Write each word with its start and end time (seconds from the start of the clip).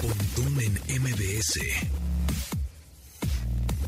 Pontón 0.00 0.58
en 0.60 1.02
MBS. 1.02 1.60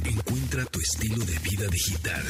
Encuentra 0.04 0.67
tu 0.67 0.79
estilo 0.79 1.25
de 1.25 1.38
vida 1.38 1.67
digital. 1.69 2.23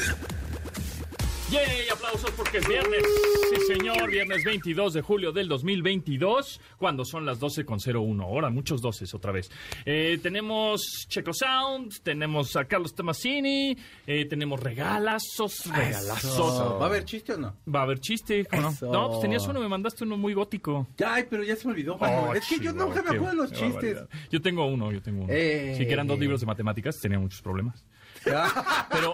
¡Yay! 1.53 1.87
Aplausos 1.93 2.31
porque 2.31 2.57
es 2.57 2.67
viernes. 2.67 3.03
Sí, 3.51 3.75
señor. 3.75 4.09
Viernes 4.09 4.43
22 4.43 4.93
de 4.93 5.01
julio 5.01 5.31
del 5.31 5.47
2022, 5.47 6.59
cuando 6.79 7.05
son 7.05 7.27
las 7.27 7.39
12.01 7.39 8.25
hora. 8.27 8.49
Muchos 8.49 8.81
doces 8.81 9.13
otra 9.13 9.31
vez. 9.31 9.51
Eh, 9.85 10.17
tenemos 10.23 11.05
Checo 11.07 11.31
Sound, 11.31 12.01
tenemos 12.01 12.55
a 12.55 12.65
Carlos 12.65 12.95
Tomasini, 12.95 13.77
eh, 14.07 14.25
tenemos 14.25 14.61
regalazos, 14.61 15.67
regalazos. 15.67 16.79
¿Va 16.81 16.85
a 16.85 16.87
haber 16.87 17.05
chiste 17.05 17.33
o 17.33 17.37
no? 17.37 17.55
Va 17.71 17.81
a 17.81 17.83
haber 17.83 17.99
chiste. 17.99 18.47
¿o 18.51 18.55
¿no? 18.59 18.69
Eso. 18.69 18.91
no, 18.91 19.09
pues 19.09 19.21
tenías 19.21 19.47
uno, 19.47 19.59
me 19.59 19.67
mandaste 19.69 20.05
uno 20.05 20.17
muy 20.17 20.33
gótico. 20.33 20.87
Ay, 21.05 21.25
pero 21.29 21.43
ya 21.43 21.55
se 21.55 21.67
me 21.67 21.73
olvidó. 21.73 21.97
Oh, 21.99 22.33
es 22.33 22.47
que 22.47 22.55
yo 22.55 22.71
chihuahua, 22.71 22.85
nunca 22.85 23.01
me 23.03 23.15
acuerdo 23.15 23.29
de 23.29 23.35
los 23.35 23.51
qué 23.51 23.57
chistes. 23.57 23.95
barbaridad. 23.95 24.09
Yo 24.31 24.41
tengo 24.41 24.65
uno, 24.65 24.91
yo 24.91 25.03
tengo 25.03 25.25
uno. 25.25 25.31
Eh. 25.31 25.75
Sí, 25.77 25.85
que 25.85 25.93
eran 25.93 26.07
dos 26.07 26.17
libros 26.17 26.39
de 26.41 26.47
matemáticas, 26.47 26.99
tenía 26.99 27.19
muchos 27.19 27.43
problemas. 27.43 27.85
Pero, 28.91 29.13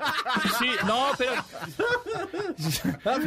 sí, 0.59 0.69
no, 0.85 1.07
pero. 1.17 1.33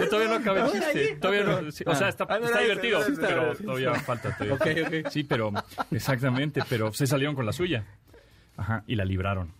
Todavía 0.08 0.28
no 0.28 0.34
acaba 0.34 0.66
el 0.66 0.72
chiste. 0.72 1.16
Todavía 1.20 1.42
no, 1.44 1.72
sí, 1.72 1.84
o 1.86 1.94
sea, 1.94 2.08
está, 2.08 2.26
Ah, 2.28 2.38
está 2.42 2.60
divertido, 2.60 3.00
pero 3.20 3.56
todavía 3.56 3.94
falta. 3.94 4.36
Todavía. 4.36 4.54
Ok, 4.54 4.66
ok. 5.04 5.10
Sí, 5.10 5.24
pero, 5.24 5.52
exactamente, 5.90 6.62
pero 6.68 6.92
se 6.92 7.06
salieron 7.06 7.34
con 7.34 7.46
la 7.46 7.52
suya. 7.52 7.84
Ajá, 8.56 8.84
y 8.86 8.94
la 8.96 9.04
libraron. 9.04 9.52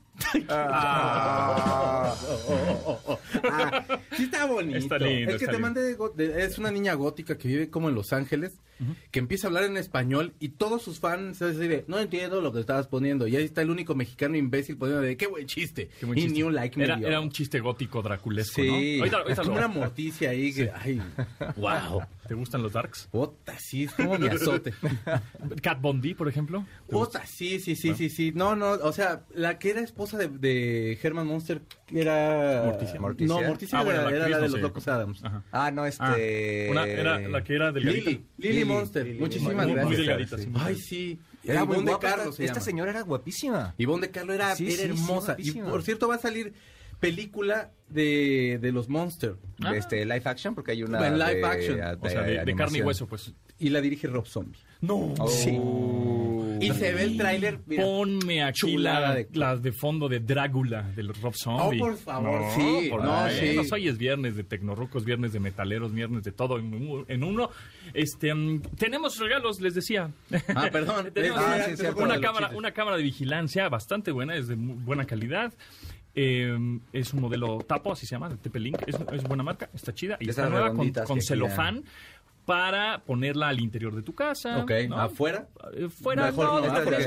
Ah, 0.48 2.14
sí 4.16 4.24
está 4.24 4.44
bonito. 4.46 4.78
Está 4.78 4.98
lindo, 4.98 5.32
Es 5.32 5.38
que 5.38 5.44
está 5.44 5.46
te 5.46 5.52
lindo. 5.52 5.60
mandé 5.60 5.82
de 5.82 5.96
de- 6.28 6.44
es 6.44 6.58
una 6.58 6.70
niña 6.70 6.94
gótica 6.94 7.36
que 7.38 7.48
vive 7.48 7.70
como 7.70 7.88
en 7.88 7.94
Los 7.94 8.12
Ángeles, 8.12 8.52
que 9.10 9.18
empieza 9.18 9.46
a 9.46 9.48
hablar 9.48 9.64
en 9.64 9.76
español 9.76 10.34
y 10.40 10.50
todos 10.50 10.82
sus 10.82 10.98
fans 10.98 11.38
se 11.38 11.52
de, 11.52 11.84
no 11.88 11.98
entiendo 11.98 12.40
lo 12.40 12.52
que 12.52 12.60
estabas 12.60 12.86
poniendo. 12.88 13.26
Y 13.26 13.36
ahí 13.36 13.44
está 13.44 13.62
el 13.62 13.70
único 13.70 13.94
mexicano 13.94 14.36
imbécil 14.36 14.76
poniendo 14.76 15.02
de, 15.02 15.16
qué 15.16 15.26
buen 15.26 15.46
chiste. 15.46 15.88
Qué 16.00 16.06
buen 16.06 16.18
y 16.18 16.22
chiste. 16.22 16.36
ni 16.36 16.42
un 16.42 16.54
like 16.54 16.78
me 16.78 16.84
era, 16.84 16.96
dio. 16.96 17.06
era 17.08 17.20
un 17.20 17.30
chiste 17.30 17.60
gótico 17.60 18.02
draculesco, 18.02 18.62
Sí, 18.62 19.00
¿no? 19.00 19.10
Como 19.10 19.44
lo- 19.44 19.52
una 19.52 19.68
morticia 19.68 20.30
ahí 20.30 20.52
que, 20.52 20.70
ay, 20.74 21.00
wow. 21.56 22.02
¿Te 22.26 22.34
gustan 22.34 22.62
los 22.62 22.72
darks? 22.72 23.08
Ota, 23.10 23.58
sí, 23.58 23.84
es 23.84 23.92
como 23.92 24.16
mi 24.18 24.28
azote. 24.28 24.72
Cat 25.62 25.80
Bondi, 25.80 26.14
por 26.14 26.28
ejemplo. 26.28 26.64
Ota, 26.90 27.26
sí, 27.26 27.58
sí, 27.60 27.74
sí, 27.76 27.94
sí, 27.94 28.08
sí. 28.08 28.32
No, 28.34 28.54
no, 28.56 28.70
o 28.72 28.92
sea, 28.92 29.24
la 29.34 29.58
que 29.58 29.70
era 29.70 29.80
esposa 29.80 30.16
de, 30.18 30.28
de 30.28 30.98
Herman 31.02 31.26
Monster 31.26 31.62
era... 31.94 32.62
Morticia. 32.66 33.00
Morticia. 33.00 33.34
No, 33.40 33.46
Morticia 33.48 33.78
Ah, 33.78 33.82
era, 33.82 33.90
bueno, 33.92 34.10
la 34.10 34.16
era 34.16 34.28
la 34.28 34.38
de 34.40 34.48
los. 34.48 34.60
Locos 34.60 34.88
Adams. 34.88 35.24
Ajá. 35.24 35.42
Ah, 35.52 35.70
no, 35.70 35.82
Ah, 35.82 35.88
este. 35.88 36.68
una 36.70 36.86
era 36.86 37.18
la 37.18 37.42
que 37.44 37.54
era 37.54 37.72
delgadita. 37.72 38.10
Lily, 38.10 38.24
Lily, 38.38 38.64
Monster, 38.64 39.06
Lily, 39.06 39.18
muchísimas 39.20 39.54
muy, 39.66 39.74
gracias. 39.74 39.86
muy 39.86 39.96
delgadita. 39.96 40.38
sí. 40.38 40.48
Ay, 40.54 40.74
sí. 40.76 41.18
Era 41.44 41.64
muy 41.64 41.74
Ivonne 41.74 41.86
de 41.86 41.92
guapa. 41.92 42.08
Carlos 42.08 42.26
esta 42.28 42.36
se 42.36 42.44
esta 42.44 42.54
llama. 42.54 42.64
señora 42.64 42.90
era 42.92 43.00
guapísima. 43.02 43.74
Ivonne 43.78 44.06
de 44.06 44.12
Carlos 44.12 44.34
era, 44.36 44.54
Sí, 44.56 44.64
era 44.66 44.72
sí, 44.74 44.78
sí, 44.82 44.84
hermosa. 44.88 45.36
y 45.38 45.50
por 45.52 45.82
cierto, 45.82 46.08
va 46.08 46.14
a 46.14 46.18
salir 46.18 46.52
película 47.00 47.70
de, 47.88 48.58
de 48.62 48.72
los 48.72 48.88
Monster. 48.88 49.34
Ah. 49.62 49.72
De 49.72 49.78
este 49.78 50.04
live 50.04 50.22
action, 50.24 50.54
porque 50.54 50.70
hay 50.72 50.82
una. 50.84 51.04
En 51.06 51.18
live 51.18 51.34
de- 51.36 51.44
action. 51.44 51.80
O 52.00 52.08
sea, 52.08 52.22
de, 52.22 52.44
de 52.44 52.54
carne 52.54 52.78
y 52.78 52.82
hueso, 52.82 53.06
pues. 53.08 53.32
Y 53.58 53.68
la 53.70 53.80
dirige 53.80 54.06
Rob 54.08 54.26
Zombie. 54.26 54.58
No. 54.80 55.14
Sí. 55.28 55.56
Y 56.66 56.70
se 56.72 56.92
ve 56.92 57.02
el 57.04 57.16
tráiler. 57.16 57.60
mira. 57.66 57.82
Ponme 57.82 58.42
aquí 58.42 58.60
chulada 58.60 59.08
la, 59.10 59.14
de- 59.16 59.28
las 59.32 59.62
de 59.62 59.72
fondo 59.72 60.08
de 60.08 60.20
Drácula, 60.20 60.82
del 60.82 61.12
Rob 61.14 61.34
Zombie. 61.34 61.80
Oh, 61.80 61.84
por 61.86 61.96
favor, 61.96 62.42
sí, 62.54 62.88
por 62.90 63.04
no, 63.04 63.28
sí. 63.30 63.56
Hoy 63.72 63.88
es 63.88 63.98
viernes 63.98 64.36
de 64.36 64.44
tecnorrucos, 64.44 65.04
viernes 65.04 65.32
de 65.32 65.40
metaleros, 65.40 65.92
viernes 65.92 66.22
de 66.24 66.32
todo 66.32 66.58
en, 66.58 66.72
un- 66.74 67.04
en 67.08 67.24
uno. 67.24 67.50
Este, 67.94 68.32
mm, 68.34 68.60
tenemos 68.78 69.18
regalos, 69.18 69.60
les 69.60 69.74
decía. 69.74 70.10
Ah, 70.54 70.68
perdón. 70.72 71.10
tenemos 71.14 71.38
Ah, 71.40 71.54
una, 71.56 71.64
sí, 71.64 71.76
cierto, 71.76 72.02
una 72.02 72.14
los 72.14 72.22
cámara, 72.22 72.46
chistes. 72.46 72.58
una 72.58 72.72
cámara 72.72 72.96
de 72.96 73.02
vigilancia 73.02 73.68
bastante 73.68 74.10
buena, 74.12 74.36
es 74.36 74.48
de 74.48 74.56
muy 74.56 74.76
buena 74.76 75.04
calidad. 75.04 75.52
Eh, 76.14 76.54
es 76.92 77.14
un 77.14 77.20
modelo 77.22 77.58
Tapo, 77.66 77.92
así 77.92 78.04
se 78.04 78.14
llama, 78.14 78.28
de 78.28 78.36
TP-Link. 78.36 78.82
Es, 78.86 78.96
es 79.14 79.22
buena 79.24 79.42
marca, 79.42 79.70
está 79.72 79.94
chida. 79.94 80.18
Y 80.20 80.26
De 80.26 80.30
está 80.32 80.42
esas 80.42 80.50
nueva 80.52 80.66
con, 80.68 80.76
redonditas 80.76 81.06
con 81.06 81.16
que 81.18 81.22
celofán 81.24 81.84
para 82.44 83.02
ponerla 83.04 83.48
al 83.48 83.60
interior 83.60 83.94
de 83.94 84.02
tu 84.02 84.14
casa. 84.14 84.58
Ok, 84.58 84.72
¿no? 84.88 84.98
afuera. 85.00 85.46
Eh, 85.74 85.88
Fuera, 85.88 86.26
Mejor 86.26 86.44
no, 86.44 86.52
al 86.56 86.64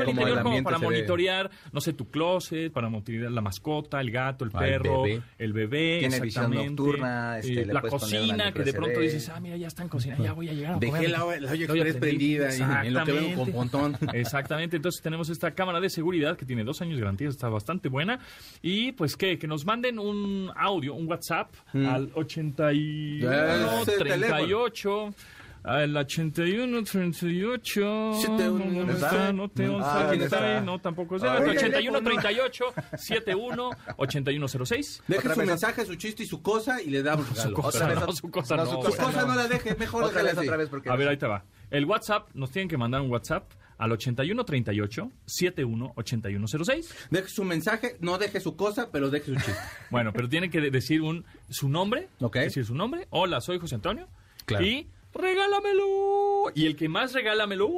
interior 0.09 0.41
como 0.43 0.63
para 0.63 0.77
ve- 0.77 0.85
monitorear, 0.85 1.49
no 1.73 1.81
sé, 1.81 1.93
tu 1.93 2.09
closet, 2.09 2.71
para 2.71 2.87
monitorear 2.89 3.31
la 3.31 3.41
mascota, 3.41 3.99
el 3.99 4.11
gato, 4.11 4.45
el 4.45 4.51
Al 4.53 4.59
perro, 4.65 5.01
bebé. 5.03 5.21
el 5.37 5.53
bebé. 5.53 5.99
Tiene 5.99 6.19
visión 6.21 6.45
exactamente. 6.53 6.81
nocturna, 6.83 7.39
este, 7.39 7.61
Eh, 7.61 7.65
la 7.65 7.81
cocina, 7.81 8.51
que 8.53 8.63
de 8.63 8.73
pronto 8.73 8.99
dices, 9.01 9.27
ah, 9.29 9.39
mira, 9.39 9.57
ya 9.57 9.67
están 9.67 9.89
cocinando, 9.89 10.23
ya 10.23 10.33
voy 10.33 10.49
a 10.49 10.53
llegar 10.53 10.73
a 10.75 10.77
Dejé 10.79 10.91
comer. 10.91 11.09
la, 11.09 11.17
la 11.17 11.25
olla 11.25 11.39
La 11.41 11.51
olla 11.51 11.65
express 11.65 11.97
prendida 11.97 12.55
y 12.55 12.87
en 12.87 12.93
lo 12.93 13.03
que 13.03 13.11
vengo 13.11 13.45
con 13.45 13.49
Exactamente. 13.49 13.51
pontón. 13.53 13.97
Exactamente, 14.15 14.75
entonces 14.77 15.01
tenemos 15.01 15.29
esta 15.29 15.51
cámara 15.51 15.79
de 15.81 15.89
seguridad 15.89 16.37
que 16.37 16.45
tiene 16.45 16.63
dos 16.63 16.81
años 16.81 16.95
de 16.95 17.01
garantía, 17.01 17.27
está 17.27 17.49
bastante 17.49 17.89
buena. 17.89 18.19
Y 18.61 18.93
pues 18.93 19.17
que, 19.17 19.37
que 19.37 19.47
nos 19.47 19.65
manden 19.65 19.99
un 19.99 20.49
audio, 20.55 20.93
un 20.93 21.07
WhatsApp 21.07 21.53
Mm. 21.73 21.85
al 21.87 22.11
81 22.13 23.81
Ese 23.81 23.97
teléfono. 23.97 24.37
38. 24.37 25.13
Al 25.65 25.97
81 25.97 26.83
38. 26.83 28.11
Siete, 28.19 28.49
uno, 28.49 28.65
¿Dónde 28.65 28.93
¿está? 28.93 29.33
No 29.33 29.49
tengo 29.49 29.79
Ah, 29.81 30.01
aquí 30.01 30.09
¿dónde 30.11 30.25
está 30.25 30.35
está? 30.37 30.57
ahí, 30.59 30.65
no 30.65 30.79
tampoco 30.79 31.15
es. 31.15 31.23
Ah, 31.23 31.37
el 31.37 31.43
el 31.43 31.57
81 31.57 31.99
teléfono. 31.99 32.21
38 32.21 32.65
71 32.97 33.69
8106. 33.97 35.03
Deje 35.07 35.19
Otra 35.19 35.33
su 35.33 35.39
vez. 35.39 35.49
mensaje, 35.49 35.85
su 35.85 35.95
chiste 35.95 36.23
y 36.23 36.25
su 36.27 36.41
cosa 36.41 36.81
y 36.81 36.89
le 36.89 37.01
damos. 37.03 37.27
Su 37.29 37.51
cosa, 37.53 37.87
no, 37.93 38.11
su 38.11 38.29
cosa 38.29 38.55
no, 38.57 38.65
no. 38.65 38.71
su 38.71 38.79
cosa 38.79 39.25
no 39.25 39.35
la 39.35 39.47
deje, 39.47 39.75
mejor 39.75 40.03
Otra 40.03 40.21
vez, 40.23 40.37
otra 40.37 40.57
vez, 40.57 40.69
porque. 40.69 40.89
A 40.89 40.95
ver, 40.95 41.07
ahí 41.07 41.17
te 41.17 41.27
va. 41.27 41.43
El 41.71 41.85
WhatsApp, 41.85 42.29
nos 42.35 42.51
tienen 42.51 42.69
que 42.69 42.77
mandar 42.77 43.01
un 43.01 43.09
WhatsApp 43.09 43.49
al 43.77 43.91
81 43.91 44.45
38 44.45 45.11
71 45.25 45.93
8106. 45.95 46.95
Deje 47.09 47.27
su 47.29 47.43
mensaje, 47.43 47.97
no 47.99 48.17
deje 48.17 48.39
su 48.39 48.55
cosa, 48.55 48.91
pero 48.91 49.09
deje 49.09 49.25
su 49.25 49.35
chiste. 49.35 49.55
Bueno, 49.89 50.13
pero 50.13 50.29
tiene 50.29 50.49
que 50.49 50.61
decir 50.61 51.01
un 51.01 51.25
su 51.49 51.69
nombre. 51.69 52.09
Ok. 52.19 52.35
Decir 52.37 52.65
su 52.65 52.75
nombre. 52.75 53.07
Hola, 53.09 53.41
soy 53.41 53.57
José 53.59 53.75
Antonio. 53.75 54.07
Claro. 54.45 54.63
Y 54.63 54.87
regálamelo. 55.15 56.51
Y 56.53 56.65
el 56.65 56.75
que 56.75 56.87
más 56.89 57.13
regálamelo. 57.13 57.69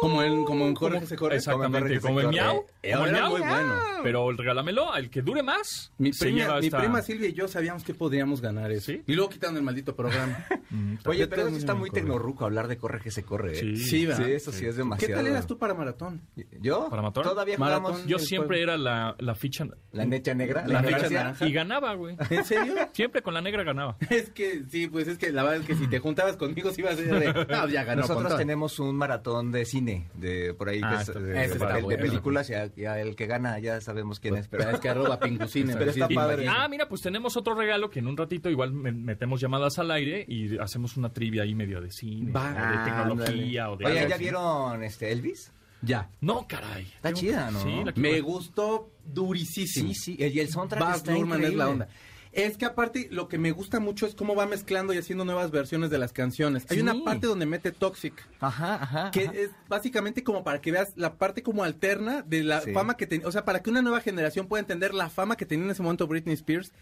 Como 0.00 0.22
en- 0.22 0.44
como 0.44 0.66
en 0.66 0.74
Jorge 0.74 1.06
se 1.06 1.16
corre. 1.16 1.36
Exactamente, 1.36 2.00
Como 2.00 2.20
en 2.20 2.30
Miau. 2.30 2.56
corre. 2.62 2.66
Eh, 2.82 2.92
como 2.92 3.06
en 3.06 3.14
era 3.14 3.20
Miau. 3.28 3.30
muy 3.38 3.40
bueno. 3.48 3.74
Pero 4.02 4.30
el 4.30 4.36
regálamelo, 4.38 4.92
al 4.92 5.10
que 5.10 5.22
dure 5.22 5.42
más. 5.42 5.92
Mi, 5.98 6.12
se 6.12 6.26
prima, 6.26 6.38
lleva 6.40 6.60
mi 6.60 6.70
prima 6.70 7.02
Silvia 7.02 7.28
y 7.28 7.32
yo 7.32 7.48
sabíamos 7.48 7.84
que 7.84 7.94
podríamos 7.94 8.40
ganar 8.40 8.70
eso. 8.72 8.92
¿Sí? 8.92 9.02
Y 9.06 9.14
luego 9.14 9.30
quitaron 9.30 9.56
el 9.56 9.62
maldito 9.62 9.94
programa. 9.96 10.44
Oye, 11.06 11.20
Yo 11.20 11.28
pero 11.28 11.48
eso 11.48 11.56
está 11.56 11.74
muy 11.74 11.90
tecnorruco 11.90 12.44
hablar 12.44 12.68
de 12.68 12.76
corre 12.76 13.00
que 13.00 13.10
se 13.10 13.22
corre. 13.22 13.52
¿eh? 13.52 13.76
Sí. 13.76 13.76
Sí, 13.76 14.06
eso 14.26 14.52
sí 14.52 14.66
es 14.66 14.76
demasiado. 14.76 15.08
¿Qué 15.14 15.14
tal 15.16 15.26
eras 15.26 15.46
tú 15.46 15.58
para 15.58 15.74
maratón? 15.74 16.20
¿Yo? 16.60 16.88
¿Para 16.90 17.02
matar? 17.02 17.24
Todavía 17.24 17.56
Maratón. 17.58 18.06
Yo 18.06 18.18
siempre 18.18 18.62
era 18.62 18.76
la, 18.76 19.14
la 19.18 19.34
ficha. 19.34 19.66
la 19.92 20.04
necha 20.04 20.34
negra. 20.34 20.66
La 20.66 20.82
ficha 20.82 20.98
García. 20.98 21.18
naranja. 21.18 21.46
Y 21.48 21.52
ganaba, 21.52 21.94
güey. 21.94 22.16
¿En 22.30 22.44
serio? 22.44 22.74
Siempre 22.92 23.22
con 23.22 23.34
la 23.34 23.40
negra 23.40 23.62
ganaba. 23.64 23.96
es 24.10 24.30
que, 24.30 24.64
sí, 24.68 24.86
pues 24.88 25.08
es 25.08 25.18
que 25.18 25.32
la 25.32 25.42
verdad 25.44 25.60
es 25.60 25.66
que 25.66 25.74
si 25.76 25.86
te 25.88 25.98
juntabas 25.98 26.36
conmigo, 26.36 26.70
sí 26.72 26.82
iba 26.84 26.92
a 26.92 26.96
ser 26.96 27.34
de, 27.34 27.46
no, 27.54 27.68
ya 27.68 27.84
ganó. 27.84 28.02
Nosotros 28.02 28.22
Pontón. 28.24 28.38
tenemos 28.38 28.78
un 28.78 28.96
maratón 28.96 29.50
de 29.52 29.64
cine, 29.64 30.08
de 30.14 30.54
por 30.54 30.68
ahí, 30.68 30.80
Ah, 30.82 30.90
que 30.90 30.94
es, 31.02 31.08
está- 31.08 31.20
de, 31.20 31.30
ese 31.32 31.48
de- 31.48 31.54
está 31.54 31.74
de 31.76 31.82
bueno. 31.82 32.02
películas, 32.02 32.48
ya, 32.48 32.70
ya 32.76 33.00
el 33.00 33.16
que 33.16 33.26
gana 33.26 33.58
ya 33.58 33.80
sabemos 33.80 34.20
quién 34.20 34.36
es, 34.36 34.48
pero 34.48 34.70
es 34.70 34.80
que 34.80 34.88
arroba 34.88 35.18
pingucine. 35.18 35.74
Pero 35.76 35.90
está 35.90 36.06
sí, 36.08 36.14
padre. 36.14 36.46
Ah, 36.48 36.68
mira, 36.68 36.88
pues 36.88 37.00
tenemos 37.00 37.36
otro 37.36 37.54
regalo 37.54 37.90
que 37.90 37.98
en 37.98 38.06
un 38.06 38.16
ratito 38.16 38.48
igual 38.50 38.72
me- 38.72 38.92
metemos 38.92 39.40
llamadas 39.40 39.78
al 39.78 39.90
aire 39.90 40.24
y 40.28 40.58
hacemos 40.58 40.96
una 40.96 41.12
trivia 41.12 41.42
ahí 41.42 41.54
medio 41.54 41.80
de 41.80 41.90
cine, 41.90 42.30
Va. 42.32 42.50
o 42.50 42.78
de 42.78 42.84
tecnología 42.84 43.70
o 43.70 43.76
de 43.76 43.84
Oye, 43.86 43.98
algo 43.98 44.08
¿ya 44.10 44.14
así. 44.14 44.24
vieron 44.24 44.82
este 44.84 45.10
Elvis? 45.12 45.52
Ya. 45.82 46.08
No, 46.22 46.46
caray. 46.48 46.84
Está 46.96 47.12
chida, 47.12 47.50
¿no? 47.50 47.62
Sí, 47.62 47.82
la 47.84 47.92
quiero 47.92 48.00
Me 48.00 48.20
gustó 48.22 48.90
durísimo. 49.04 49.66
Sí, 49.66 49.94
sí, 49.94 50.16
y 50.18 50.38
el 50.40 50.48
soundtrack 50.48 50.96
está 50.96 51.12
Luhrmann 51.12 51.44
es 51.44 51.54
la 51.54 51.68
onda. 51.68 51.88
Es 52.34 52.56
que 52.56 52.64
aparte 52.64 53.08
lo 53.12 53.28
que 53.28 53.38
me 53.38 53.52
gusta 53.52 53.78
mucho 53.78 54.06
es 54.06 54.14
cómo 54.16 54.34
va 54.34 54.46
mezclando 54.46 54.92
y 54.92 54.98
haciendo 54.98 55.24
nuevas 55.24 55.50
versiones 55.52 55.88
de 55.90 55.98
las 55.98 56.12
canciones. 56.12 56.66
Hay 56.68 56.76
Sí. 56.78 56.82
una 56.82 56.94
parte 57.04 57.28
donde 57.28 57.46
mete 57.46 57.70
Toxic, 57.70 58.14
Ajá, 58.40 58.74
ajá. 58.82 59.10
que 59.12 59.26
ajá. 59.28 59.32
es 59.34 59.50
básicamente 59.68 60.24
como 60.24 60.42
para 60.42 60.60
que 60.60 60.72
veas 60.72 60.92
la 60.96 61.14
parte 61.16 61.42
como 61.44 61.62
alterna 61.62 62.22
de 62.22 62.42
la 62.42 62.60
Sí. 62.60 62.72
fama 62.72 62.96
que 62.96 63.06
tenía, 63.06 63.28
o 63.28 63.32
sea, 63.32 63.44
para 63.44 63.62
que 63.62 63.70
una 63.70 63.82
nueva 63.82 64.00
generación 64.00 64.48
pueda 64.48 64.60
entender 64.60 64.94
la 64.94 65.10
fama 65.10 65.36
que 65.36 65.46
tenía 65.46 65.64
en 65.66 65.70
ese 65.70 65.82
momento 65.82 66.06
Britney 66.08 66.34
Spears 66.34 66.72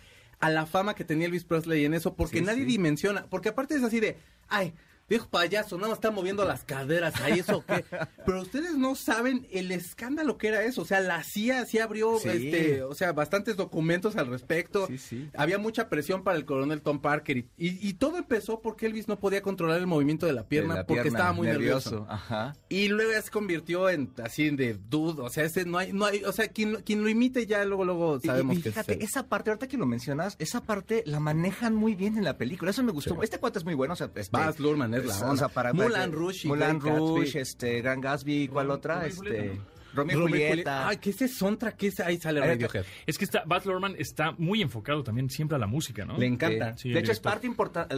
a 0.41 0.49
la 0.51 0.65
fama 0.67 0.95
que 0.95 1.05
tenía 1.05 1.27
Elvis 1.27 1.45
Presley 1.45 1.85
en 1.85 1.95
eso, 1.95 2.15
porque 2.15 2.39
Sí, 2.39 2.45
nadie 2.45 2.65
dimensiona, 2.65 3.27
porque 3.29 3.51
aparte 3.51 3.75
es 3.75 3.83
así 3.85 4.01
de, 4.01 4.17
ay, 4.49 4.73
viejo 5.13 5.29
payaso, 5.29 5.77
nada 5.77 5.89
más 5.91 5.99
está 5.99 6.11
moviendo 6.11 6.45
las 6.45 6.65
caderas, 6.65 7.15
ahí 7.21 7.39
eso 7.41 7.65
qué. 7.67 7.85
Pero 8.27 8.43
ustedes 8.43 8.77
no 8.77 8.95
saben 8.95 9.47
el 9.53 9.71
escándalo 9.73 10.39
que 10.39 10.49
era 10.49 10.63
eso, 10.65 10.83
o 10.83 10.85
sea, 10.85 11.01
la 11.01 11.23
CIA 11.23 11.65
sí 11.67 11.79
abrió, 11.79 12.19
Sí. 12.19 12.29
este, 12.29 12.83
o 12.83 12.95
sea, 12.95 13.13
bastantes 13.13 13.57
documentos 13.57 14.17
al 14.17 14.27
respecto. 14.29 14.87
Sí, 14.87 14.99
sí. 14.99 15.29
Había 15.37 15.59
mucha 15.59 15.89
presión 15.89 16.23
para 16.25 16.37
el 16.37 16.45
coronel 16.45 16.81
Tom 16.83 17.01
Parker 17.01 17.37
y, 17.37 17.49
y- 17.59 17.79
y 17.89 17.95
todo 17.95 18.17
empezó 18.19 18.61
porque 18.61 18.87
Elvis 18.87 19.09
no 19.09 19.19
podía 19.19 19.43
controlar 19.43 19.79
el 19.79 19.87
movimiento 19.87 20.27
de 20.27 20.33
la 20.33 20.49
pierna 20.49 20.75
De 20.75 20.81
la 20.81 20.87
porque 20.87 21.03
pierna, 21.03 21.19
estaba 21.19 21.33
muy 21.35 21.47
nervioso. 21.47 22.07
Ajá. 22.09 22.55
Y 22.69 22.89
luego 22.89 23.13
ya 23.13 23.23
se 23.23 23.31
convirtió 23.31 23.89
en 23.91 24.11
así 24.25 24.49
de 24.51 24.75
dude, 24.89 25.23
o 25.23 25.29
sea, 25.29 25.45
ese 25.45 25.65
no 25.65 25.79
hay, 25.79 25.93
no 25.93 26.05
hay, 26.07 26.25
o 26.25 26.33
sea, 26.33 26.49
quien, 26.49 26.77
quien 26.83 27.03
lo 27.03 27.09
imite 27.09 27.47
ya 27.47 27.65
luego, 27.65 27.85
luego 27.85 28.19
Y- 28.23 28.27
sabemos 28.27 28.57
y, 28.59 28.63
que 28.63 28.69
es 28.71 28.75
fíjate, 28.75 28.95
él. 28.95 29.03
esa 29.03 29.27
parte, 29.29 29.51
ahorita 29.51 29.69
que 29.69 29.77
lo 29.77 29.87
mencionas, 29.87 30.37
esa 30.39 30.63
parte 30.63 31.03
la 31.07 31.21
manejan 31.21 31.75
muy 31.75 31.95
bien 31.95 32.17
en 32.17 32.25
la 32.25 32.39
película. 32.39 32.71
Eso 32.71 32.83
me 32.83 32.93
gustó. 32.93 33.23
Este 33.23 33.39
cuate 33.39 33.59
es 33.59 33.65
muy 33.65 33.75
bueno. 33.75 33.93
O 33.95 33.97
sea, 33.97 34.11
este, 34.15 34.31
Baz 34.37 34.59
Luhrmann 34.59 34.95
es 34.95 35.02
es 35.09 35.21
la 35.21 35.27
o 35.27 35.31
onda. 35.31 35.39
sea, 35.39 35.49
para 35.49 35.73
para- 35.73 36.07
Rouge 36.13 36.49
Moulin 36.49 36.79
Great 36.79 36.83
Gatsby. 36.83 36.99
Rouge, 36.99 37.41
este, 37.41 37.81
Gran 37.83 38.01
Gatsby, 38.01 38.49
¿cuál 38.49 38.71
otra? 38.71 39.07
Este, 39.07 39.61
Romeo 39.95 40.19
y 40.19 40.23
Julieta. 40.23 40.89
Ay, 40.89 40.97
que 40.99 41.11
ese 41.11 41.29
soundtrack, 41.29 41.77
que 41.77 41.87
ese- 41.89 42.03
ahí 42.03 42.19
sale 42.19 42.41
Radiohead. 42.41 42.85
Es 43.07 43.19
que 43.19 43.25
está, 43.25 43.43
Baz 43.47 43.67
Luhrmann 43.67 43.95
está 43.99 44.33
muy 44.39 44.63
enfocado 44.63 45.03
también 45.03 45.29
siempre 45.31 45.57
a 45.57 45.59
la 45.59 45.67
música, 45.67 46.05
¿no? 46.05 46.17
Le 46.19 46.27
encanta. 46.27 46.77
Sí, 46.77 46.91
de 46.91 47.01
hecho, 47.01 47.13
es 47.13 47.21
parte 47.21 47.47
importante. 47.47 47.95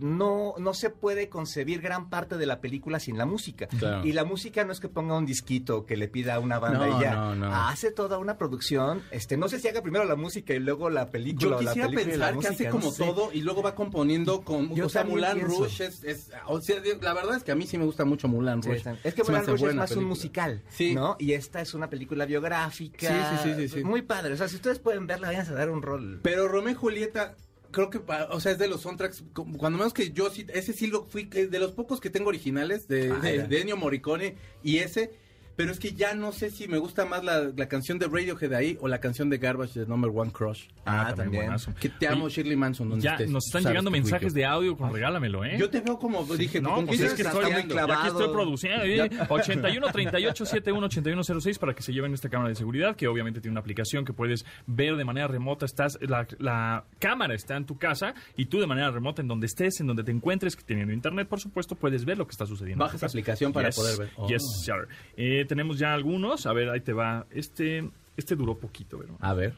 No, 0.00 0.54
no 0.58 0.74
se 0.74 0.90
puede 0.90 1.28
concebir 1.28 1.80
gran 1.80 2.08
parte 2.10 2.36
de 2.36 2.46
la 2.46 2.60
película 2.60 2.98
sin 3.00 3.18
la 3.18 3.26
música. 3.26 3.66
Claro. 3.66 4.06
Y 4.06 4.12
la 4.12 4.24
música 4.24 4.64
no 4.64 4.72
es 4.72 4.80
que 4.80 4.88
ponga 4.88 5.16
un 5.16 5.26
disquito 5.26 5.84
que 5.84 5.96
le 5.96 6.08
pida 6.08 6.34
a 6.34 6.40
una 6.40 6.58
banda 6.58 6.86
No, 6.86 6.98
y 6.98 7.02
ya. 7.02 7.14
no, 7.14 7.34
no. 7.34 7.54
Hace 7.54 7.90
toda 7.92 8.18
una 8.18 8.38
producción. 8.38 9.02
Este, 9.10 9.36
no 9.36 9.48
sé 9.48 9.58
si 9.58 9.68
haga 9.68 9.82
primero 9.82 10.04
la 10.04 10.16
música 10.16 10.54
y 10.54 10.58
luego 10.58 10.90
la 10.90 11.10
película. 11.10 11.50
Yo 11.50 11.56
o 11.58 11.62
la 11.62 11.70
quisiera 11.72 11.88
película 11.88 12.14
y 12.14 12.18
la 12.18 12.26
pensar 12.32 12.40
que 12.42 12.46
hace 12.48 12.64
música, 12.64 12.70
como 12.70 12.84
no 12.86 12.90
sé. 12.92 13.04
todo 13.04 13.32
y 13.32 13.40
luego 13.42 13.62
va 13.62 13.74
componiendo 13.74 14.42
con... 14.42 14.74
Yo 14.74 14.86
o 14.86 14.88
sea, 14.88 15.04
pienso. 15.04 15.58
Rouge 15.58 15.86
es, 15.86 16.04
es- 16.04 16.30
O 16.46 16.60
sea, 16.60 16.76
la 17.00 17.12
verdad 17.14 17.36
es 17.36 17.42
que 17.44 17.52
a 17.52 17.54
mí 17.54 17.66
sí 17.66 17.78
me 17.78 17.84
gusta 17.84 18.04
mucho 18.04 18.28
Sí, 18.62 18.68
Rouge. 18.68 18.76
está- 18.78 18.96
es 19.04 19.14
que 19.14 19.22
hace 19.22 19.50
Rouge 19.50 19.68
es 19.68 19.74
más 19.74 19.90
un 19.96 20.04
musical, 20.04 20.62
Sí. 20.70 20.94
¿No? 21.02 21.16
Y 21.18 21.32
esta 21.32 21.60
es 21.60 21.74
una 21.74 21.90
película 21.90 22.26
biográfica. 22.26 23.08
Sí, 23.08 23.42
sí, 23.42 23.54
sí, 23.56 23.68
sí, 23.68 23.78
sí. 23.80 23.84
Muy 23.84 24.02
padre. 24.02 24.34
O 24.34 24.36
sea, 24.36 24.46
si 24.46 24.54
ustedes 24.54 24.78
pueden 24.78 25.08
verla, 25.08 25.26
vayan 25.26 25.48
a 25.48 25.52
dar 25.52 25.68
un 25.68 25.82
rol. 25.82 26.20
Pero 26.22 26.46
Romeo 26.46 26.70
y 26.70 26.74
Julieta, 26.76 27.34
creo 27.72 27.90
que, 27.90 28.00
o 28.30 28.38
sea, 28.38 28.52
es 28.52 28.58
de 28.58 28.68
los 28.68 28.82
soundtracks, 28.82 29.24
cuando 29.34 29.78
menos 29.78 29.92
que 29.92 30.12
yo 30.12 30.30
sí, 30.30 30.46
ese 30.54 30.72
sí 30.72 30.86
lo 30.86 31.04
fui, 31.04 31.24
de 31.24 31.58
los 31.58 31.72
pocos 31.72 32.00
que 32.00 32.08
tengo 32.08 32.28
originales, 32.28 32.86
de, 32.86 33.10
Ah, 33.10 33.16
de, 33.16 33.48
de 33.48 33.60
Ennio 33.60 33.76
Morricone 33.76 34.36
y 34.62 34.78
ese, 34.78 35.10
pero 35.56 35.70
es 35.72 35.78
que 35.78 35.92
ya 35.92 36.14
no 36.14 36.32
sé 36.32 36.50
si 36.50 36.68
me 36.68 36.78
gusta 36.78 37.04
más 37.04 37.22
la, 37.24 37.50
la 37.56 37.68
canción 37.68 37.98
de 37.98 38.06
Radiohead 38.06 38.52
ahí 38.54 38.78
o 38.80 38.88
la 38.88 38.98
canción 39.00 39.28
de 39.30 39.38
Garbage 39.38 39.80
de 39.80 39.86
Number 39.86 40.10
One 40.14 40.32
Crush. 40.32 40.64
Ah, 40.84 41.12
también. 41.16 41.44
buenazo. 41.44 41.74
Que 41.80 41.88
te 41.88 42.06
amo, 42.08 42.24
Oye, 42.26 42.34
Shirley 42.36 42.56
Manson. 42.56 42.88
donde 42.88 43.04
Ya 43.04 43.12
estés. 43.12 43.30
nos 43.30 43.46
están 43.46 43.64
llegando 43.64 43.90
mensajes 43.90 44.34
de 44.34 44.44
audio 44.44 44.76
con 44.76 44.92
regálamelo, 44.92 45.44
¿eh? 45.44 45.56
Yo 45.58 45.68
te 45.70 45.80
veo 45.80 45.98
como, 45.98 46.24
dije, 46.36 46.60
No, 46.60 46.74
¿con 46.76 46.86
pues 46.86 47.00
es 47.00 47.14
que 47.14 47.22
estoy 47.22 47.50
muy 47.52 47.64
clavado. 47.64 48.00
Aquí 48.00 48.08
estoy 48.08 48.28
produciendo. 48.28 48.84
¿eh? 48.84 49.10
81 49.28 49.86
38 49.92 50.44
71 50.46 50.86
81 50.86 51.22
06 51.40 51.58
para 51.58 51.74
que 51.74 51.82
se 51.82 51.92
lleven 51.92 52.14
esta 52.14 52.28
cámara 52.28 52.48
de 52.50 52.54
seguridad, 52.54 52.96
que 52.96 53.08
obviamente 53.08 53.40
tiene 53.40 53.52
una 53.52 53.60
aplicación 53.60 54.04
que 54.04 54.12
puedes 54.12 54.44
ver 54.66 54.96
de 54.96 55.04
manera 55.04 55.26
remota. 55.28 55.64
Estás, 55.66 55.98
la, 56.02 56.26
la 56.38 56.84
cámara 56.98 57.34
está 57.34 57.56
en 57.56 57.66
tu 57.66 57.78
casa 57.78 58.14
y 58.36 58.46
tú 58.46 58.60
de 58.60 58.66
manera 58.66 58.90
remota, 58.90 59.22
en 59.22 59.28
donde 59.28 59.46
estés, 59.46 59.80
en 59.80 59.86
donde 59.86 60.04
te 60.04 60.10
encuentres, 60.10 60.56
teniendo 60.64 60.92
internet, 60.92 61.28
por 61.28 61.40
supuesto, 61.40 61.74
puedes 61.76 62.04
ver 62.04 62.18
lo 62.18 62.26
que 62.26 62.32
está 62.32 62.46
sucediendo. 62.46 62.84
Bajas 62.84 63.02
aplicación 63.02 63.52
para 63.52 63.68
Yes, 63.68 63.76
poder 63.76 63.98
ver. 63.98 64.10
Oh. 64.16 64.28
Yes, 64.28 64.42
sir. 64.64 64.88
Eh, 65.16 65.41
tenemos 65.44 65.78
ya 65.78 65.92
algunos. 65.94 66.46
A 66.46 66.52
ver, 66.52 66.68
ahí 66.70 66.80
te 66.80 66.92
va. 66.92 67.26
Este, 67.30 67.88
este 68.16 68.36
duró 68.36 68.56
poquito, 68.58 68.98
¿verdad? 68.98 69.16
A 69.20 69.34
ver. 69.34 69.54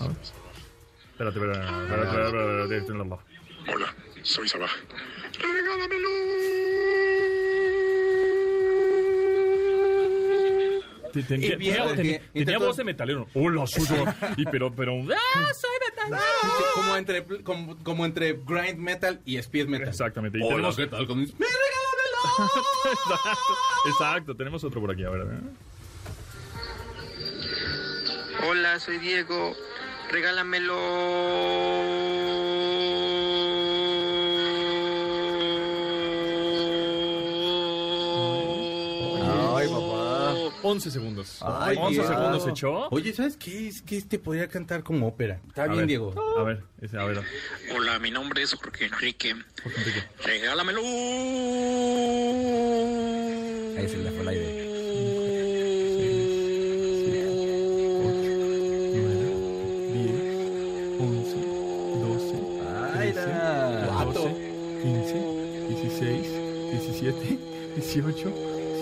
A 0.00 0.06
ver. 0.08 0.16
Espérate, 1.12 1.38
espérate, 1.38 1.60
espérate, 1.60 2.04
espérate, 2.04 2.26
espérate, 2.26 2.76
espérate. 2.76 3.72
Hola, 3.74 3.94
soy 4.22 4.48
Sabah. 4.48 4.68
Y 11.14 11.22
tenía, 11.22 11.56
bien, 11.56 11.96
tenía- 11.96 12.20
tenía 12.32 12.58
voz 12.58 12.76
de 12.76 12.84
metalero. 12.84 13.26
Hola, 13.34 13.66
soy 13.66 13.84
yo. 13.86 14.04
Y 14.36 14.44
pero, 14.44 14.72
pero. 14.72 14.92
¡Ah, 15.34 15.50
soy 15.58 15.70
metalero! 15.88 16.22
Como 16.74 16.96
entre, 16.96 17.24
como, 17.42 17.76
como 17.82 18.04
entre 18.04 18.34
grind 18.46 18.78
metal 18.78 19.20
y 19.24 19.36
speed 19.38 19.66
metal. 19.66 19.88
Exactamente. 19.88 20.38
Y 20.38 20.42
Hola, 20.42 20.54
tenemos- 20.56 20.76
¿qué 20.76 20.86
tal? 20.86 21.06
Con 21.08 21.20
mis- 21.20 21.32
¡Me 21.38 21.46
Exacto. 23.86 24.34
Tenemos 24.34 24.64
otro 24.64 24.80
por 24.80 24.90
aquí, 24.90 25.04
a 25.04 25.10
ver. 25.10 25.26
Hola, 28.48 28.78
soy 28.80 28.98
Diego. 28.98 29.54
Regálamelo. 30.10 30.76
11 40.62 40.90
segundos. 40.90 41.38
Ay, 41.42 41.76
11 41.78 41.90
Diego. 42.00 42.08
segundos 42.08 42.48
echó. 42.48 42.88
Oye, 42.90 43.12
¿sabes 43.12 43.36
qué? 43.36 43.68
Es 43.68 43.82
que 43.82 43.96
este 43.96 44.18
podría 44.18 44.48
cantar 44.48 44.82
como 44.82 45.06
ópera. 45.06 45.40
Está 45.48 45.64
A 45.64 45.66
bien, 45.66 45.78
ver, 45.78 45.86
Diego. 45.86 46.14
A 46.38 46.42
ver, 46.42 46.62
ese, 46.80 46.98
a 46.98 47.04
ver. 47.04 47.22
Hola, 47.76 47.98
mi 47.98 48.10
nombre 48.10 48.42
es 48.42 48.54
Jorge 48.54 48.86
Enrique. 48.86 49.34
Jorge 49.62 49.78
Enrique. 49.80 50.02
Regálamelo. 50.24 50.80
Ahí 53.78 53.88
se 53.88 53.96
le 53.98 54.10
fue 54.10 54.20
el 54.22 54.28
aire. 54.28 54.68
11, 61.00 61.36
12, 62.00 62.34
Ay, 62.94 63.12
13, 63.12 63.28
da. 63.28 63.86
14, 63.98 64.28
15, 64.82 65.14
16, 65.68 66.26
17, 66.72 67.38
18, 67.76 68.32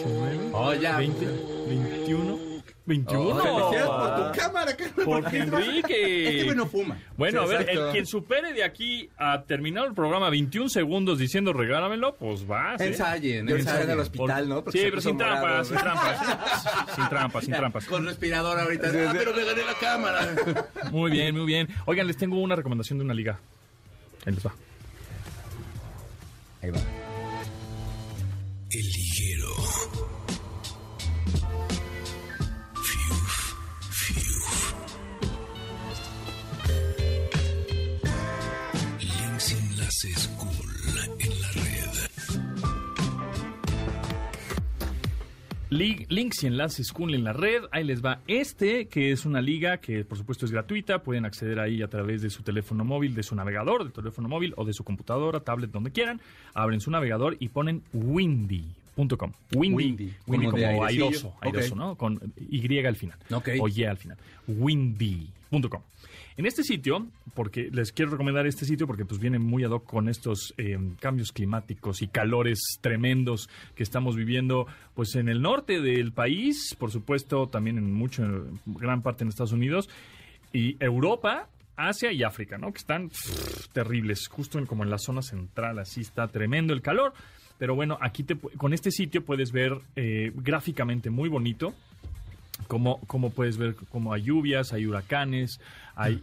19, 0.08 0.50
Oh, 0.52 0.74
ya. 0.74 0.96
20, 0.98 1.26
21, 1.68 2.38
21. 2.86 3.42
Felicidades 3.42 3.86
por 3.88 4.32
tu 4.32 4.38
cámara, 4.40 4.76
carnal. 4.76 5.04
Jorge 5.04 5.38
Enrique. 5.38 6.40
Este 6.40 6.54
no 6.54 6.66
fuma. 6.66 6.98
Bueno, 7.16 7.40
Sí, 7.40 7.44
a 7.44 7.48
ver, 7.48 7.60
exacto. 7.62 7.86
el 7.86 7.92
quien 7.92 8.06
supere 8.06 8.52
de 8.52 8.62
aquí 8.64 9.10
a 9.18 9.42
terminar 9.42 9.86
el 9.88 9.94
programa 9.94 10.30
21 10.30 10.68
segundos 10.68 11.18
diciendo 11.18 11.52
regálamelo, 11.52 12.14
pues 12.14 12.48
va. 12.48 12.78
¿sí? 12.78 12.84
Ensayen, 12.84 13.48
ensayen. 13.48 13.98
hospital, 13.98 14.48
¿no? 14.48 14.62
Porque 14.64 14.78
Sí, 14.78 14.84
pero 14.88 15.00
sin 15.00 15.16
morado. 15.16 15.40
trampas, 15.42 15.68
sin 15.68 15.76
trampas. 15.78 16.94
sin 16.94 17.08
trampas, 17.08 17.44
sin 17.44 17.54
trampas. 17.54 17.84
Con 17.86 18.04
respirador 18.06 18.58
ahorita. 18.60 18.88
Ah, 18.88 19.12
pero 19.16 19.34
me 19.34 19.44
gané 19.44 19.64
la 19.64 19.74
cámara. 19.74 20.34
Muy 20.92 21.10
bien, 21.10 21.36
muy 21.36 21.46
bien. 21.46 21.68
Oigan, 21.86 22.06
les 22.06 22.16
tengo 22.16 22.40
una 22.40 22.54
recomendación 22.56 22.98
de 22.98 23.04
una 23.04 23.14
liga. 23.14 23.38
Ahí 24.24 24.32
les 24.34 24.46
va. 24.46 24.54
Ahí 26.62 26.70
va. 26.70 26.78
El 28.70 28.92
Links 45.76 46.42
y 46.42 46.46
enlaces 46.46 46.90
cool 46.90 47.14
en 47.14 47.24
la 47.24 47.34
red. 47.34 47.64
Ahí 47.70 47.84
les 47.84 48.02
va 48.02 48.20
este, 48.26 48.88
que 48.88 49.12
es 49.12 49.26
una 49.26 49.42
liga 49.42 49.76
que 49.76 50.06
por 50.06 50.16
supuesto 50.16 50.46
es 50.46 50.52
gratuita. 50.52 51.02
Pueden 51.02 51.26
acceder 51.26 51.60
ahí 51.60 51.82
a 51.82 51.88
través 51.88 52.22
de 52.22 52.30
su 52.30 52.42
teléfono 52.42 52.82
móvil, 52.82 53.14
de 53.14 53.22
su 53.22 53.34
navegador, 53.34 53.84
de 53.84 53.90
teléfono 53.90 54.26
móvil 54.26 54.54
o 54.56 54.64
de 54.64 54.72
su 54.72 54.84
computadora, 54.84 55.40
tablet, 55.40 55.70
donde 55.70 55.92
quieran. 55.92 56.22
Abren 56.54 56.80
su 56.80 56.90
navegador 56.90 57.36
y 57.40 57.50
ponen 57.50 57.82
windy.com. 58.96 59.32
Windy, 59.54 59.84
Windy, 59.84 60.14
windy 60.26 60.46
como 60.46 60.84
airoso, 60.84 61.34
airoso, 61.40 61.74
Ok. 61.74 61.78
¿no? 61.78 61.96
Con 61.96 62.32
Y 62.36 62.78
al 62.84 62.96
final. 62.96 63.18
O 63.60 63.68
Y 63.68 63.84
al 63.84 63.96
final. 63.96 64.16
Windy.com. 64.46 65.82
En 66.38 66.44
este 66.44 66.62
sitio, 66.64 67.06
porque 67.34 67.70
les 67.72 67.92
quiero 67.92 68.10
recomendar 68.10 68.46
este 68.46 68.66
sitio 68.66 68.86
porque 68.86 69.06
pues 69.06 69.18
viene 69.18 69.38
muy 69.38 69.64
ad 69.64 69.70
hoc 69.70 69.86
con 69.86 70.08
estos 70.10 70.52
eh, 70.58 70.78
cambios 71.00 71.32
climáticos 71.32 72.02
y 72.02 72.08
calores 72.08 72.60
tremendos 72.82 73.48
que 73.74 73.82
estamos 73.82 74.16
viviendo 74.16 74.66
pues 74.94 75.14
en 75.14 75.30
el 75.30 75.40
norte 75.40 75.80
del 75.80 76.12
país, 76.12 76.76
por 76.78 76.90
supuesto 76.90 77.48
también 77.48 77.78
en 77.78 77.90
mucho, 77.90 78.22
en 78.22 78.60
gran 78.66 79.00
parte 79.00 79.24
en 79.24 79.28
Estados 79.28 79.52
Unidos 79.52 79.88
y 80.52 80.76
Europa, 80.78 81.48
Asia 81.74 82.12
y 82.12 82.22
África, 82.22 82.58
¿no? 82.58 82.70
Que 82.70 82.78
están 82.78 83.08
pff, 83.08 83.68
terribles, 83.68 84.28
justo 84.28 84.58
en, 84.58 84.66
como 84.66 84.84
en 84.84 84.90
la 84.90 84.98
zona 84.98 85.22
central, 85.22 85.78
así 85.78 86.02
está 86.02 86.28
tremendo 86.28 86.74
el 86.74 86.82
calor. 86.82 87.14
Pero 87.58 87.74
bueno, 87.74 87.98
aquí 88.00 88.22
te, 88.22 88.36
con 88.36 88.72
este 88.72 88.90
sitio 88.90 89.24
puedes 89.24 89.52
ver 89.52 89.78
eh, 89.96 90.32
gráficamente 90.34 91.10
muy 91.10 91.28
bonito 91.28 91.74
cómo, 92.68 93.00
cómo 93.06 93.30
puedes 93.30 93.56
ver 93.56 93.74
cómo 93.90 94.12
hay 94.12 94.22
lluvias, 94.22 94.72
hay 94.72 94.86
huracanes, 94.86 95.60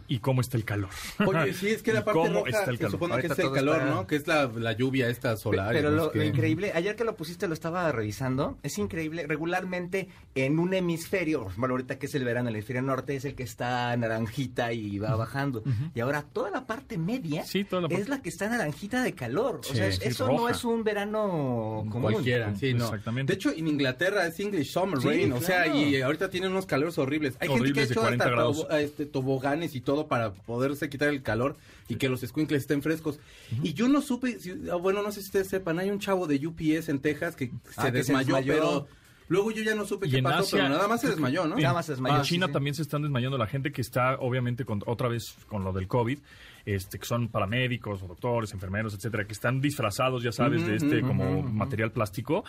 y 0.08 0.18
cómo 0.20 0.40
está 0.40 0.56
el 0.56 0.64
calor. 0.64 0.90
Oye, 1.26 1.52
sí, 1.52 1.68
es 1.68 1.82
que 1.82 1.92
la 1.92 2.04
parte 2.04 2.20
cómo 2.20 2.40
roja 2.44 2.50
está 2.50 2.70
el 2.70 2.76
se 2.76 2.84
calor. 2.84 2.90
supone 2.92 3.20
que 3.20 3.26
es 3.26 3.38
el 3.38 3.52
calor, 3.52 3.76
está- 3.78 3.90
¿no? 3.90 4.06
Que 4.06 4.16
es 4.16 4.26
la, 4.26 4.46
la 4.46 4.72
lluvia 4.72 5.08
esta 5.08 5.36
solar. 5.36 5.72
Pero 5.74 5.90
no 5.90 5.96
lo, 5.96 6.10
qué. 6.12 6.18
lo 6.18 6.24
increíble, 6.24 6.72
ayer 6.74 6.94
que 6.96 7.04
lo 7.04 7.16
pusiste 7.16 7.48
lo 7.48 7.54
estaba 7.54 7.90
revisando, 7.92 8.56
es 8.62 8.78
increíble, 8.78 9.26
regularmente 9.26 10.08
en 10.34 10.58
un 10.58 10.74
hemisferio, 10.74 11.48
bueno, 11.56 11.74
ahorita 11.74 11.98
que 11.98 12.06
es 12.06 12.14
el 12.14 12.24
verano, 12.24 12.48
el 12.48 12.54
hemisferio 12.56 12.82
norte 12.82 13.16
es 13.16 13.24
el 13.24 13.34
que 13.34 13.42
está 13.42 13.96
naranjita 13.96 14.72
y 14.72 14.98
va 14.98 15.14
bajando, 15.16 15.62
y 15.94 16.00
ahora 16.00 16.22
toda 16.32 16.50
la 16.50 16.66
parte 16.66 16.98
media 16.98 17.44
Sí, 17.44 17.64
toda 17.64 17.82
la 17.82 17.88
parte- 17.88 18.02
es 18.02 18.08
la 18.08 18.22
que 18.22 18.28
está 18.28 18.48
naranjita 18.48 19.02
de 19.02 19.12
calor, 19.14 19.60
Sí, 19.64 19.72
o 19.72 19.74
sea, 19.74 19.92
sí, 19.92 19.98
eso 20.04 20.26
no 20.28 20.38
roja. 20.38 20.52
es 20.52 20.64
un 20.64 20.84
verano 20.84 21.84
común. 21.90 22.12
Cualquiera, 22.12 22.54
sí, 22.56 22.74
no. 22.74 22.84
Exactamente. 22.84 23.32
De 23.32 23.36
hecho, 23.36 23.50
en 23.50 23.66
Inglaterra 23.68 24.26
es 24.26 24.38
English 24.40 24.70
Summer 24.72 24.98
Rain, 25.00 25.32
o 25.32 25.40
sea, 25.40 25.64
claro. 25.64 25.78
y 25.78 26.00
ahorita 26.00 26.30
tienen 26.30 26.50
unos 26.52 26.66
calores 26.66 26.96
horribles. 26.98 27.34
Hay 27.40 27.48
gente 27.48 27.72
que 27.72 27.80
ha 27.80 27.82
Horribles 27.84 27.90
hecho 27.90 28.00
40 28.00 28.24
hasta 28.24 28.34
grados. 28.34 28.66
Y 29.74 29.80
todo 29.80 30.08
para 30.08 30.32
poderse 30.32 30.88
quitar 30.88 31.08
el 31.08 31.22
calor 31.22 31.56
y 31.88 31.94
que 31.96 32.08
los 32.08 32.20
squinkles 32.22 32.62
estén 32.62 32.82
frescos. 32.82 33.18
Y 33.62 33.72
yo 33.74 33.88
no 33.88 34.02
supe, 34.02 34.38
si- 34.40 34.54
ah, 34.70 34.76
bueno, 34.76 35.02
no 35.02 35.12
sé 35.12 35.20
si 35.20 35.26
ustedes 35.26 35.48
sepan, 35.48 35.78
hay 35.78 35.90
un 35.90 36.00
chavo 36.00 36.26
de 36.26 36.44
UPS 36.44 36.88
en 36.90 36.98
Texas 36.98 37.36
que 37.36 37.50
Ah, 37.76 37.84
se 37.86 37.92
que 37.92 38.02
se 38.04 38.12
desmayó, 38.12 38.36
pero 38.44 38.88
Luego 39.26 39.50
yo 39.52 39.62
ya 39.62 39.74
no 39.74 39.86
supe 39.86 40.06
Y 40.06 40.10
qué 40.10 40.22
pasó, 40.22 40.40
Asia- 40.40 40.58
pero 40.58 40.68
nada 40.68 40.86
más 40.86 41.00
se 41.00 41.08
desmayó, 41.08 41.46
¿no? 41.46 41.56
Nada 41.56 41.72
más 41.72 41.86
se 41.86 41.92
desmayó. 41.92 42.16
En 42.18 42.24
sí, 42.24 42.34
China 42.34 42.46
sí. 42.48 42.52
también 42.52 42.74
se 42.74 42.82
están 42.82 43.00
desmayando 43.00 43.38
la 43.38 43.46
gente 43.46 43.72
que 43.72 43.80
está, 43.80 44.16
obviamente, 44.20 44.66
con, 44.66 44.82
otra 44.84 45.08
vez 45.08 45.34
con 45.48 45.64
lo 45.64 45.72
del 45.72 45.88
COVID, 45.88 46.18
este, 46.66 46.98
que 46.98 47.04
son 47.06 47.28
paramédicos 47.28 48.02
o 48.02 48.06
doctores, 48.06 48.52
enfermeros, 48.52 48.94
etcétera, 48.94 49.26
que 49.26 49.32
están 49.32 49.60
disfrazados, 49.60 50.22
ya 50.22 50.32
sabes, 50.32 50.66
de 50.66 50.76
este 50.76 51.00
como 51.02 51.42
material 51.42 51.92
plástico. 51.92 52.44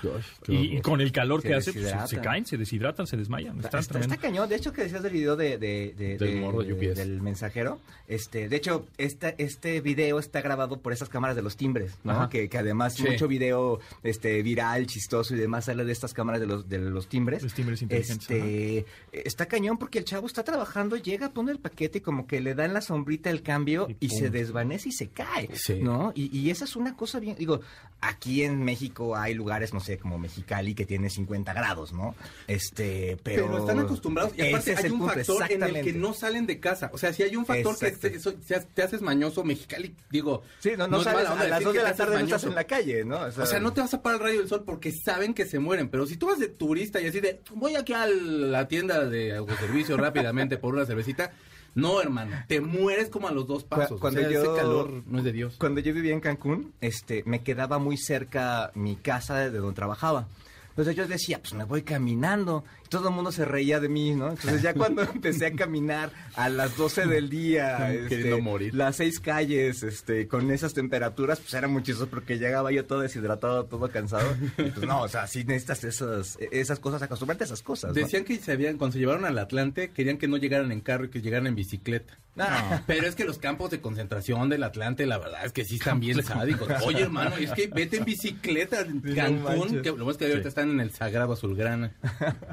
y, 0.48 0.80
con 0.82 1.02
el 1.02 1.12
calor 1.12 1.42
Se 1.42 1.48
que 1.50 1.54
hace, 1.56 1.74
pues, 1.74 1.94
se- 2.10 2.20
caen, 2.22 2.46
se 2.46 2.58
deshidratan, 2.58 3.08
se 3.08 3.18
desmayan. 3.18 3.60
Está, 3.60 3.80
está- 3.80 4.00
está 4.00 4.18
cañón. 4.18 4.48
De 4.50 4.56
hecho, 4.56 4.72
que 4.74 4.84
decías 4.84 5.04
del 5.04 5.14
video 5.14 5.36
de, 5.36 5.58
de- 5.58 5.94
de- 5.98 6.18
Del 6.18 6.40
morro 6.42 6.64
de 6.64 6.76
del 6.94 7.22
mensajero. 7.22 7.80
Este, 8.08 8.48
de 8.50 8.56
hecho, 8.56 8.86
este, 8.98 9.36
este 9.38 9.82
video 9.82 10.20
está 10.20 10.42
grabado 10.42 10.80
por 10.80 10.94
esas 10.94 11.10
cámaras 11.10 11.36
de 11.36 11.42
los 11.42 11.58
timbres, 11.58 11.98
¿no? 12.04 12.30
Que, 12.30 12.50
que 12.50 12.58
además 12.58 12.94
Sí. 12.94 13.04
mucho 13.04 13.28
video 13.28 13.80
este, 14.04 14.42
viral, 14.44 14.86
chistoso 14.88 15.36
y 15.36 15.38
demás 15.40 15.66
sale 15.66 15.84
de 15.86 15.92
estas 15.92 16.14
cámaras 16.14 16.40
de 16.40 16.48
los, 16.48 16.70
de 16.70 16.78
los 16.80 17.08
timbres. 17.08 17.42
Los 17.44 17.54
timbres 17.54 17.82
inteligentes, 17.82 18.30
Este, 18.30 18.86
está 19.12 19.48
cañón 19.48 19.78
porque 19.78 19.98
el 20.00 20.06
chavo 20.06 20.28
está 20.28 20.44
trabajando, 20.44 20.96
llega, 20.98 21.30
pone 21.32 21.52
el 21.52 21.60
paquete 21.60 21.98
y 21.98 22.02
como 22.02 22.28
que 22.28 22.42
le 22.42 22.54
dan 22.56 22.74
la 22.74 22.82
sombrita 22.82 23.30
el 23.30 23.42
cambio 23.42 23.88
Y 24.00 24.05
y, 24.06 24.10
se 24.10 24.30
desvanece 24.30 24.90
y 24.90 24.92
se 24.92 25.08
cae, 25.10 25.50
Sí. 25.56 25.76
¿no? 25.82 26.12
Y, 26.16 26.36
y 26.38 26.50
esa 26.50 26.66
es 26.66 26.76
una 26.76 26.96
cosa 26.96 27.20
bien, 27.20 27.36
digo, 27.38 27.62
aquí 28.02 28.44
en 28.44 28.64
México 28.64 29.16
hay 29.16 29.34
lugares, 29.34 29.74
no 29.74 29.80
sé, 29.80 29.98
como 29.98 30.18
Mexicali 30.20 30.76
que 30.76 30.86
tiene 30.86 31.10
50 31.10 31.54
grados, 31.54 31.94
¿no? 31.94 32.16
Este, 32.48 33.18
pero... 33.24 33.46
Pero, 33.48 33.58
están 33.60 33.80
acostumbrados 33.80 34.34
y 34.38 34.48
aparte 34.50 34.74
es 34.74 34.84
hay 34.84 34.92
un 34.92 35.00
punto, 35.00 35.14
factor 35.16 35.52
en 35.52 35.64
el 35.64 35.82
que 35.84 35.94
no 35.94 36.14
salen 36.14 36.46
de 36.46 36.60
casa. 36.60 36.90
O 36.94 36.98
sea, 36.98 37.12
si 37.14 37.24
hay 37.24 37.36
un 37.36 37.46
factor 37.46 37.78
que 37.78 37.92
te, 37.92 38.16
eso- 38.16 38.34
te 38.34 38.56
ha- 38.56 38.62
te 38.62 38.84
haces 38.84 39.02
mañoso, 39.02 39.44
Mexicali, 39.44 39.96
digo. 40.10 40.44
Sí, 40.60 40.72
no, 40.78 40.88
no, 40.88 40.98
es 41.00 41.04
sales 41.04 41.28
a 41.28 41.36
las 41.36 41.50
decir 41.50 41.64
2 41.66 41.74
que 41.74 41.80
de 41.80 41.84
la 41.84 41.96
tarde 41.96 42.18
no 42.20 42.26
estás 42.26 42.44
en 42.44 42.56
la 42.56 42.64
calle, 42.66 43.04
¿no? 43.06 43.20
O 43.22 43.46
sea, 43.46 43.60
no 43.60 43.74
te 43.74 43.82
vas 43.82 43.94
a 43.94 44.02
parar 44.02 44.20
el 44.22 44.28
rayo 44.28 44.40
del 44.40 44.50
sol 44.50 44.64
porque 44.66 44.92
saben 44.92 45.34
que 45.34 45.46
se 45.46 45.60
mueren. 45.60 45.90
Pero 45.90 46.06
si 46.06 46.18
tú 46.18 46.28
vas 46.28 46.40
de 46.40 46.48
turista 46.48 47.02
y 47.02 47.08
así 47.08 47.20
de, 47.20 47.42
voy 47.54 47.76
aquí 47.76 47.94
a 47.94 48.06
la 48.08 48.68
tienda 48.68 49.06
de 49.06 49.36
autoservicio 49.36 49.98
rápidamente 49.98 50.58
por 50.58 50.74
una 50.76 50.86
cervecita. 50.86 51.32
No, 51.76 52.02
hermano, 52.02 52.36
te 52.48 52.62
mueres 52.62 53.10
como 53.10 53.28
a 53.28 53.32
los 53.32 53.46
dos 53.48 53.64
pasos. 53.66 54.00
cuando 54.00 54.22
o 54.22 54.24
sea, 54.24 54.32
yo- 54.32 54.42
ese 54.44 54.62
calor 54.62 55.04
no 55.06 55.18
es 55.20 55.24
de 55.26 55.32
Dios. 55.34 55.56
Cuando 55.60 55.82
yo 55.82 55.94
vivía 55.94 56.14
en 56.14 56.22
Cancún, 56.22 56.74
este, 56.82 57.22
me 57.26 57.44
quedaba 57.44 57.78
muy 57.80 57.98
cerca 57.98 58.72
mi 58.76 58.96
casa 58.96 59.36
de 59.36 59.52
donde 59.52 59.76
trabajaba. 59.76 60.28
Entonces 60.70 60.96
yo 60.96 61.08
decía, 61.08 61.40
pues 61.40 61.54
me 61.54 61.64
voy 61.66 61.84
caminando. 61.84 62.64
Todo 62.90 63.10
el 63.10 63.16
mundo 63.16 63.32
se 63.32 63.46
reía 63.46 63.80
de 63.80 63.90
mí, 63.90 64.14
¿no? 64.14 64.30
Entonces 64.30 64.62
ya 64.62 64.74
cuando 64.74 65.02
empecé 65.14 65.48
a 65.48 65.52
caminar 65.54 66.12
a 66.36 66.50
las 66.50 66.78
12 66.78 67.08
del 67.08 67.30
día, 67.30 67.92
este, 67.94 68.08
Queriendo 68.10 68.40
morir. 68.42 68.74
las 68.74 68.98
seis 68.98 69.20
calles, 69.20 69.84
este, 69.84 70.28
con 70.28 70.52
esas 70.52 70.74
temperaturas, 70.74 71.40
pues 71.40 71.54
era 71.54 71.68
muy 71.68 71.84
chistoso 71.84 72.10
porque 72.10 72.38
llegaba 72.38 72.72
yo 72.72 72.86
todo 72.86 73.00
deshidratado, 73.00 73.66
todo 73.66 73.90
cansado. 73.90 74.36
Y 74.58 74.64
pues 74.72 74.86
no, 74.86 75.02
o 75.02 75.08
sea, 75.08 75.28
sí 75.28 75.44
necesitas 75.44 75.84
esas, 75.84 76.38
esas 76.52 76.80
cosas, 76.80 77.02
acostumbrarte 77.02 77.44
a 77.44 77.48
esas 77.48 77.62
cosas, 77.62 77.90
¿no? 77.90 77.94
Decían 77.94 78.24
que 78.24 78.38
se 78.38 78.52
habían, 78.52 78.78
cuando 78.78 78.94
se 78.94 79.00
llevaron 79.00 79.26
al 79.26 79.38
Atlante, 79.38 79.90
querían 79.92 80.18
que 80.18 80.28
no 80.28 80.38
llegaran 80.38 80.72
en 80.72 80.82
carro 80.82 81.06
y 81.06 81.10
que 81.10 81.22
llegaran 81.22 81.48
en 81.48 81.56
bicicleta. 81.56 82.18
Ah. 82.38 82.82
Pero 82.86 83.08
es 83.08 83.16
que 83.16 83.24
los 83.24 83.38
campos 83.38 83.72
de 83.72 83.80
concentración 83.80 84.50
del 84.50 84.64
Atlante, 84.64 85.06
la 85.06 85.18
verdad 85.18 85.46
es 85.46 85.54
que 85.54 85.64
sí 85.64 85.76
están 85.76 86.02
bien 86.02 86.22
sádicos. 86.22 86.68
Oye, 86.86 87.04
hermano, 87.04 87.38
es 87.38 87.52
que 87.52 87.68
vete 87.68 87.98
en 87.98 88.06
bicicleta 88.06 88.82
en 88.82 89.02
no 89.02 89.16
Cancún, 89.16 89.60
manches. 89.60 89.82
que 89.82 89.92
lo 89.92 90.06
más 90.06 90.18
que 90.18 90.26
ahorita 90.26 90.50
están 90.50 90.70
en 90.72 90.82
el 90.82 90.92
Sagrado 90.92 91.32
Azulgrana. 91.34 91.94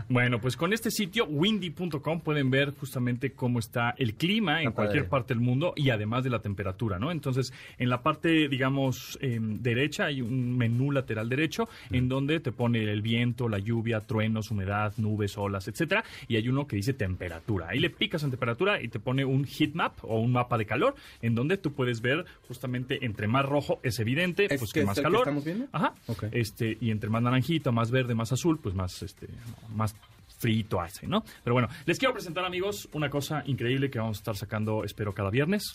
Bueno, 0.08 0.31
pues 0.40 0.56
con 0.56 0.72
este 0.72 0.90
sitio, 0.90 1.24
windy.com, 1.26 2.20
pueden 2.20 2.50
ver 2.50 2.74
justamente 2.74 3.32
cómo 3.32 3.58
está 3.58 3.94
el 3.98 4.14
clima 4.14 4.62
en 4.62 4.72
cualquier 4.72 5.08
parte 5.08 5.34
del 5.34 5.42
mundo 5.42 5.72
y 5.76 5.90
además 5.90 6.24
de 6.24 6.30
la 6.30 6.40
temperatura, 6.40 6.98
¿no? 6.98 7.10
Entonces, 7.10 7.52
en 7.78 7.88
la 7.88 8.02
parte, 8.02 8.48
digamos, 8.48 9.18
em, 9.20 9.60
derecha 9.62 10.06
hay 10.06 10.22
un 10.22 10.56
menú 10.56 10.92
lateral 10.92 11.28
derecho 11.28 11.68
en 11.90 12.08
donde 12.08 12.40
te 12.40 12.52
pone 12.52 12.82
el 12.82 13.02
viento, 13.02 13.48
la 13.48 13.58
lluvia, 13.58 14.00
truenos, 14.00 14.50
humedad, 14.50 14.92
nubes, 14.96 15.36
olas, 15.36 15.68
etcétera, 15.68 16.04
y 16.28 16.36
hay 16.36 16.48
uno 16.48 16.66
que 16.66 16.76
dice 16.76 16.92
temperatura. 16.92 17.68
Ahí 17.70 17.78
le 17.78 17.90
picas 17.90 18.22
en 18.22 18.30
temperatura 18.30 18.82
y 18.82 18.88
te 18.88 18.98
pone 18.98 19.24
un 19.24 19.44
heat 19.44 19.74
map 19.74 19.94
o 20.02 20.20
un 20.20 20.32
mapa 20.32 20.58
de 20.58 20.66
calor 20.66 20.94
en 21.20 21.34
donde 21.34 21.56
tú 21.56 21.72
puedes 21.72 22.00
ver 22.00 22.24
justamente 22.48 23.04
entre 23.04 23.26
más 23.28 23.44
rojo 23.44 23.80
es 23.82 23.98
evidente, 23.98 24.46
¿Es 24.52 24.58
pues 24.58 24.72
que 24.72 24.84
más 24.84 24.96
el 24.98 25.02
que 25.02 25.06
calor. 25.06 25.20
estamos 25.20 25.44
viendo? 25.44 25.66
Ajá. 25.72 25.94
Este, 26.32 26.76
y 26.80 26.90
entre 26.90 27.10
más 27.10 27.22
naranjita, 27.22 27.70
más 27.70 27.90
verde, 27.90 28.14
más 28.14 28.32
azul, 28.32 28.58
pues 28.58 28.74
más, 28.74 29.02
este, 29.02 29.28
más 29.74 29.94
frito 30.42 30.80
hace, 30.80 31.06
¿no? 31.06 31.22
Pero 31.44 31.54
bueno, 31.54 31.68
les 31.86 31.98
quiero 31.98 32.12
presentar, 32.12 32.44
amigos, 32.44 32.88
una 32.92 33.08
cosa 33.08 33.44
increíble 33.46 33.90
que 33.90 34.00
vamos 34.00 34.18
a 34.18 34.20
estar 34.20 34.36
sacando, 34.36 34.82
espero, 34.82 35.14
cada 35.14 35.30
viernes, 35.30 35.72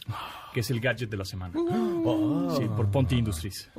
que 0.53 0.59
es 0.59 0.69
el 0.71 0.81
gadget 0.81 1.09
de 1.09 1.15
la 1.17 1.23
semana. 1.25 1.53
Sí, 2.57 2.65
por 2.75 2.91
Ponte 2.91 3.15
Industries. 3.15 3.69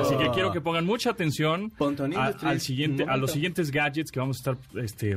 Así 0.00 0.16
que 0.16 0.30
quiero 0.34 0.52
que 0.52 0.60
pongan 0.60 0.84
mucha 0.84 1.10
atención 1.10 1.72
a, 2.16 2.26
al 2.42 2.60
siguiente, 2.60 3.04
a 3.08 3.16
los 3.16 3.30
siguientes 3.32 3.70
gadgets 3.70 4.10
que 4.10 4.18
vamos 4.20 4.38
a 4.38 4.52
estar, 4.52 4.82
este, 4.82 5.12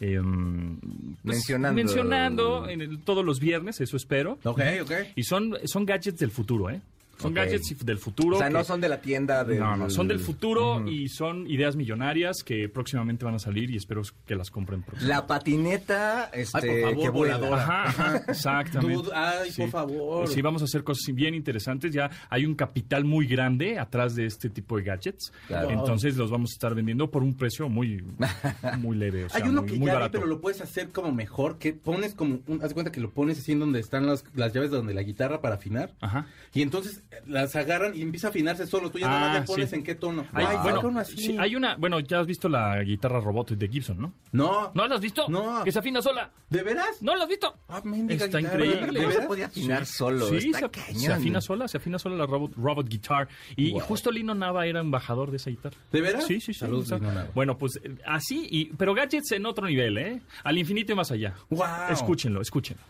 em, 0.00 0.78
pues, 0.80 1.36
Mencionando. 1.36 1.74
mencionando 1.76 2.68
en 2.68 2.80
el- 2.82 2.98
todos 3.00 3.24
los 3.24 3.40
viernes, 3.40 3.80
eso 3.80 3.96
espero. 3.96 4.38
Ok, 4.44 4.60
ok. 4.82 4.92
Y 5.16 5.22
son, 5.24 5.56
son 5.64 5.86
gadgets 5.86 6.18
del 6.18 6.30
futuro, 6.30 6.68
¿eh? 6.70 6.80
Son 7.18 7.34
gadgets 7.34 7.84
del 7.84 7.98
futuro. 7.98 8.36
O 8.36 8.38
sea, 8.38 8.50
no 8.50 8.64
son 8.64 8.80
de 8.80 8.88
la 8.88 9.00
tienda 9.00 9.44
de... 9.44 9.58
no, 9.58 9.76
no, 9.76 9.90
son 9.90 10.08
del 10.08 10.20
futuro 10.20 10.86
y 10.88 11.08
son 11.08 11.46
ideas 11.50 11.76
millonarias 11.76 12.42
que 12.44 12.68
próximamente 12.68 13.24
van 13.24 13.34
a 13.34 13.38
salir 13.38 13.70
y 13.70 13.76
espero 13.76 14.02
que 14.26 14.34
las 14.34 14.50
compren 14.50 14.82
pronto. 14.82 15.04
La 15.06 15.26
patineta, 15.26 16.30
este, 16.32 16.58
Ay, 16.58 16.68
por 16.68 16.80
favor, 16.90 17.04
que 17.04 17.10
voladora. 17.10 17.62
Ajá, 17.62 17.84
ajá, 17.84 18.22
exactamente. 18.28 18.94
Dude, 18.94 19.10
ay, 19.14 19.50
por 19.56 19.70
favor. 19.70 20.28
Sí, 20.28 20.42
vamos 20.42 20.62
a 20.62 20.64
hacer 20.66 20.84
cosas 20.84 21.14
bien 21.14 21.34
interesantes. 21.34 21.92
Ya 21.92 22.10
hay 22.28 22.46
un 22.46 22.54
capital 22.54 23.04
muy 23.04 23.26
grande 23.26 23.78
atrás 23.78 24.14
de 24.14 24.26
este 24.26 24.50
tipo 24.50 24.76
de 24.76 24.84
gadgets. 24.84 25.32
Claro. 25.46 25.70
Entonces 25.70 26.16
los 26.16 26.30
vamos 26.30 26.50
a 26.50 26.54
estar 26.54 26.74
vendiendo 26.74 27.10
por 27.10 27.22
un 27.22 27.34
precio 27.34 27.68
muy, 27.68 28.02
muy 28.78 28.96
leve. 28.96 29.24
o 29.24 29.28
sea, 29.28 29.42
Hay 29.42 29.48
uno 29.48 29.62
muy, 29.62 29.70
que 29.70 29.78
muy 29.78 29.86
ya 29.86 29.94
barato. 29.94 30.12
pero 30.12 30.26
lo 30.26 30.40
puedes 30.40 30.60
hacer 30.60 30.90
como 30.90 31.12
mejor, 31.12 31.58
que 31.58 31.72
pones 31.72 32.14
como, 32.14 32.40
un, 32.46 32.62
haz 32.62 32.68
de 32.68 32.74
cuenta 32.74 32.92
que 32.92 33.00
lo 33.00 33.10
pones 33.10 33.38
así 33.38 33.52
en 33.52 33.60
donde 33.60 33.80
están 33.80 34.06
las, 34.06 34.24
las 34.34 34.52
llaves 34.52 34.70
de 34.70 34.76
donde 34.76 34.94
la 34.94 35.02
guitarra 35.02 35.40
para 35.40 35.56
afinar. 35.56 35.92
Ajá. 36.00 36.26
Y 36.52 36.62
entonces 36.62 37.02
las 37.26 37.54
agarran 37.56 37.94
y 37.96 38.02
empieza 38.02 38.28
a 38.28 38.30
afinarse 38.30 38.66
solo. 38.66 38.90
Tú 38.90 38.98
ya 38.98 39.08
nada 39.08 39.20
más 39.20 39.36
Ah, 39.36 39.40
le 39.40 39.46
pones 39.46 39.70
sí. 39.70 39.76
en 39.76 39.82
qué 39.84 39.94
tono. 39.94 40.26
Hay, 40.32 40.46
Ay, 40.48 40.56
bueno, 40.62 40.76
saca 40.78 40.88
uno 40.88 41.00
así. 41.00 41.16
sí, 41.16 41.36
hay 41.38 41.56
una, 41.56 41.76
bueno, 41.76 42.00
ya 42.00 42.20
has 42.20 42.26
visto 42.26 42.48
la 42.48 42.82
guitarra 42.82 43.20
robot 43.20 43.50
de 43.50 43.68
Gibson, 43.68 44.00
¿no? 44.00 44.12
No. 44.32 44.70
¿No 44.74 44.86
la 44.86 44.94
has 44.96 45.00
visto? 45.00 45.26
No. 45.28 45.62
Que 45.64 45.72
se 45.72 45.78
afina 45.78 46.00
sola. 46.02 46.30
¿De 46.50 46.62
veras? 46.62 47.00
¿No 47.00 47.14
la 47.16 47.24
has 47.24 47.28
visto? 47.28 47.54
Ah, 47.68 47.82
Está 48.08 48.26
guitarra. 48.26 48.40
increíble. 48.40 48.78
¿De 48.78 48.84
¿Cómo 48.92 49.00
se 49.00 49.06
veras? 49.08 49.26
podía 49.26 49.46
afinar 49.46 49.86
solo? 49.86 50.26
Sí, 50.28 50.36
Está 50.50 50.58
se, 50.60 50.70
cañón. 50.70 51.00
se 51.00 51.12
afina 51.12 51.40
sola, 51.40 51.68
se 51.68 51.76
afina 51.78 51.98
sola 51.98 52.16
la 52.16 52.26
robot, 52.26 52.52
robot 52.56 52.88
guitar. 52.88 53.28
Y, 53.56 53.72
Wow. 53.72 53.80
justo 53.80 54.10
Lino 54.10 54.34
Nava 54.34 54.66
era 54.66 54.80
embajador 54.80 55.30
de 55.30 55.36
esa 55.38 55.50
guitarra. 55.50 55.76
¿De 55.92 56.00
veras? 56.00 56.26
Sí, 56.26 56.40
sí, 56.40 56.52
sí. 56.54 56.64
Lino 56.66 56.98
Nava. 56.98 57.28
bueno, 57.34 57.56
pues 57.58 57.80
eh, 57.82 57.94
así, 58.06 58.46
y, 58.50 58.64
pero 58.76 58.94
gadgets 58.94 59.32
en 59.32 59.46
otro 59.46 59.66
nivel, 59.66 59.98
¿eh? 59.98 60.20
Al 60.42 60.58
infinito 60.58 60.92
y 60.92 60.94
más 60.94 61.10
allá. 61.10 61.34
Wow. 61.50 61.64
Escúchenlo, 61.90 62.40
escúchenlo. 62.40 62.82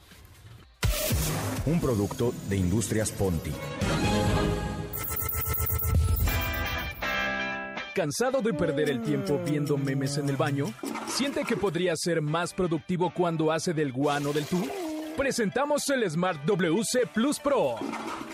Un 1.67 1.81
producto 1.81 2.33
de 2.49 2.57
Industrias 2.57 3.11
Ponti. 3.11 3.53
¿Cansado 7.95 8.43
de 8.43 8.53
perder 8.53 8.91
el 8.91 9.03
tiempo 9.03 9.41
viendo 9.45 9.77
memes 9.77 10.19
en 10.19 10.29
el 10.29 10.37
baño? 10.37 10.67
¿Siente 11.07 11.45
que 11.45 11.57
podría 11.57 11.95
ser 11.97 12.21
más 12.21 12.53
productivo 12.53 13.13
cuando 13.15 13.53
hace 13.53 13.73
del 13.73 13.93
guano 13.93 14.33
del 14.33 14.45
tú? 14.47 14.67
Presentamos 15.17 15.89
el 15.91 16.11
Smart 16.11 16.45
WC 16.45 17.07
Plus 17.07 17.39
Pro. 17.39 17.77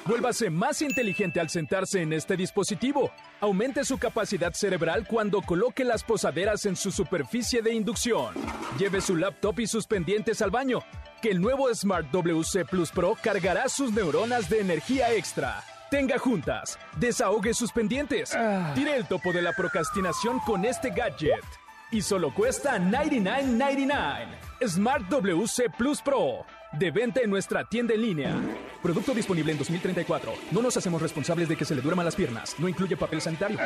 Vuélvase 0.07 0.49
más 0.49 0.81
inteligente 0.81 1.39
al 1.39 1.51
sentarse 1.51 2.01
en 2.01 2.15
este 2.15 2.39
dispositivo. 2.39 3.13
Aumente 3.41 3.85
su 3.85 3.99
capacidad 3.99 4.55
cerebral 4.55 5.07
cuando 5.07 5.43
coloque 5.43 5.85
las 5.85 6.03
posaderas 6.03 6.65
en 6.65 6.77
su 6.77 6.91
superficie 6.91 7.61
de 7.61 7.75
inducción. 7.75 8.35
Lleve 8.79 9.03
su 9.03 9.15
laptop 9.15 9.61
y 9.61 9.67
sus 9.67 9.87
pendientes 9.87 10.41
al 10.41 10.51
baño, 10.51 10.81
que 11.21 11.31
el 11.31 11.43
nuevo 11.43 11.73
Smart 11.75 12.11
WC 12.11 12.65
Plus 12.65 12.91
Pro 12.91 13.15
cargará 13.23 13.69
sus 13.69 13.93
neuronas 13.93 14.49
de 14.49 14.61
energía 14.61 15.13
extra. 15.13 15.63
Tenga 15.91 16.19
juntas, 16.19 16.79
desahogue 16.97 17.53
sus 17.53 17.73
pendientes, 17.73 18.31
tire 18.75 18.97
el 18.97 19.07
topo 19.07 19.33
de 19.33 19.43
la 19.43 19.53
procrastinación 19.53 20.41
con 20.41 20.65
este 20.65 20.91
gadget. 20.91 21.45
Y 21.93 22.01
solo 22.03 22.33
cuesta 22.33 22.79
$99.99. 22.79 24.69
Smart 24.69 25.09
WC 25.09 25.71
Plus 25.77 26.01
Pro. 26.01 26.47
De 26.73 26.91
venta 26.93 27.21
en 27.21 27.31
nuestra 27.31 27.65
tienda 27.65 27.95
en 27.95 28.03
línea. 28.03 28.41
Producto 28.83 29.13
disponible 29.13 29.53
en 29.53 29.59
2034. 29.59 30.33
No 30.53 30.63
nos 30.63 30.77
hacemos 30.77 31.03
responsables 31.03 31.49
de 31.49 31.57
que 31.57 31.65
se 31.65 31.75
le 31.75 31.83
duerman 31.83 32.05
las 32.05 32.15
piernas. 32.15 32.55
No 32.59 32.69
incluye 32.69 32.97
papel 32.97 33.21
sanitario. 33.21 33.59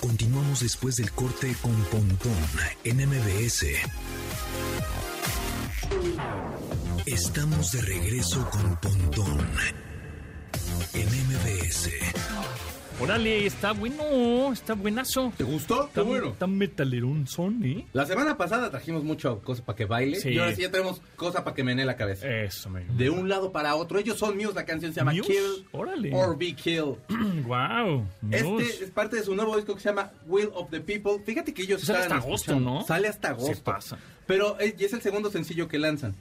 Continuamos 0.00 0.60
después 0.60 0.96
del 0.96 1.12
corte 1.12 1.54
con 1.62 1.74
Pontón 1.84 2.36
en 2.84 3.08
MBS. 3.08 3.66
Estamos 7.06 7.72
de 7.72 7.82
regreso 7.82 8.48
con 8.50 8.76
Pontón 8.76 9.48
en 10.94 11.06
MBS. 11.06 11.90
Órale, 12.98 13.44
está 13.44 13.72
bueno, 13.72 14.50
está 14.54 14.72
buenazo. 14.72 15.30
¿Te 15.36 15.44
gustó? 15.44 15.84
Está, 15.86 16.00
bueno. 16.00 16.28
está 16.28 16.46
metalerón 16.46 17.26
son, 17.26 17.62
¿eh? 17.62 17.86
La 17.92 18.06
semana 18.06 18.38
pasada 18.38 18.70
trajimos 18.70 19.04
mucho 19.04 19.40
cosa 19.42 19.62
para 19.62 19.76
que 19.76 19.84
baile. 19.84 20.18
Sí. 20.18 20.30
Y 20.30 20.38
ahora 20.38 20.54
sí 20.54 20.62
ya 20.62 20.70
tenemos 20.70 21.02
cosa 21.14 21.44
para 21.44 21.54
que 21.54 21.62
menee 21.62 21.84
la 21.84 21.96
cabeza. 21.96 22.26
Eso, 22.26 22.70
me 22.70 22.84
De 22.86 23.10
un 23.10 23.28
lado 23.28 23.52
para 23.52 23.74
otro. 23.74 23.98
Ellos 23.98 24.18
son 24.18 24.38
Muse, 24.38 24.54
la 24.54 24.64
canción 24.64 24.94
se 24.94 25.00
llama 25.00 25.12
Muse, 25.12 25.26
Kill 25.30 25.66
órale. 25.72 26.10
or 26.14 26.38
Be 26.38 26.54
Killed. 26.54 26.96
Wow. 27.46 28.06
Este 28.30 28.84
es 28.84 28.90
parte 28.90 29.16
de 29.16 29.22
su 29.22 29.34
nuevo 29.34 29.56
disco 29.56 29.74
que 29.74 29.80
se 29.80 29.90
llama 29.90 30.10
Will 30.26 30.48
of 30.54 30.70
the 30.70 30.80
People. 30.80 31.22
Fíjate 31.24 31.52
que 31.52 31.62
ellos 31.62 31.82
Sale 31.82 31.98
hasta 31.98 32.16
agosto, 32.16 32.52
escuchando- 32.52 32.70
¿no? 32.80 32.86
Sale 32.86 33.08
hasta 33.08 33.28
agosto. 33.28 33.54
Se 33.54 33.60
pasa. 33.60 33.98
Pero 34.26 34.58
es, 34.58 34.74
y 34.80 34.84
es 34.86 34.92
el 34.94 35.02
segundo 35.02 35.30
sencillo 35.30 35.68
que 35.68 35.78
lanzan. 35.78 36.14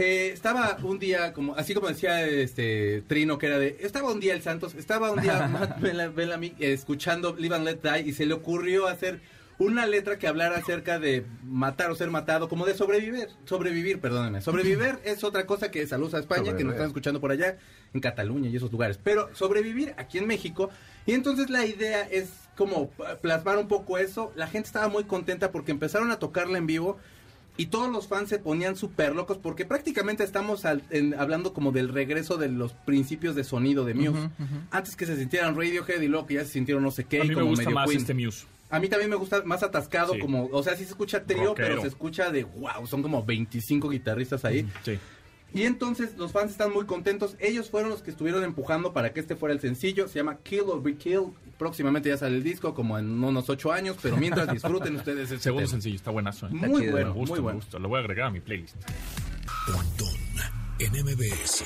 Eh, 0.00 0.30
estaba 0.32 0.78
un 0.84 0.98
día, 1.00 1.32
como 1.32 1.56
así 1.56 1.74
como 1.74 1.88
decía 1.88 2.24
este 2.24 3.02
Trino, 3.08 3.36
que 3.36 3.46
era 3.46 3.58
de. 3.58 3.78
Estaba 3.80 4.12
un 4.12 4.20
día 4.20 4.32
el 4.32 4.42
Santos, 4.42 4.74
estaba 4.76 5.10
un 5.10 5.20
día 5.20 5.48
Matt 5.52 5.80
Bella- 5.80 6.08
Bellamy 6.08 6.54
escuchando 6.60 7.34
Live 7.36 7.56
and 7.56 7.64
Let 7.64 7.78
Die 7.82 8.08
y 8.08 8.12
se 8.12 8.24
le 8.24 8.34
ocurrió 8.34 8.86
hacer 8.86 9.20
una 9.58 9.86
letra 9.86 10.16
que 10.20 10.28
hablara 10.28 10.56
acerca 10.58 11.00
de 11.00 11.24
matar 11.42 11.90
o 11.90 11.96
ser 11.96 12.10
matado, 12.12 12.48
como 12.48 12.64
de 12.64 12.74
sobrevivir. 12.74 13.26
Sobrevivir, 13.44 14.00
perdónenme. 14.00 14.40
Sobrevivir 14.40 15.00
es 15.04 15.24
otra 15.24 15.46
cosa 15.46 15.72
que 15.72 15.84
saludos 15.88 16.14
a 16.14 16.20
España, 16.20 16.56
que 16.56 16.62
nos 16.62 16.74
están 16.74 16.86
escuchando 16.86 17.20
por 17.20 17.32
allá, 17.32 17.58
en 17.92 18.00
Cataluña 18.00 18.48
y 18.50 18.54
esos 18.56 18.70
lugares. 18.70 19.00
Pero 19.02 19.28
sobrevivir 19.34 19.94
aquí 19.96 20.18
en 20.18 20.28
México. 20.28 20.70
Y 21.06 21.12
entonces 21.12 21.50
la 21.50 21.66
idea 21.66 22.02
es 22.08 22.28
como 22.56 22.90
plasmar 23.20 23.58
un 23.58 23.66
poco 23.66 23.98
eso. 23.98 24.32
La 24.36 24.46
gente 24.46 24.68
estaba 24.68 24.86
muy 24.86 25.02
contenta 25.02 25.50
porque 25.50 25.72
empezaron 25.72 26.12
a 26.12 26.20
tocarla 26.20 26.56
en 26.58 26.66
vivo. 26.68 26.98
Y 27.58 27.66
todos 27.66 27.90
los 27.92 28.08
fans 28.08 28.30
se 28.30 28.38
ponían 28.38 28.76
súper 28.76 29.14
locos 29.14 29.36
porque 29.36 29.66
prácticamente 29.66 30.24
estamos 30.24 30.64
al- 30.64 30.82
en- 30.90 31.12
hablando 31.14 31.52
como 31.52 31.72
del 31.72 31.88
regreso 31.90 32.36
de 32.38 32.48
los 32.48 32.72
principios 32.72 33.34
de 33.34 33.44
sonido 33.44 33.84
de 33.84 33.92
Muse. 33.94 34.30
Antes 34.70 34.96
que 34.96 35.04
se 35.04 35.16
sintieran 35.16 35.54
Radiohead 35.56 36.00
y 36.00 36.08
luego 36.08 36.26
que 36.26 36.34
ya 36.34 36.44
se 36.44 36.52
sintieron 36.52 36.82
no 36.84 36.90
sé 36.90 37.04
qué. 37.04 37.20
A 37.20 37.24
y 37.24 37.28
mí 37.28 37.34
me 37.34 37.40
como 37.40 37.48
gusta 37.50 37.64
medio 37.64 37.74
más 37.74 37.88
Queen. 37.90 38.00
este 38.00 38.14
Muse. 38.14 38.46
A 38.70 38.78
mí 38.80 38.88
también 38.88 39.10
me 39.10 39.16
gusta 39.16 39.42
más 39.44 39.62
atascado, 39.62 40.14
Sí. 40.14 40.20
como, 40.20 40.46
o 40.52 40.62
sea, 40.62 40.76
sí 40.76 40.84
se 40.84 40.90
escucha 40.90 41.24
trío, 41.24 41.54
pero 41.54 41.80
se 41.82 41.88
escucha 41.88 42.30
de 42.30 42.44
wow, 42.44 42.86
son 42.86 43.02
como 43.02 43.24
25 43.24 43.88
guitarristas 43.88 44.44
ahí. 44.44 44.66
Sí. 44.84 44.98
Y 45.54 45.62
entonces 45.62 46.16
los 46.18 46.30
fans 46.32 46.52
están 46.52 46.72
muy 46.72 46.84
contentos. 46.84 47.34
Ellos 47.40 47.70
fueron 47.70 47.90
los 47.90 48.02
que 48.02 48.10
estuvieron 48.10 48.44
empujando 48.44 48.92
para 48.92 49.12
que 49.14 49.20
este 49.20 49.34
fuera 49.34 49.54
el 49.54 49.60
sencillo. 49.60 50.06
Se 50.06 50.16
llama 50.18 50.36
Kill 50.42 50.64
or 50.66 50.82
Be 50.82 50.96
Killed. 50.96 51.30
Próximamente 51.58 52.08
ya 52.08 52.16
sale 52.16 52.36
el 52.36 52.42
disco, 52.44 52.72
como 52.72 52.98
en 52.98 53.22
unos 53.22 53.48
ocho 53.50 53.72
años. 53.72 53.96
Pero 54.00 54.16
mientras 54.16 54.50
disfruten 54.50 54.96
ustedes 54.96 55.30
este 55.30 55.38
Segundo 55.42 55.62
tema. 55.66 55.70
sencillo, 55.72 55.96
está 55.96 56.10
buenazo. 56.10 56.46
¿eh? 56.46 56.50
Muy 56.52 56.80
chido. 56.82 56.92
bueno, 56.92 57.08
me 57.08 57.14
gusta, 57.14 57.30
muy 57.32 57.38
me 57.38 57.42
bueno. 57.42 57.58
gusta. 57.58 57.78
Lo 57.78 57.88
voy 57.88 57.96
a 57.98 58.00
agregar 58.00 58.26
a 58.28 58.30
mi 58.30 58.40
playlist. 58.40 58.76
Pontón 59.66 60.14
en 60.78 60.92
MBS. 61.04 61.64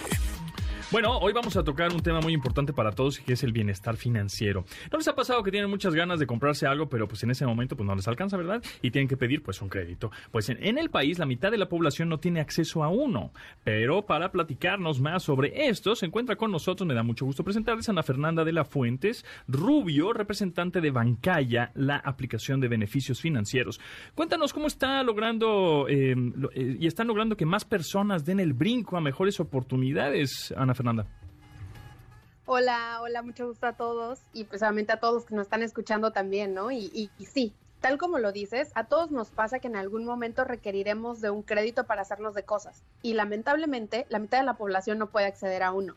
Bueno, 0.92 1.16
hoy 1.16 1.32
vamos 1.32 1.56
a 1.56 1.64
tocar 1.64 1.90
un 1.90 2.02
tema 2.02 2.20
muy 2.20 2.34
importante 2.34 2.74
para 2.74 2.92
todos 2.92 3.18
que 3.18 3.32
es 3.32 3.42
el 3.42 3.50
bienestar 3.50 3.96
financiero. 3.96 4.66
¿No 4.90 4.98
les 4.98 5.08
ha 5.08 5.14
pasado 5.14 5.42
que 5.42 5.50
tienen 5.50 5.70
muchas 5.70 5.94
ganas 5.94 6.20
de 6.20 6.26
comprarse 6.26 6.66
algo, 6.66 6.90
pero 6.90 7.08
pues 7.08 7.22
en 7.22 7.30
ese 7.30 7.46
momento 7.46 7.78
pues 7.78 7.86
no 7.86 7.94
les 7.94 8.06
alcanza, 8.08 8.36
¿verdad? 8.36 8.62
Y 8.82 8.90
tienen 8.90 9.08
que 9.08 9.16
pedir 9.16 9.42
pues 9.42 9.62
un 9.62 9.70
crédito. 9.70 10.10
Pues 10.30 10.50
en, 10.50 10.76
el 10.76 10.90
país 10.90 11.18
la 11.18 11.24
mitad 11.24 11.50
de 11.50 11.56
la 11.56 11.70
población 11.70 12.10
no 12.10 12.18
tiene 12.18 12.40
acceso 12.40 12.84
a 12.84 12.90
uno. 12.90 13.32
Pero 13.64 14.02
para 14.02 14.32
platicarnos 14.32 15.00
más 15.00 15.22
sobre 15.22 15.66
esto, 15.68 15.94
se 15.96 16.04
encuentra 16.04 16.36
con 16.36 16.50
nosotros, 16.50 16.86
me 16.86 16.92
da 16.92 17.02
mucho 17.02 17.24
gusto 17.24 17.42
presentarles 17.42 17.88
Ana 17.88 18.02
Fernanda 18.02 18.44
de 18.44 18.52
la 18.52 18.66
Fuentes, 18.66 19.24
Rubio, 19.48 20.12
representante 20.12 20.82
de 20.82 20.90
Bancaya, 20.90 21.72
la 21.74 21.96
aplicación 21.96 22.60
de 22.60 22.68
beneficios 22.68 23.18
financieros. 23.18 23.80
Cuéntanos 24.14 24.52
cómo 24.52 24.66
está 24.66 25.02
logrando 25.02 25.86
eh, 25.88 26.14
eh, 26.54 26.76
y 26.78 26.86
están 26.86 27.06
logrando 27.06 27.34
que 27.34 27.46
más 27.46 27.64
personas 27.64 28.26
den 28.26 28.40
el 28.40 28.52
brinco 28.52 28.98
a 28.98 29.00
mejores 29.00 29.40
oportunidades, 29.40 30.52
Ana 30.54 30.74
Fernanda. 30.74 30.81
Hola, 32.44 32.98
hola, 33.00 33.22
mucho 33.22 33.46
gusto 33.46 33.66
a 33.66 33.74
todos 33.74 34.20
y 34.32 34.44
pues 34.44 34.62
obviamente 34.62 34.92
a 34.92 35.00
todos 35.00 35.24
que 35.24 35.34
nos 35.34 35.46
están 35.46 35.62
escuchando 35.62 36.12
también, 36.12 36.54
¿no? 36.54 36.70
Y 36.70 37.10
sí, 37.18 37.54
tal 37.80 37.98
como 37.98 38.18
lo 38.18 38.32
dices, 38.32 38.72
a 38.74 38.84
todos 38.84 39.10
nos 39.10 39.30
pasa 39.30 39.58
que 39.58 39.68
en 39.68 39.76
algún 39.76 40.04
momento 40.04 40.44
requeriremos 40.44 41.20
de 41.20 41.30
un 41.30 41.42
crédito 41.42 41.84
para 41.84 42.02
hacernos 42.02 42.34
de 42.34 42.44
cosas 42.44 42.82
y 43.02 43.14
lamentablemente 43.14 44.06
la 44.08 44.18
mitad 44.18 44.38
de 44.38 44.44
la 44.44 44.56
población 44.56 44.98
no 44.98 45.10
puede 45.10 45.26
acceder 45.26 45.62
a 45.62 45.72
uno. 45.72 45.94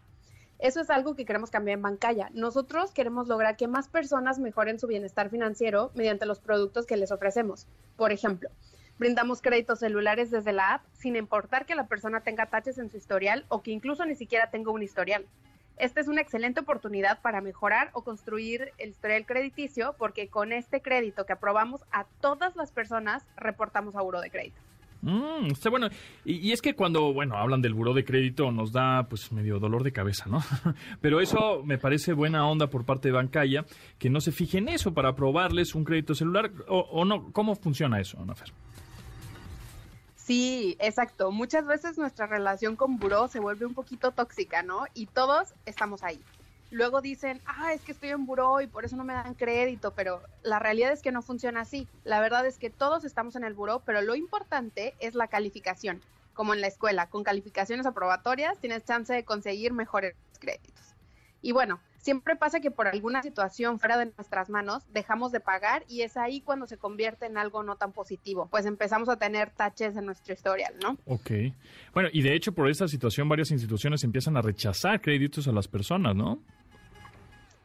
Eso 0.58 0.80
es 0.80 0.89
algo 0.89 1.15
que 1.15 1.25
queremos 1.25 1.51
cambiar 1.51 1.77
en 1.77 1.84
Bancaya. 1.84 2.30
Nosotros 2.34 2.92
queremos 2.92 3.27
lograr 3.27 3.58
que 3.58 3.68
más 3.68 3.89
personas 3.89 4.39
mejoren 4.39 4.80
su 4.80 4.88
bienestar 4.88 5.30
financiero 5.30 5.92
mediante 5.96 6.25
los 6.25 6.39
productos 6.39 6.86
que 6.86 6.96
les 6.96 7.12
ofrecemos. 7.12 7.68
Por 7.98 8.12
ejemplo, 8.12 8.50
brindamos 8.98 9.42
créditos 9.42 9.80
celulares 9.80 10.32
desde 10.32 10.54
la 10.54 10.75
app 10.75 10.86
sin 10.94 11.16
importar 11.16 11.66
que 11.66 11.75
la 11.75 11.88
persona 11.88 12.22
tenga 12.22 12.48
taches 12.48 12.78
en 12.78 12.90
su 12.90 12.98
historial 12.98 13.46
o 13.50 13.62
que 13.62 13.72
incluso 13.72 14.06
ni 14.06 14.16
siquiera 14.16 14.50
tenga 14.50 14.72
un 14.72 14.84
historial. 14.84 15.25
Esta 15.78 16.00
es 16.00 16.08
una 16.08 16.22
excelente 16.22 16.62
oportunidad 16.62 17.22
para 17.22 17.42
mejorar 17.42 17.90
o 17.94 18.04
construir 18.04 18.72
el 18.78 18.90
historial 18.90 19.25
crediticio 19.25 19.96
porque 19.98 20.30
con 20.30 20.54
este 20.54 20.82
crédito 20.82 21.26
que 21.26 21.34
aprobamos 21.34 21.82
a 21.91 22.06
todas 22.22 22.56
las 22.56 22.72
personas 22.72 23.26
reportamos 23.36 23.96
a 23.96 24.02
Buro 24.02 24.22
de 24.22 24.32
Crédito. 24.32 24.62
Mm, 25.06 25.52
está 25.52 25.69
bueno. 25.69 25.89
Y, 26.24 26.52
es 26.52 26.63
que 26.63 26.74
cuando, 26.74 27.13
bueno, 27.13 27.36
hablan 27.36 27.62
del 27.62 27.76
buró 27.76 27.93
de 27.93 28.04
crédito 28.04 28.52
nos 28.52 28.72
da 28.72 29.08
pues 29.08 29.32
medio 29.32 29.60
dolor 29.60 29.84
de 29.84 29.91
cabeza, 29.91 30.26
¿no? 30.28 30.41
Pero 31.02 31.22
eso 31.22 31.62
me 31.63 31.78
parece 31.78 32.13
buena 32.13 32.48
onda 32.48 32.67
por 32.67 32.86
parte 32.86 33.10
de 33.10 33.13
Bancaya, 33.13 33.65
que 34.00 34.10
no 34.10 34.19
se 34.19 34.32
fije 34.32 34.58
en 34.58 34.67
eso 34.67 34.96
para 34.96 35.10
aprobarles 35.10 35.76
un 35.76 35.84
crédito 35.84 36.15
celular 36.15 36.52
o, 36.67 37.06
no. 37.06 37.32
¿Cómo 37.34 37.56
funciona 37.56 38.00
eso, 38.00 38.19
Ana 38.19 38.34
Fer? 38.34 38.52
Sí, 40.26 40.76
exacto. 40.80 41.30
Muchas 41.30 41.68
veces 41.68 42.00
nuestra 42.00 42.26
relación 42.26 42.76
con 42.76 42.98
Buró 42.98 43.28
se 43.28 43.40
vuelve 43.40 43.68
un 43.68 43.76
poquito 43.76 44.10
tóxica, 44.10 44.64
¿no? 44.64 44.86
Y 44.96 45.06
todos 45.06 45.54
estamos 45.68 46.02
ahí. 46.02 46.20
Luego 46.72 47.00
dicen, 47.00 47.40
ah, 47.46 47.74
es 47.74 47.82
que 47.82 47.92
estoy 47.92 48.10
en 48.10 48.26
Buró 48.26 48.60
y 48.60 48.66
por 48.66 48.86
eso 48.86 48.96
no 48.96 49.04
me 49.04 49.14
dan 49.14 49.36
crédito, 49.36 49.92
pero 49.92 50.22
la 50.42 50.58
realidad 50.58 50.92
es 50.92 51.04
que 51.04 51.12
no 51.12 51.22
funciona 51.22 51.62
así. 51.62 51.88
La 52.04 52.20
verdad 52.22 52.44
es 52.48 52.58
que 52.58 52.72
todos 52.72 53.06
estamos 53.06 53.36
en 53.36 53.44
el 53.44 53.54
Buró, 53.54 53.84
pero 53.86 54.02
lo 54.02 54.16
importante 54.16 54.96
es 55.00 55.14
la 55.14 55.28
calificación. 55.28 56.02
Como 56.34 56.56
en 56.56 56.62
la 56.62 56.68
escuela, 56.68 57.08
con 57.08 57.24
calificaciones 57.24 57.86
aprobatorias 57.86 58.58
tienes 58.58 58.84
chance 58.84 59.14
de 59.14 59.26
conseguir 59.26 59.74
mejores 59.74 60.16
créditos. 60.40 60.94
Y 61.45 61.51
bueno, 61.51 61.79
siempre 61.99 62.36
pasa 62.36 62.60
que 62.60 62.71
por 62.71 62.88
alguna 62.88 63.21
situación 63.21 63.79
fuera 63.79 63.99
de 63.99 64.12
nuestras 64.17 64.49
manos 64.49 64.81
dejamos 64.91 65.31
de 65.31 65.39
pagar 65.39 65.84
y 65.88 66.01
es 66.01 66.17
ahí 66.17 66.41
cuando 66.41 66.65
se 66.65 66.75
convierte 66.75 67.27
en 67.27 67.38
algo 67.38 67.62
no 67.62 67.75
tan 67.75 67.91
positivo, 67.91 68.47
pues 68.49 68.65
empezamos 68.65 69.10
a 69.10 69.17
tener 69.17 69.51
taches 69.51 69.95
en 69.95 70.08
nuestro 70.08 70.34
historial, 70.34 70.73
¿no? 70.81 70.97
Ok. 71.05 71.53
Bueno, 71.93 72.10
y 72.12 72.23
de 72.23 72.34
hecho 72.34 72.51
por 72.51 72.67
esta 72.67 72.88
situación 72.88 73.29
varias 73.29 73.51
instituciones 73.51 74.03
empiezan 74.03 74.38
a 74.38 74.41
rechazar 74.41 74.99
créditos 75.01 75.47
a 75.47 75.51
las 75.51 75.67
personas, 75.67 76.15
¿no? 76.15 76.39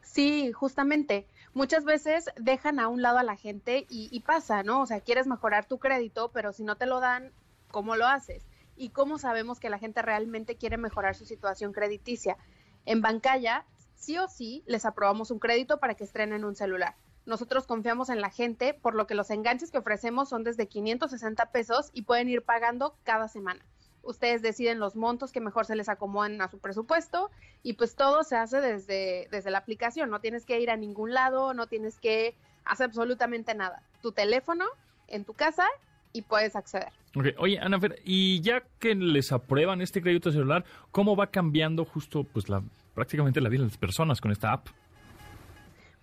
Sí, 0.03 0.51
justamente. 0.51 1.25
Muchas 1.55 1.83
veces 1.83 2.29
dejan 2.37 2.79
a 2.79 2.87
un 2.87 3.01
lado 3.01 3.17
a 3.17 3.23
la 3.23 3.35
gente 3.35 3.87
y, 3.89 4.09
y 4.11 4.19
pasa, 4.19 4.61
¿no? 4.61 4.81
O 4.81 4.85
sea, 4.85 4.99
quieres 4.99 5.25
mejorar 5.25 5.65
tu 5.65 5.79
crédito, 5.79 6.29
pero 6.31 6.53
si 6.53 6.63
no 6.63 6.75
te 6.75 6.85
lo 6.85 6.99
dan, 6.99 7.31
¿cómo 7.71 7.95
lo 7.95 8.05
haces? 8.05 8.45
¿Y 8.77 8.89
cómo 8.89 9.17
sabemos 9.17 9.59
que 9.59 9.71
la 9.71 9.79
gente 9.79 10.03
realmente 10.03 10.55
quiere 10.55 10.77
mejorar 10.77 11.15
su 11.15 11.25
situación 11.25 11.73
crediticia? 11.73 12.37
En 12.85 13.01
Bancaya, 13.01 13.65
sí 13.95 14.17
o 14.17 14.27
sí, 14.27 14.63
les 14.65 14.85
aprobamos 14.85 15.31
un 15.31 15.39
crédito 15.39 15.79
para 15.79 15.95
que 15.95 16.03
estrenen 16.03 16.43
un 16.43 16.55
celular. 16.55 16.95
Nosotros 17.25 17.67
confiamos 17.67 18.09
en 18.09 18.19
la 18.19 18.31
gente, 18.31 18.73
por 18.73 18.95
lo 18.95 19.05
que 19.05 19.13
los 19.13 19.29
enganches 19.29 19.69
que 19.69 19.77
ofrecemos 19.77 20.29
son 20.29 20.43
desde 20.43 20.67
560 20.67 21.51
pesos 21.51 21.91
y 21.93 22.01
pueden 22.03 22.29
ir 22.29 22.43
pagando 22.43 22.95
cada 23.03 23.27
semana. 23.27 23.63
Ustedes 24.03 24.41
deciden 24.41 24.79
los 24.79 24.95
montos 24.95 25.31
que 25.31 25.39
mejor 25.39 25.65
se 25.65 25.75
les 25.75 25.87
acomodan 25.87 26.41
a 26.41 26.49
su 26.49 26.57
presupuesto 26.57 27.29
y 27.61 27.73
pues 27.73 27.95
todo 27.95 28.23
se 28.23 28.35
hace 28.35 28.59
desde, 28.59 29.27
desde 29.29 29.51
la 29.51 29.59
aplicación. 29.59 30.09
No 30.09 30.19
tienes 30.19 30.45
que 30.45 30.59
ir 30.59 30.71
a 30.71 30.77
ningún 30.77 31.13
lado, 31.13 31.53
no 31.53 31.67
tienes 31.67 31.99
que 31.99 32.35
hacer 32.65 32.85
absolutamente 32.85 33.53
nada. 33.53 33.83
Tu 34.01 34.11
teléfono 34.11 34.65
en 35.07 35.23
tu 35.23 35.33
casa 35.33 35.67
y 36.13 36.23
puedes 36.23 36.55
acceder. 36.55 36.91
Ok, 37.15 37.25
Oye, 37.39 37.59
Ana 37.59 37.79
Fer, 37.79 37.99
y 38.05 38.39
ya 38.41 38.63
que 38.79 38.95
les 38.95 39.31
aprueban 39.31 39.81
este 39.81 40.01
crédito 40.01 40.31
celular, 40.31 40.63
¿cómo 40.91 41.15
va 41.15 41.27
cambiando 41.27 41.83
justo 41.85 42.23
pues 42.23 42.47
la 42.47 42.63
prácticamente 42.93 43.41
la 43.41 43.49
vida 43.49 43.61
de 43.63 43.67
las 43.67 43.77
personas 43.77 44.21
con 44.21 44.31
esta 44.31 44.53
app? 44.53 44.67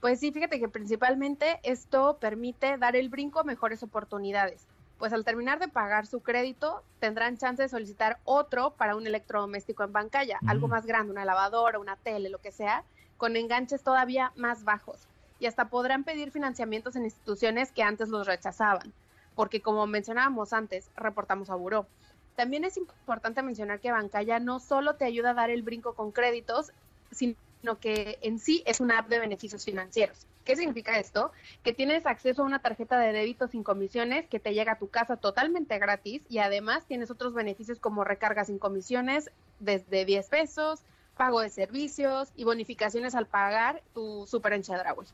Pues 0.01 0.21
sí, 0.21 0.31
fíjate 0.33 0.61
que 0.61 0.68
principalmente 0.68 1.59
esto 1.64 2.18
permite 2.21 2.77
dar 2.79 2.94
el 2.94 3.09
brinco 3.09 3.40
a 3.40 3.44
mejores 3.44 3.83
oportunidades. 3.83 4.66
Pues 4.99 5.12
al 5.12 5.25
terminar 5.25 5.59
de 5.59 5.68
pagar 5.68 6.07
su 6.07 6.21
crédito, 6.21 6.83
tendrán 7.01 7.37
chance 7.38 7.62
de 7.62 7.68
solicitar 7.68 8.18
otro 8.25 8.71
para 8.71 8.97
un 8.97 9.07
electrodoméstico 9.07 9.85
en 9.85 9.92
Bancaya, 9.92 10.38
Mm. 10.42 10.49
algo 10.51 10.68
más 10.68 10.87
grande, 10.87 11.12
una 11.12 11.25
lavadora, 11.25 11.79
una 11.79 11.97
tele, 11.97 12.29
lo 12.29 12.38
que 12.38 12.53
sea, 12.53 12.85
con 13.16 13.37
enganches 13.37 13.83
todavía 13.83 14.33
más 14.37 14.64
bajos. 14.64 15.07
Y 15.40 15.47
hasta 15.47 15.68
podrán 15.68 16.05
pedir 16.05 16.31
financiamientos 16.33 16.97
en 16.97 17.05
instituciones 17.05 17.71
que 17.73 17.83
antes 17.83 18.09
los 18.09 18.27
rechazaban, 18.27 18.92
porque 19.38 19.62
como 19.62 19.87
mencionábamos 19.87 20.53
antes, 20.53 20.90
reportamos 20.96 21.48
a 21.48 21.55
Buró. 21.55 21.87
También 22.35 22.64
es 22.64 22.77
importante 22.77 23.40
mencionar 23.40 23.79
que 23.79 23.92
Bancaya 23.92 24.40
no 24.40 24.59
solo 24.59 24.96
te 24.96 25.05
ayuda 25.05 25.31
a 25.31 25.35
dar 25.35 25.51
el 25.51 25.62
brinco 25.62 25.94
con 25.94 26.11
créditos, 26.11 26.72
sino 27.12 27.79
que 27.79 28.18
en 28.22 28.40
sí 28.40 28.64
es 28.66 28.81
una 28.81 28.98
app 28.98 29.09
de 29.09 29.20
beneficios 29.20 29.64
financieros. 29.64 30.27
¿Qué 30.44 30.57
significa 30.57 30.98
esto? 30.98 31.31
Que 31.62 31.72
tienes 31.72 32.05
acceso 32.05 32.42
a 32.42 32.46
una 32.46 32.59
tarjeta 32.59 32.98
de 32.98 33.12
débito 33.12 33.46
sin 33.46 33.62
comisiones 33.62 34.27
que 34.27 34.40
te 34.40 34.55
llega 34.55 34.72
a 34.72 34.79
tu 34.81 34.88
casa 34.88 35.16
totalmente 35.16 35.79
gratis 35.79 36.20
y 36.29 36.38
además 36.38 36.85
tienes 36.87 37.09
otros 37.12 37.33
beneficios 37.33 37.79
como 37.79 38.03
recargas 38.03 38.48
sin 38.48 38.59
comisiones 38.59 39.31
desde 39.61 40.05
10 40.05 40.29
pesos, 40.31 40.81
pago 41.16 41.42
de 41.42 41.51
servicios 41.51 42.33
y 42.35 42.42
bonificaciones 42.42 43.14
al 43.14 43.27
pagar 43.27 43.85
tu 43.94 44.27
super 44.27 44.53
enchadra, 44.55 44.94
güey. 44.94 45.07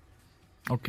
Ok, 0.70 0.88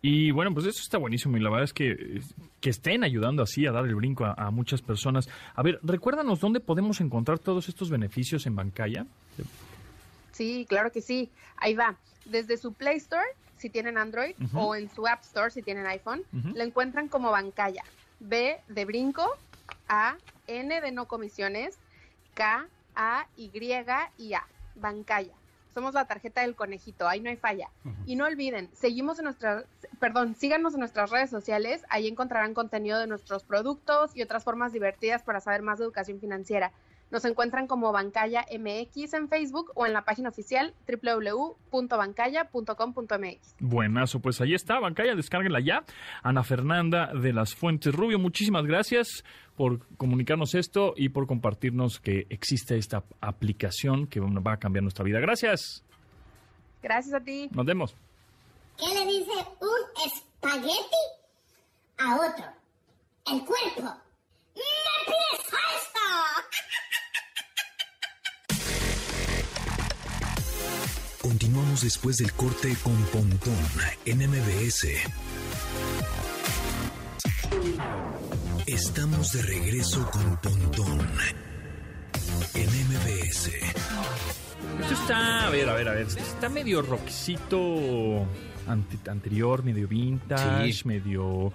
y 0.00 0.30
bueno, 0.30 0.54
pues 0.54 0.64
eso 0.66 0.80
está 0.82 0.96
buenísimo 0.96 1.36
y 1.36 1.40
la 1.40 1.50
verdad 1.50 1.64
es 1.64 1.74
que, 1.74 2.22
que 2.60 2.70
estén 2.70 3.04
ayudando 3.04 3.42
así 3.42 3.66
a 3.66 3.72
dar 3.72 3.84
el 3.84 3.94
brinco 3.94 4.24
a, 4.24 4.32
a 4.32 4.50
muchas 4.50 4.80
personas. 4.80 5.28
A 5.54 5.62
ver, 5.62 5.78
recuérdanos 5.82 6.40
dónde 6.40 6.60
podemos 6.60 7.02
encontrar 7.02 7.38
todos 7.38 7.68
estos 7.68 7.90
beneficios 7.90 8.46
en 8.46 8.56
Bancaya. 8.56 9.04
Sí, 10.32 10.64
claro 10.68 10.90
que 10.90 11.02
sí. 11.02 11.30
Ahí 11.58 11.74
va. 11.74 11.96
Desde 12.24 12.56
su 12.56 12.72
Play 12.72 12.96
Store, 12.96 13.26
si 13.58 13.68
tienen 13.68 13.98
Android, 13.98 14.34
o 14.54 14.74
en 14.74 14.88
su 14.88 15.06
App 15.06 15.22
Store, 15.22 15.50
si 15.50 15.60
tienen 15.60 15.86
iPhone, 15.86 16.22
Ujú. 16.32 16.56
lo 16.56 16.62
encuentran 16.62 17.08
como 17.08 17.30
Bancaya. 17.30 17.82
B 18.20 18.58
de 18.68 18.84
brinco, 18.86 19.26
A, 19.86 20.16
N 20.46 20.80
de 20.80 20.92
no 20.92 21.04
comisiones, 21.06 21.78
K, 22.34 22.66
A, 22.94 23.26
Y 23.36 23.50
y 24.16 24.32
A. 24.32 24.46
Bancaya. 24.76 25.34
Somos 25.72 25.94
la 25.94 26.06
tarjeta 26.06 26.42
del 26.42 26.56
conejito, 26.56 27.08
ahí 27.08 27.20
no 27.20 27.30
hay 27.30 27.36
falla. 27.36 27.70
Y 28.06 28.16
no 28.16 28.26
olviden, 28.26 28.68
seguimos 28.72 29.18
en 29.18 29.26
nuestras, 29.26 29.64
perdón, 29.98 30.34
síganos 30.34 30.74
en 30.74 30.80
nuestras 30.80 31.10
redes 31.10 31.30
sociales, 31.30 31.84
ahí 31.88 32.08
encontrarán 32.08 32.54
contenido 32.54 32.98
de 32.98 33.06
nuestros 33.06 33.44
productos 33.44 34.16
y 34.16 34.22
otras 34.22 34.44
formas 34.44 34.72
divertidas 34.72 35.22
para 35.22 35.40
saber 35.40 35.62
más 35.62 35.78
de 35.78 35.84
educación 35.84 36.20
financiera. 36.20 36.72
Nos 37.10 37.24
encuentran 37.24 37.66
como 37.66 37.90
Bancaya 37.92 38.44
MX 38.56 39.14
en 39.14 39.28
Facebook 39.28 39.72
o 39.74 39.86
en 39.86 39.92
la 39.92 40.04
página 40.04 40.28
oficial 40.28 40.74
www.bancaya.com.mx. 40.86 43.56
Buenazo, 43.58 44.20
pues 44.20 44.40
ahí 44.40 44.54
está, 44.54 44.78
Bancaya, 44.78 45.14
descárguenla 45.14 45.60
ya. 45.60 45.84
Ana 46.22 46.42
Fernanda 46.44 47.12
de 47.14 47.32
las 47.32 47.54
Fuentes 47.54 47.94
Rubio, 47.94 48.18
muchísimas 48.18 48.64
gracias 48.66 49.24
por 49.56 49.86
comunicarnos 49.96 50.54
esto 50.54 50.92
y 50.96 51.08
por 51.10 51.26
compartirnos 51.26 52.00
que 52.00 52.26
existe 52.30 52.76
esta 52.78 53.04
aplicación 53.20 54.06
que 54.06 54.20
va 54.20 54.52
a 54.52 54.56
cambiar 54.58 54.82
nuestra 54.82 55.04
vida. 55.04 55.20
Gracias, 55.20 55.84
Gracias 56.82 57.14
a 57.14 57.20
ti. 57.20 57.48
nos 57.52 57.66
vemos. 57.66 57.94
¿Qué 58.78 58.86
le 58.94 59.04
dice 59.06 59.32
un 59.60 59.68
espagueti 60.06 60.96
a 61.98 62.16
otro? 62.16 62.44
El 63.30 63.44
cuerpo. 63.44 63.82
¡Me 64.54 64.62
pides 65.04 65.46
Continuamos 71.22 71.82
después 71.82 72.16
del 72.16 72.32
corte 72.32 72.74
con 72.82 72.94
Pontón 73.12 73.54
en 74.06 74.18
MBS. 74.30 74.86
Estamos 78.66 79.32
de 79.32 79.42
regreso 79.42 80.08
con 80.10 80.36
Pontón 80.38 81.00
en 82.54 82.68
MBS. 82.88 83.48
Esto 84.80 84.94
está, 84.94 85.46
a 85.46 85.50
ver, 85.50 85.68
a 85.68 85.74
ver, 85.74 85.88
a 85.88 85.92
ver, 85.92 86.06
está 86.06 86.48
medio 86.48 86.80
rockcito 86.80 88.26
ante- 88.66 89.10
anterior, 89.10 89.62
medio 89.62 89.88
vintage, 89.88 90.72
Sí. 90.72 90.88
medio... 90.88 91.52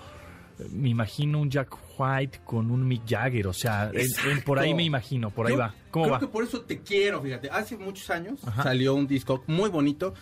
Me 0.72 0.90
imagino 0.90 1.40
un 1.42 1.50
Jack 1.50 1.76
White 1.98 2.40
con 2.46 2.72
un 2.72 2.88
Mick 2.88 3.04
Jagger, 3.08 3.48
o 3.48 3.54
sea, 3.54 3.92
en- 3.94 4.08
en- 4.32 4.42
por 4.44 4.58
ahí 4.60 4.74
me 4.74 4.84
imagino, 4.84 5.30
por 5.30 5.48
ahí 5.48 5.56
va. 5.56 5.74
¿Cómo 5.92 6.06
creo 6.06 6.14
va? 6.14 6.20
que 6.20 6.28
por 6.28 6.44
eso 6.44 6.62
te 6.62 6.80
quiero, 6.82 7.22
fíjate. 7.22 7.50
Hace 7.50 7.78
muchos 7.78 8.10
años 8.10 8.40
Ajá. 8.46 8.64
salió 8.64 8.96
un 8.96 9.06
disco 9.08 9.44
muy 9.48 9.70
bonito 9.70 10.14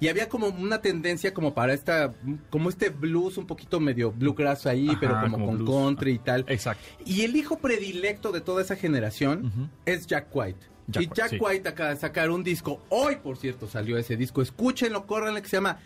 y 0.00 0.08
había 0.08 0.28
como 0.28 0.48
una 0.48 0.80
tendencia 0.80 1.32
como 1.34 1.54
para 1.54 1.72
esta, 1.74 2.12
como 2.50 2.68
este 2.68 2.90
blues 2.90 3.36
un 3.38 3.46
poquito 3.46 3.78
medio 3.80 4.10
bluegrass 4.10 4.66
ahí, 4.66 4.88
Ajá, 4.88 4.98
pero 5.00 5.14
como, 5.20 5.30
como 5.32 5.46
con 5.46 5.56
blues. 5.58 5.70
country 5.70 6.12
y 6.12 6.18
tal. 6.18 6.44
Exacto. 6.48 6.82
Y 7.04 7.22
el 7.22 7.36
hijo 7.36 7.58
predilecto 7.58 8.32
de 8.32 8.40
toda 8.40 8.62
esa 8.62 8.76
generación 8.76 9.70
es 9.84 10.06
Jack 10.06 10.28
White. 10.34 10.58
Jack 10.86 11.02
y 11.02 11.06
White, 11.06 11.14
Jack 11.16 11.30
sí. 11.30 11.38
White 11.40 11.68
acaba 11.68 11.90
de 11.90 11.96
sacar 11.96 12.30
un 12.30 12.44
disco. 12.44 12.82
Hoy, 12.90 13.16
por 13.16 13.38
cierto, 13.38 13.66
salió 13.66 13.96
ese 13.96 14.16
disco. 14.18 14.42
Escúchenlo, 14.42 15.06
córranle, 15.06 15.40
que 15.40 15.48
se 15.48 15.56
llama 15.56 15.78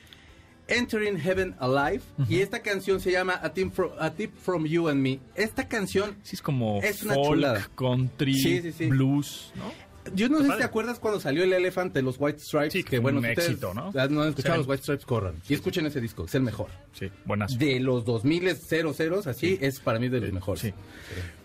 Entering 0.68 1.18
Heaven 1.18 1.54
Alive. 1.58 2.02
Y 2.28 2.40
esta 2.40 2.60
canción 2.60 3.00
se 3.00 3.10
llama 3.10 3.40
A 3.42 3.52
Tip, 3.52 3.72
From, 4.42 4.66
You 4.66 4.88
and 4.88 5.00
Me. 5.00 5.18
Esta 5.34 5.66
canción 5.66 6.16
Sí, 6.22 6.36
es 6.36 6.42
como 6.42 6.80
Es 6.82 7.02
una 7.02 7.14
folk, 7.14 7.26
chulada. 7.28 7.68
country, 7.74 8.34
Sí, 8.34 8.62
sí, 8.62 8.72
sí. 8.72 8.86
blues, 8.86 9.52
¿no? 9.56 9.87
Yo 10.14 10.28
no 10.28 10.38
sé 10.42 10.50
si 10.50 10.56
te 10.58 10.64
acuerdas 10.64 10.98
cuando 10.98 11.20
salió 11.20 11.42
el 11.44 11.52
Elephant 11.52 11.92
de 11.94 12.02
los 12.02 12.16
White 12.18 12.38
Stripes. 12.40 12.72
Sí, 12.72 12.84
que 12.84 12.98
bueno, 12.98 13.18
un 13.18 13.26
ustedes 13.26 13.48
éxito, 13.50 13.74
¿no? 13.74 13.90
No 13.92 14.22
han 14.22 14.28
escuchado 14.28 14.54
Sí. 14.54 14.58
los 14.60 14.68
White 14.68 14.82
Stripes, 14.82 15.06
corran. 15.06 15.34
Y 15.48 15.54
escuchen 15.54 15.86
ese 15.86 16.00
disco, 16.00 16.24
es 16.24 16.34
el 16.34 16.42
mejor. 16.42 16.68
Sí, 16.92 17.10
buenas. 17.24 17.58
De 17.58 17.78
los 17.80 18.04
2000 18.04 18.56
00, 18.56 19.22
así, 19.26 19.58
es 19.60 19.80
para 19.80 19.98
mí 19.98 20.08
de 20.08 20.20
los 20.20 20.32
mejores. 20.32 20.60
Sí. 20.60 20.74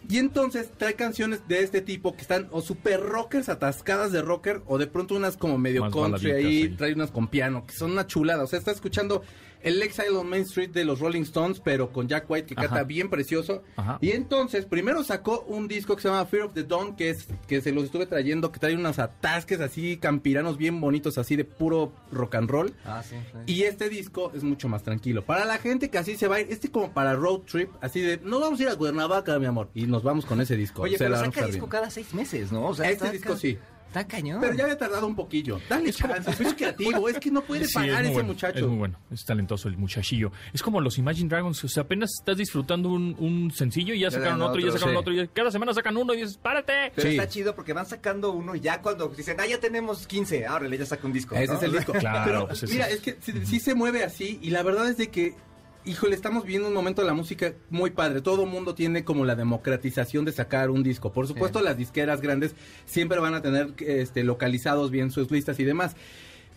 Y 0.09 0.17
entonces 0.17 0.69
trae 0.77 0.95
canciones 0.95 1.47
de 1.47 1.61
este 1.63 1.81
tipo 1.81 2.13
que 2.15 2.21
están 2.21 2.47
o 2.51 2.61
super 2.61 2.99
rockers, 2.99 3.47
atascadas 3.49 4.11
de 4.11 4.21
rocker, 4.21 4.61
o 4.65 4.77
de 4.77 4.87
pronto 4.87 5.15
unas 5.15 5.37
como 5.37 5.57
medio 5.57 5.81
Más 5.81 5.93
country 5.93 6.31
ahí. 6.31 6.69
trae 6.69 6.93
unas 6.93 7.11
con 7.11 7.27
piano, 7.29 7.65
que 7.65 7.73
son 7.73 7.91
una 7.91 8.05
chulada. 8.05 8.43
O 8.43 8.47
sea, 8.47 8.59
está 8.59 8.71
escuchando 8.71 9.23
el 9.63 9.81
Exile 9.81 10.09
on 10.17 10.29
Main 10.29 10.43
Street 10.43 10.69
de 10.71 10.85
los 10.85 10.99
Rolling 10.99 11.21
Stones, 11.23 11.59
pero 11.59 11.91
con 11.91 12.07
Jack 12.07 12.29
White, 12.29 12.47
que 12.47 12.53
Ajá. 12.57 12.67
canta 12.67 12.83
bien 12.83 13.09
precioso. 13.09 13.63
Ajá. 13.75 13.97
Y 14.01 14.11
entonces, 14.11 14.65
primero 14.65 15.03
sacó 15.03 15.41
un 15.47 15.67
disco 15.67 15.95
que 15.95 16.01
se 16.01 16.09
llama 16.09 16.25
Fear 16.25 16.43
of 16.43 16.53
the 16.53 16.63
Dawn, 16.63 16.95
que 16.95 17.09
es 17.09 17.27
que 17.47 17.61
se 17.61 17.71
los 17.71 17.85
estuve 17.85 18.05
trayendo, 18.05 18.51
que 18.51 18.59
trae 18.59 18.75
unos 18.75 18.99
atasques 18.99 19.59
así 19.59 19.97
campiranos 19.97 20.57
bien 20.57 20.79
bonitos, 20.81 21.17
así 21.17 21.35
de 21.35 21.45
puro 21.45 21.91
rock 22.11 22.35
and 22.35 22.49
roll. 22.49 22.73
Ah, 22.85 23.01
sí. 23.01 23.15
sí. 23.45 23.53
Y 23.53 23.63
este 23.63 23.89
disco 23.89 24.31
es 24.35 24.43
mucho 24.43 24.67
más 24.69 24.83
tranquilo. 24.83 25.23
Para 25.23 25.45
la 25.45 25.57
gente 25.57 25.89
que 25.89 25.97
así 25.97 26.17
se 26.17 26.27
va 26.27 26.35
a 26.35 26.41
ir, 26.41 26.47
este 26.49 26.69
como 26.69 26.91
para 26.91 27.13
road 27.15 27.41
trip, 27.41 27.69
así 27.81 28.01
de, 28.01 28.19
no 28.23 28.39
vamos 28.39 28.59
a 28.59 28.63
ir 28.63 28.69
a 28.69 28.75
Cuernavaca, 28.75 29.39
mi 29.39 29.45
amor. 29.45 29.69
Y 29.73 29.85
nos 29.87 30.03
vamos 30.03 30.25
con 30.25 30.41
ese 30.41 30.55
disco. 30.57 30.81
Oye, 30.83 30.97
Se 30.97 31.03
pero 31.05 31.15
saca 31.17 31.45
disco 31.45 31.51
bien. 31.65 31.69
cada 31.69 31.89
seis 31.89 32.13
meses, 32.13 32.51
¿no? 32.51 32.65
O 32.67 32.75
sea, 32.75 32.89
Este 32.89 33.09
disco 33.11 33.35
sí. 33.37 33.57
Está 33.93 34.07
cañón. 34.07 34.41
Pero 34.41 34.53
ya 34.55 34.63
había 34.63 34.77
tardado 34.77 35.05
un 35.05 35.15
poquillo. 35.15 35.59
Dale 35.69 35.93
chance, 35.93 36.31
es 36.43 36.53
creativo, 36.55 37.07
es 37.07 37.19
que 37.19 37.29
no 37.29 37.41
puede 37.43 37.65
Sí, 37.67 37.75
pagar 37.75 38.01
es 38.01 38.05
ese 38.05 38.13
bueno, 38.13 38.27
muchacho. 38.29 38.59
Es 38.59 38.65
muy 38.65 38.77
bueno, 38.77 38.99
es 39.11 39.23
talentoso 39.23 39.67
el 39.67 39.77
muchachillo. 39.77 40.31
Es 40.51 40.63
como 40.63 40.81
los 40.81 40.97
Imagine 40.97 41.29
Dragons, 41.29 41.63
o 41.63 41.67
sea, 41.67 41.83
apenas 41.83 42.09
estás 42.19 42.37
disfrutando 42.37 42.89
un, 42.89 43.15
un 43.19 43.51
sencillo 43.51 43.93
y 43.93 43.99
ya 43.99 44.07
Ya 44.09 44.17
sacaron 44.17 44.41
otro, 44.41 44.59
y 44.59 44.65
ya 44.65 44.71
sacaron 44.71 44.95
sí. 44.95 44.97
otro, 44.99 45.13
y 45.13 45.27
cada 45.27 45.51
semana 45.51 45.73
sacan 45.75 45.95
uno 45.95 46.13
y 46.15 46.17
dices, 46.21 46.37
¡párate! 46.37 46.91
Pero 46.95 47.07
Sí. 47.09 47.15
está 47.17 47.29
chido 47.29 47.53
porque 47.55 47.73
van 47.73 47.85
sacando 47.85 48.31
uno 48.31 48.55
y 48.55 48.61
ya 48.61 48.81
cuando 48.81 49.09
dicen, 49.09 49.37
ah, 49.39 49.45
ya 49.45 49.59
tenemos 49.59 50.07
15, 50.07 50.47
ahora 50.47 50.67
ya 50.75 50.85
saca 50.87 51.05
un 51.05 51.13
disco. 51.13 51.35
Ese 51.35 51.47
¿no? 51.53 51.57
es 51.59 51.63
el 51.63 51.71
disco. 51.73 51.93
Claro, 51.93 52.23
Pero, 52.25 52.47
pues 52.47 52.69
mira, 52.71 52.87
es- 52.87 52.95
es 52.95 53.01
que 53.01 53.17
sí, 53.21 53.33
sí 53.45 53.59
se 53.59 53.75
mueve 53.75 54.03
así 54.03 54.39
y 54.41 54.49
la 54.49 54.63
verdad 54.63 54.89
es 54.89 54.97
de 54.97 55.09
que, 55.09 55.35
híjole, 55.85 56.15
estamos 56.15 56.43
viviendo 56.43 56.67
un 56.67 56.73
momento 56.73 57.01
de 57.01 57.07
la 57.07 57.13
música 57.13 57.53
muy 57.69 57.91
padre. 57.91 58.21
Todo 58.21 58.45
mundo 58.45 58.75
tiene 58.75 59.03
como 59.03 59.25
la 59.25 59.35
democratización 59.35 60.25
de 60.25 60.31
sacar 60.31 60.69
un 60.69 60.83
disco. 60.83 61.11
Por 61.11 61.27
supuesto, 61.27 61.61
las 61.61 61.77
disqueras 61.77 62.21
grandes 62.21 62.55
siempre 62.85 63.19
van 63.19 63.33
a 63.33 63.41
tener 63.41 63.73
este, 63.79 64.23
localizados 64.23 64.91
bien 64.91 65.11
sus 65.11 65.31
listas 65.31 65.59
y 65.59 65.63
demás. 65.63 65.95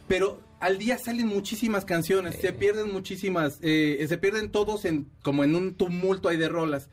Pero 0.09 0.41
al 0.61 0.79
día 0.79 0.99
salen 0.99 1.27
muchísimas 1.27 1.85
canciones, 1.85 2.37
se 2.37 2.53
pierden 2.53 2.93
muchísimas, 2.93 3.59
eh, 3.63 4.05
se 4.09 4.19
pierden 4.19 4.51
todos 4.51 4.85
en 4.85 5.07
como 5.23 5.43
en 5.45 5.55
un 5.57 5.75
tumulto 5.75 6.29
ahí 6.29 6.37
de 6.37 6.49
rolas. 6.49 6.89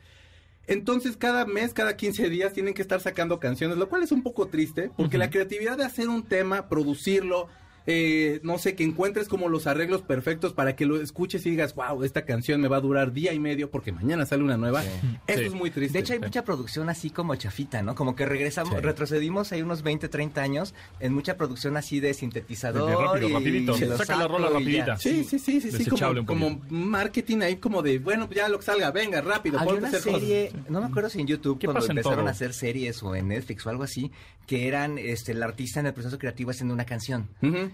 Entonces 0.66 1.16
cada 1.16 1.44
mes, 1.44 1.74
cada 1.74 1.96
15 1.96 2.28
días 2.30 2.52
tienen 2.52 2.74
que 2.74 2.82
estar 2.82 3.00
sacando 3.00 3.38
canciones, 3.38 3.76
lo 3.76 3.88
cual 3.88 4.02
es 4.02 4.12
un 4.12 4.22
poco 4.22 4.46
triste, 4.46 4.90
porque 4.96 5.18
la 5.18 5.30
creatividad 5.30 5.76
de 5.76 5.84
hacer 5.84 6.08
un 6.08 6.24
tema, 6.24 6.68
producirlo, 6.68 7.48
eh, 7.86 8.40
no 8.42 8.58
sé, 8.58 8.74
que 8.74 8.82
encuentres 8.84 9.28
como 9.28 9.48
los 9.48 9.66
arreglos 9.66 10.02
perfectos 10.02 10.52
para 10.54 10.74
que 10.74 10.86
lo 10.86 11.00
escuches 11.00 11.44
y 11.46 11.50
digas, 11.50 11.74
wow, 11.74 12.02
esta 12.02 12.24
canción 12.24 12.60
me 12.60 12.68
va 12.68 12.78
a 12.78 12.80
durar 12.80 13.12
día 13.12 13.32
y 13.34 13.38
medio 13.40 13.70
porque 13.70 13.92
mañana 13.92 14.24
sale 14.26 14.42
una 14.42 14.56
nueva. 14.56 14.82
Eso 15.26 15.40
Sí. 15.40 15.44
es 15.46 15.52
muy 15.54 15.70
triste. 15.70 15.92
De 15.98 16.00
hecho, 16.00 16.12
hay 16.14 16.18
mucha 16.20 16.44
producción 16.44 16.88
así 16.88 17.10
como 17.10 17.34
chafita, 17.36 17.82
¿no? 17.82 17.94
Como 17.94 18.16
que 18.16 18.24
regresamos, 18.26 18.74
Sí. 18.74 18.80
retrocedimos 18.80 19.52
ahí 19.52 19.62
unos 19.62 19.82
20, 19.82 20.08
30 20.08 20.42
años 20.42 20.74
en 21.00 21.12
mucha 21.12 21.36
producción 21.36 21.76
así 21.76 22.00
de 22.00 22.14
sintetizador. 22.14 22.88
De 22.90 22.96
rápido, 22.96 23.28
y 23.28 23.32
rapidito. 23.32 23.74
se 23.76 23.96
Saca 23.96 24.16
la 24.16 24.28
rola 24.28 24.48
rapidita. 24.48 24.96
Sí, 24.96 25.24
sí, 25.24 25.38
sí, 25.38 25.60
sí, 25.60 25.84
como, 25.86 26.24
como 26.26 26.60
marketing 26.70 27.38
ahí 27.42 27.56
como 27.56 27.82
de, 27.82 27.98
bueno, 27.98 28.28
ya 28.34 28.48
lo 28.48 28.58
que 28.58 28.64
salga, 28.64 28.90
venga, 28.90 29.20
rápido, 29.20 29.58
Había 29.58 29.72
ponte 29.74 29.86
a 29.86 29.88
una 29.90 29.98
cosas. 29.98 30.20
serie, 30.20 30.52
no 30.68 30.80
me 30.80 30.86
acuerdo 30.86 31.10
si 31.10 31.20
en 31.20 31.26
YouTube, 31.26 31.58
¿Qué 31.58 31.66
cuando 31.66 31.84
empezaron 31.86 32.18
todo? 32.20 32.28
a 32.28 32.30
hacer 32.30 32.54
series 32.54 33.02
o 33.02 33.14
en 33.14 33.28
Netflix 33.28 33.66
o 33.66 33.70
algo 33.70 33.82
así, 33.82 34.10
que 34.46 34.68
eran 34.68 34.98
este 34.98 35.32
el 35.32 35.42
artista 35.42 35.80
en 35.80 35.86
el 35.86 35.94
proceso 35.94 36.18
creativo 36.18 36.50
haciendo 36.50 36.72
una 36.74 36.84
canción. 36.86 37.28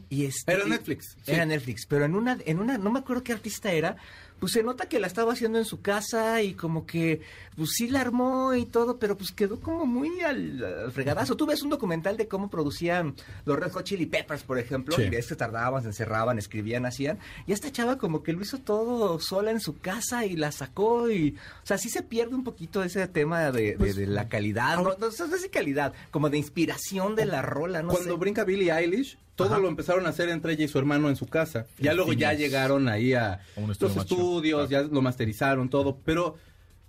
Y 0.08 0.24
este, 0.26 0.52
Era 0.52 0.64
Netflix, 0.64 1.16
sí. 1.24 1.32
Era 1.32 1.44
Netflix, 1.46 1.86
pero 1.86 2.04
en 2.04 2.14
una, 2.14 2.38
en 2.44 2.58
una, 2.58 2.78
no 2.78 2.90
me 2.90 3.00
acuerdo 3.00 3.22
qué 3.22 3.32
artista 3.32 3.72
era, 3.72 3.96
pues 4.40 4.52
se 4.52 4.62
nota 4.64 4.88
que 4.88 4.98
la 4.98 5.06
estaba 5.06 5.32
haciendo 5.34 5.58
en 5.58 5.64
su 5.64 5.80
casa 5.80 6.42
y 6.42 6.54
como 6.54 6.86
que, 6.86 7.20
pues 7.56 7.70
sí 7.76 7.88
la 7.88 8.00
armó 8.00 8.54
y 8.54 8.64
todo, 8.66 8.98
pero 8.98 9.16
pues 9.16 9.30
quedó 9.30 9.60
como 9.60 9.86
muy 9.86 10.20
al, 10.22 10.64
al 10.64 10.90
fregadazo. 10.92 11.36
Tú 11.36 11.46
ves 11.46 11.62
un 11.62 11.70
documental 11.70 12.16
de 12.16 12.26
cómo 12.26 12.50
producían 12.50 13.14
los 13.44 13.58
Red 13.58 13.70
Hot 13.72 13.84
Chili 13.84 14.06
Peppers, 14.06 14.42
por 14.42 14.58
ejemplo, 14.58 14.96
Sí. 14.96 15.02
y 15.02 15.10
ves 15.10 15.26
que 15.28 15.36
tardaban, 15.36 15.82
se 15.82 15.88
encerraban, 15.88 16.38
escribían, 16.38 16.86
hacían, 16.86 17.18
y 17.46 17.52
esta 17.52 17.70
chava 17.70 17.98
como 17.98 18.22
que 18.22 18.32
lo 18.32 18.40
hizo 18.42 18.58
todo 18.58 19.20
sola 19.20 19.50
en 19.50 19.60
su 19.60 19.78
casa 19.78 20.24
y 20.26 20.36
la 20.36 20.50
sacó 20.52 21.10
y, 21.10 21.36
o 21.62 21.66
sea, 21.66 21.78
sí 21.78 21.88
se 21.90 22.02
pierde 22.02 22.34
un 22.34 22.42
poquito 22.44 22.82
ese 22.82 23.06
tema 23.08 23.50
de, 23.52 23.62
de- 23.72 23.76
Pues, 23.76 23.94
de 23.96 24.06
la 24.06 24.28
calidad, 24.28 24.76
no, 24.76 24.84
no, 24.84 24.96
no 24.98 25.10
sé 25.10 25.38
si 25.38 25.48
calidad, 25.50 25.92
como 26.10 26.30
de 26.30 26.38
inspiración 26.38 27.14
de 27.14 27.26
la 27.26 27.42
rola, 27.42 27.82
no 27.82 27.90
Cuando 27.90 28.14
sé. 28.14 28.18
brinca 28.18 28.44
Billie 28.44 28.72
Eilish, 28.72 29.18
todo 29.36 29.48
Ajá. 29.54 29.58
lo 29.58 29.68
empezaron 29.68 30.04
a 30.06 30.10
hacer 30.10 30.28
entre 30.28 30.52
ella 30.52 30.64
y 30.64 30.68
su 30.68 30.78
hermano 30.78 31.08
en 31.08 31.16
su 31.16 31.26
casa. 31.26 31.66
Ya 31.78 31.94
luego 31.94 32.12
ya 32.12 32.34
llegaron 32.34 32.88
ahí 32.88 33.14
a 33.14 33.34
A 33.34 33.40
un 33.56 33.68
los 33.68 33.70
estudio 33.72 33.94
más 33.96 34.06
chido, 34.06 34.20
estudios, 34.30 34.68
claro. 34.68 34.86
ya 34.86 34.92
lo 34.92 35.02
masterizaron, 35.02 35.68
todo. 35.68 35.98
Pero 36.04 36.36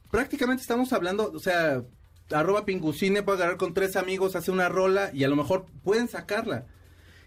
prácticamente 0.09 0.61
estamos 0.61 0.93
hablando, 0.93 1.31
o 1.33 1.39
sea, 1.39 1.83
arroba 2.31 2.65
pingucine 2.65 3.23
puede 3.23 3.39
agarrar 3.39 3.57
con 3.57 3.73
tres 3.73 3.95
amigos, 3.95 4.35
hace 4.35 4.51
una 4.51 4.69
rola 4.69 5.09
y 5.13 5.23
a 5.23 5.27
lo 5.27 5.35
mejor 5.35 5.65
pueden 5.83 6.07
sacarla. 6.07 6.65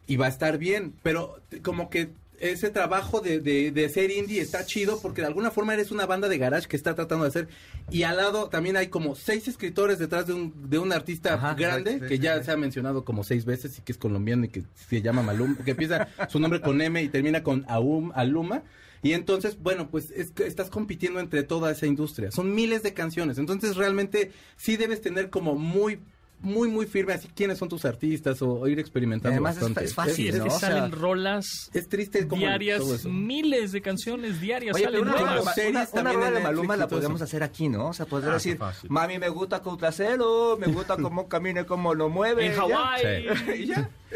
y 0.07 0.16
va 0.16 0.27
a 0.27 0.29
estar 0.29 0.59
bien, 0.59 0.94
pero 1.03 1.40
como 1.62 1.88
que 1.88 2.11
ese 2.40 2.68
trabajo 2.68 3.20
de, 3.20 3.40
de, 3.40 3.70
de 3.70 3.88
ser 3.88 4.11
indie 4.11 4.40
está 4.42 4.66
chido 4.66 5.00
porque 5.00 5.22
de 5.22 5.29
alguna 5.29 5.50
forma 5.50 5.72
eres 5.72 5.90
una 5.92 6.05
banda 6.05 6.29
de 6.29 6.37
garage 6.37 6.66
que 6.66 6.77
está 6.77 6.94
tratando 6.94 7.24
de 7.24 7.29
hacer 7.29 7.48
y 7.90 8.03
al 8.03 8.16
lado 8.16 8.48
también 8.50 8.77
hay 8.77 8.88
como 8.88 9.14
seis 9.14 9.48
escritores 9.48 9.98
detrás 9.98 10.27
de 10.27 10.35
un, 10.35 10.53
de 10.68 10.79
un 10.79 10.92
artista 10.92 11.35
Ajá, 11.35 11.55
grande 11.55 12.00
que 12.00 12.16
sí, 12.16 12.18
ya 12.18 12.37
sí. 12.38 12.44
se 12.44 12.50
ha 12.53 12.57
mencionado 12.57 13.05
como 13.05 13.24
seis 13.24 13.44
veces 13.46 13.79
y 13.79 13.83
que 13.83 13.92
es 13.92 13.98
colombiano 13.98 14.44
y 14.44 14.48
que 14.48 14.64
se 14.74 15.00
llama 15.00 15.22
Maluma, 15.22 15.57
que 15.64 15.70
empieza 15.70 16.09
su 16.29 16.38
nombre 16.40 16.61
con 16.61 16.81
M 16.83 17.00
y 17.03 17.09
termina 17.09 17.42
con 17.42 17.64
Aum, 17.68 18.11
Aluma. 18.14 18.62
Y 19.05 19.12
entonces, 19.12 19.57
bueno, 19.62 19.88
pues 19.90 20.11
es 20.11 20.33
que 20.33 20.47
estás 20.47 20.69
compitiendo 20.71 21.21
entre 21.21 21.45
toda 21.45 21.71
esa 21.71 21.87
industria. 21.87 22.33
Son 22.33 22.53
miles 22.53 22.83
de 22.83 22.93
canciones. 22.95 23.38
Entonces, 23.38 23.77
realmente 23.77 24.33
sí 24.57 24.77
debes 24.77 25.01
tener 25.01 25.31
como 25.31 25.55
muy, 25.55 26.01
muy, 26.40 26.69
muy 26.69 26.85
firme 26.87 27.12
así 27.14 27.29
quiénes 27.35 27.57
son 27.59 27.69
tus 27.69 27.85
artistas 27.85 28.43
o, 28.43 28.51
o 28.61 28.67
ir 28.69 28.79
experimentando. 28.79 29.35
Además, 29.35 29.57
es 29.57 29.62
bastante. 29.62 29.85
es 29.85 29.95
fácil, 29.95 30.14
Sí, 30.14 30.29
es 30.29 30.37
¿no? 30.37 30.45
que 30.45 30.51
O 30.51 30.59
sea, 30.59 30.69
salen 30.71 30.93
rolas 30.93 31.71
Es 31.73 31.88
triste 31.88 32.27
como 32.27 32.40
diarias, 32.40 32.81
todo 32.81 32.95
eso. 32.97 33.09
miles 33.09 33.73
de 33.73 33.81
canciones 33.83 34.40
diarias 34.40 34.75
Oye, 34.75 34.85
salen 34.85 35.01
pero 35.05 35.12
una, 35.12 35.21
nuevas. 35.21 35.57
una- 35.57 35.69
una 35.71 35.87
también 35.87 36.14
rola 36.17 36.29
en 36.29 36.35
de 36.35 36.40
Maluma 36.40 36.77
la 36.77 36.88
podemos 36.88 37.23
hacer 37.23 37.43
aquí, 37.43 37.69
¿no? 37.69 37.88
O 37.88 37.93
sea, 37.95 38.05
podría 38.07 38.31
Ah, 38.31 38.35
decir, 38.35 38.59
mami, 38.88 39.19
me 39.19 39.29
gusta 39.29 39.61
con 39.62 39.79
trasero, 39.79 40.59
me 40.59 40.67
gusta 40.67 40.97
cómo 40.97 41.29
camine, 41.29 41.64
cómo 41.67 41.95
lo 41.95 42.09
mueve. 42.11 42.47
En. 42.47 42.55
Hawái. 42.55 43.27
Y 43.59 43.67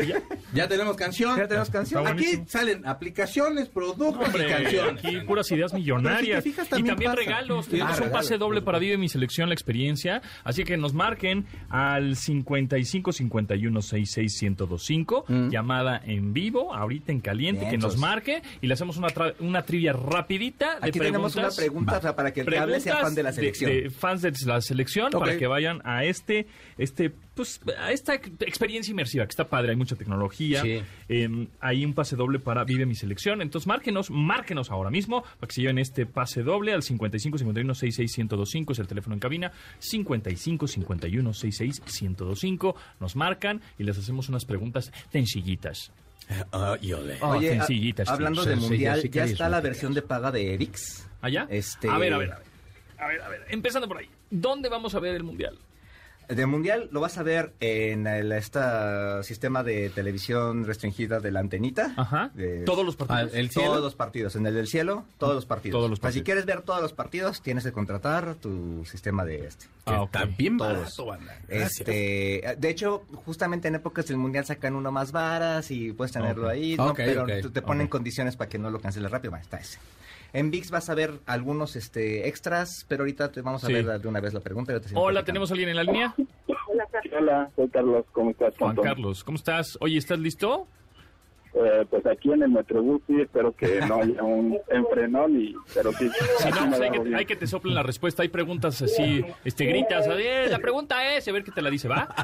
ya. 0.06 0.22
Ya 0.52 0.68
tenemos 0.68 0.96
canción. 0.96 1.36
Ya 1.36 1.46
tenemos 1.48 1.70
canción. 1.70 2.06
Aquí 2.06 2.42
salen 2.46 2.86
aplicaciones, 2.86 3.68
productos 3.68 4.26
Hombre, 4.26 4.46
y 4.46 4.50
canciones. 4.52 5.04
aquí 5.04 5.16
puras 5.26 5.50
ideas 5.50 5.72
millonarias. 5.72 6.42
Si 6.44 6.50
y 6.50 6.52
también 6.52 6.96
pasa. 6.98 7.14
regalos. 7.16 7.64
Sí, 7.66 7.72
Tenemos 7.72 8.00
ah, 8.00 8.04
un 8.04 8.10
pase 8.10 8.38
doble 8.38 8.62
para 8.62 8.78
Vive 8.78 8.96
mi 8.98 9.08
selección, 9.08 9.48
la 9.48 9.54
experiencia. 9.54 10.22
Así 10.44 10.64
que 10.64 10.76
nos 10.76 10.94
marquen 10.94 11.46
al 11.68 12.16
55 12.16 13.12
51 13.12 13.82
66 13.82 14.42
1025. 14.42 15.24
Mm. 15.28 15.48
Llamada 15.50 16.00
en 16.04 16.32
vivo, 16.32 16.74
ahorita 16.74 17.12
en 17.12 17.20
caliente, 17.20 17.68
que 17.68 17.78
nos 17.78 17.96
marque 17.96 18.42
y 18.60 18.66
le 18.66 18.74
hacemos 18.74 18.96
una, 18.96 19.08
tra- 19.08 19.34
una 19.40 19.62
trivia 19.62 19.92
rapidita. 19.92 20.78
De 20.80 20.88
Aquí 20.88 20.98
tenemos 20.98 21.34
una 21.36 21.48
preguntas. 21.48 21.56
pregunta 21.56 21.98
o 21.98 22.00
sea, 22.02 22.16
para 22.16 22.32
que 22.32 22.40
el 22.42 22.46
que 22.46 22.58
hable 22.58 22.80
sea 22.80 22.98
fan 22.98 23.14
de 23.14 23.22
la 23.22 23.32
selección. 23.32 23.70
de 23.70 23.90
fans 23.90 24.22
de 24.22 24.32
la 24.46 24.60
selección 24.60 25.10
para 25.10 25.36
que 25.36 25.46
vayan 25.46 25.80
a 25.84 26.04
este, 26.04 26.46
este, 26.76 27.12
pues, 27.38 27.60
a 27.78 27.92
esta 27.92 28.14
experiencia 28.14 28.90
inmersiva 28.90 29.24
que 29.24 29.30
está 29.30 29.48
padre, 29.48 29.70
hay 29.70 29.76
mucha 29.76 29.94
tecnología. 29.96 30.62
Sí. 30.62 30.82
Eh, 31.08 31.46
hay 31.60 31.84
un 31.84 31.94
pase 31.94 32.16
doble 32.16 32.38
para 32.40 32.64
Vive 32.64 32.84
mi 32.84 32.94
selección. 32.94 33.40
Entonces, 33.42 33.66
márquenos, 33.66 34.10
márquenos 34.10 34.70
ahora 34.70 34.90
mismo 34.90 35.22
para 35.22 35.48
que 35.48 35.54
se 35.54 35.60
lleven 35.62 35.78
este 35.78 36.04
pase 36.06 36.42
doble 36.42 36.72
al 36.72 36.82
55 36.82 37.38
51 37.38 37.74
66 37.74 38.18
1025 38.18 38.72
es 38.72 38.78
el 38.80 38.86
teléfono 38.88 39.14
en 39.14 39.20
cabina. 39.20 39.52
55 39.78 40.66
51 40.66 41.32
66 41.32 41.80
1025 42.02 42.76
Nos 43.00 43.16
marcan 43.16 43.60
y 43.78 43.84
les 43.84 43.96
hacemos 43.98 44.28
unas 44.28 44.44
preguntas 44.44 44.92
sencillitas. 45.12 45.92
Oh, 46.50 46.76
Oye, 47.22 47.48
sencillitas, 47.50 48.08
hablando 48.08 48.42
Sí, 48.42 48.50
de 48.50 48.56
mundial, 48.56 49.00
sí, 49.00 49.08
ya 49.08 49.26
sí, 49.26 49.32
está 49.32 49.48
la 49.48 49.60
versión 49.62 49.94
de 49.94 50.02
paga 50.02 50.30
de 50.30 50.56
VIX. 50.58 51.08
¿Allá? 51.22 51.46
Este- 51.48 51.88
A 51.88 51.96
ver, 51.98 52.12
a 52.12 52.18
ver, 52.18 52.32
a 52.32 52.38
ver. 52.38 52.46
A 52.98 53.06
ver, 53.06 53.22
a 53.22 53.28
ver. 53.28 53.46
Empezando 53.48 53.88
por 53.88 53.98
ahí. 53.98 54.10
¿Dónde 54.30 54.68
vamos 54.68 54.94
a 54.94 55.00
ver 55.00 55.14
el 55.14 55.24
mundial? 55.24 55.56
De 56.28 56.44
mundial 56.46 56.88
lo 56.92 57.00
vas 57.00 57.16
a 57.16 57.22
ver 57.22 57.54
en 57.60 58.06
el 58.06 58.32
esta 58.32 59.22
sistema 59.22 59.62
de 59.62 59.88
televisión 59.88 60.66
restringida 60.66 61.20
de 61.20 61.30
la 61.30 61.40
antenita. 61.40 61.94
Ajá. 61.96 62.30
De- 62.34 62.64
Todos 62.64 62.84
los 62.84 62.96
partidos. 62.96 63.32
Ah, 63.32 63.38
el 63.38 63.50
cielo. 63.50 63.68
Todos 63.70 63.82
los 63.84 63.94
partidos, 63.94 64.36
en 64.36 64.46
el 64.46 64.54
del 64.54 64.66
cielo, 64.68 65.04
todos 65.16 65.34
los 65.34 65.46
partidos. 65.46 65.78
Todos 65.78 65.88
los 65.88 65.98
sea, 65.98 66.10
si 66.10 66.18
partidos. 66.20 66.24
quieres 66.26 66.44
ver 66.46 66.62
todos 66.62 66.82
los 66.82 66.92
partidos, 66.92 67.40
tienes 67.40 67.64
que 67.64 67.72
contratar 67.72 68.34
tu 68.34 68.84
sistema 68.84 69.24
de 69.24 69.46
este. 69.46 69.66
Ah, 69.86 70.06
Todos. 70.10 70.58
barato, 70.58 71.06
banda. 71.06 71.38
Este, 71.48 72.56
de 72.58 72.68
hecho, 72.70 73.04
justamente 73.24 73.68
en 73.68 73.76
épocas 73.76 74.06
del 74.06 74.18
mundial 74.18 74.44
sacan 74.44 74.74
uno 74.74 74.92
más 74.92 75.12
varas 75.12 75.70
y 75.70 75.92
puedes 75.92 76.12
tenerlo 76.12 76.48
ahí, 76.48 76.76
¿no? 76.76 76.88
Ok, 76.90 76.96
pero 76.96 77.50
te 77.50 77.62
ponen 77.62 77.88
condiciones 77.88 78.36
para 78.36 78.50
que 78.50 78.58
no 78.58 78.70
lo 78.70 78.80
canceles 78.80 79.10
rápido. 79.10 79.30
Bueno, 79.30 79.42
está 79.44 79.56
ese. 79.58 79.78
En 80.32 80.50
VIX 80.50 80.70
vas 80.70 80.90
a 80.90 80.94
ver 80.94 81.12
algunos 81.26 81.74
este, 81.76 82.28
extras, 82.28 82.84
pero 82.88 83.02
ahorita 83.02 83.30
te 83.32 83.40
vamos 83.40 83.64
a 83.64 83.66
Sí. 83.66 83.72
ver 83.72 83.98
de 84.00 84.08
una 84.08 84.20
vez 84.20 84.34
la 84.34 84.40
pregunta. 84.40 84.72
yo 84.72 84.80
te 84.80 84.88
Hola. 84.94 85.24
¿tenemos 85.24 85.50
alguien 85.50 85.70
en 85.70 85.76
la 85.76 85.84
línea? 85.84 86.14
Hola, 87.18 87.50
soy 87.56 87.68
Carlos, 87.70 88.04
¿cómo 88.12 88.30
estás? 88.30 88.54
Juan 88.58 88.70
Antonio? 88.70 88.90
Carlos, 88.90 89.24
¿cómo 89.24 89.36
estás? 89.36 89.78
Oye, 89.80 89.96
¿estás 89.98 90.18
listo? 90.18 90.66
Eh, 91.54 91.86
pues 91.88 92.04
aquí 92.06 92.30
en 92.30 92.42
el 92.42 92.50
Metrobús 92.50 93.00
sí, 93.06 93.20
espero 93.20 93.52
que 93.56 93.80
no 93.80 93.96
haya 94.02 94.22
un 94.22 94.58
enfrenón, 94.68 95.40
y, 95.40 95.54
pero 95.74 95.92
sí. 95.92 96.08
Si 96.38 96.50
no, 96.50 96.68
pues 96.68 96.80
hay, 96.80 96.90
que, 96.90 96.98
bien. 97.00 97.14
hay 97.16 97.24
que 97.24 97.36
te 97.36 97.46
soplen 97.46 97.74
la 97.74 97.82
respuesta. 97.82 98.22
Hay 98.22 98.28
preguntas 98.28 98.80
así, 98.82 99.24
este, 99.44 99.64
gritas. 99.64 100.06
a 100.06 100.14
ver, 100.14 100.50
la 100.50 100.58
pregunta 100.58 101.14
es, 101.16 101.26
a 101.26 101.32
ver 101.32 101.42
qué 101.42 101.50
te 101.50 101.62
la 101.62 101.70
dice, 101.70 101.88
¿va? 101.88 102.14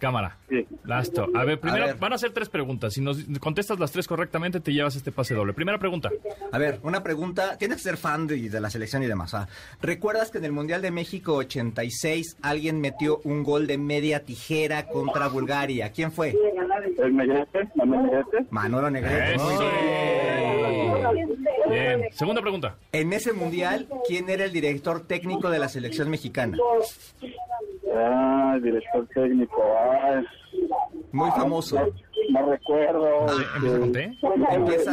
Cámara. 0.00 0.38
Sí. 0.48 0.66
Listo. 0.84 1.28
A 1.34 1.44
ver, 1.44 1.60
primero 1.60 1.84
A 1.84 1.86
ver. 1.88 1.96
van 1.96 2.12
a 2.14 2.18
ser 2.18 2.32
tres 2.32 2.48
preguntas. 2.48 2.94
Si 2.94 3.00
nos 3.00 3.18
contestas 3.38 3.78
las 3.78 3.92
tres 3.92 4.08
correctamente, 4.08 4.58
te 4.58 4.72
llevas 4.72 4.96
este 4.96 5.12
pase 5.12 5.34
doble. 5.34 5.52
Primera 5.52 5.78
pregunta. 5.78 6.10
A 6.50 6.58
ver, 6.58 6.80
una 6.82 7.02
pregunta. 7.02 7.56
Tienes 7.58 7.76
que 7.76 7.82
ser 7.84 7.96
fan 7.96 8.26
de, 8.26 8.48
de 8.50 8.60
la 8.60 8.70
selección 8.70 9.02
y 9.02 9.06
demás. 9.06 9.34
ah. 9.34 9.46
¿Recuerdas 9.82 10.30
que 10.30 10.38
en 10.38 10.46
el 10.46 10.52
Mundial 10.52 10.82
de 10.82 10.90
México 10.90 11.34
86 11.34 12.38
alguien 12.42 12.80
metió 12.80 13.20
un 13.24 13.42
gol 13.44 13.66
de 13.66 13.78
media 13.78 14.24
tijera 14.24 14.86
contra 14.88 15.28
Bulgaria? 15.28 15.92
¿Quién 15.92 16.10
fue? 16.10 16.30
¿El 16.98 17.14
Negrete? 17.16 17.66
¿Manuel 17.76 18.02
Negrete? 18.06 18.46
Manolo 18.50 18.90
Negrete. 18.90 19.34
Eso. 19.34 19.60
Bien. 21.68 22.02
Segunda 22.12 22.40
pregunta. 22.40 22.76
En 22.92 23.12
ese 23.12 23.32
Mundial, 23.32 23.86
¿quién 24.08 24.28
era 24.28 24.44
el 24.44 24.52
director 24.52 25.06
técnico 25.06 25.50
de 25.50 25.58
la 25.58 25.68
selección 25.68 26.10
mexicana? 26.10 26.56
Ah, 27.94 28.58
director 28.62 29.06
técnico. 29.14 29.62
Ah, 29.78 30.22
Muy 31.12 31.30
famoso. 31.30 31.76
no, 31.76 32.40
no 32.40 32.50
recuerdo. 32.50 33.26
Empieza 33.56 33.78
con 33.78 33.92
T. 33.92 34.18
Empieza- 34.52 34.92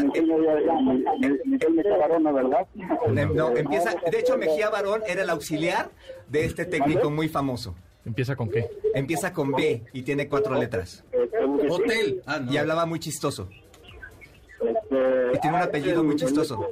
Miguel 1.46 1.74
Mejía 1.74 1.98
Barona, 1.98 2.32
¿verdad? 2.32 2.68
Em- 3.16 3.36
No, 3.36 3.56
empieza, 3.56 3.92
de 4.12 4.20
hecho, 4.20 4.38
Mejía 4.38 4.70
Barón 4.70 5.02
era 5.08 5.22
el 5.24 5.30
auxiliar 5.30 5.90
de 6.28 6.46
este 6.46 6.66
técnico 6.66 7.10
muy 7.12 7.28
famoso. 7.30 7.76
¿Empieza 8.06 8.36
con 8.36 8.50
qué? 8.50 8.70
Empieza 8.96 9.34
con 9.34 9.52
B 9.52 9.84
y 9.94 10.02
tiene 10.04 10.28
cuatro 10.30 10.56
letras. 10.56 11.04
Hotel. 11.70 12.22
Ah, 12.26 12.40
no. 12.40 12.52
Y 12.52 12.58
hablaba 12.58 12.86
muy 12.86 13.00
chistoso. 13.00 13.50
Este, 14.60 15.32
Y 15.36 15.40
tiene 15.40 15.58
un 15.58 15.64
apellido 15.64 16.04
muy 16.04 16.16
chistoso. 16.16 16.72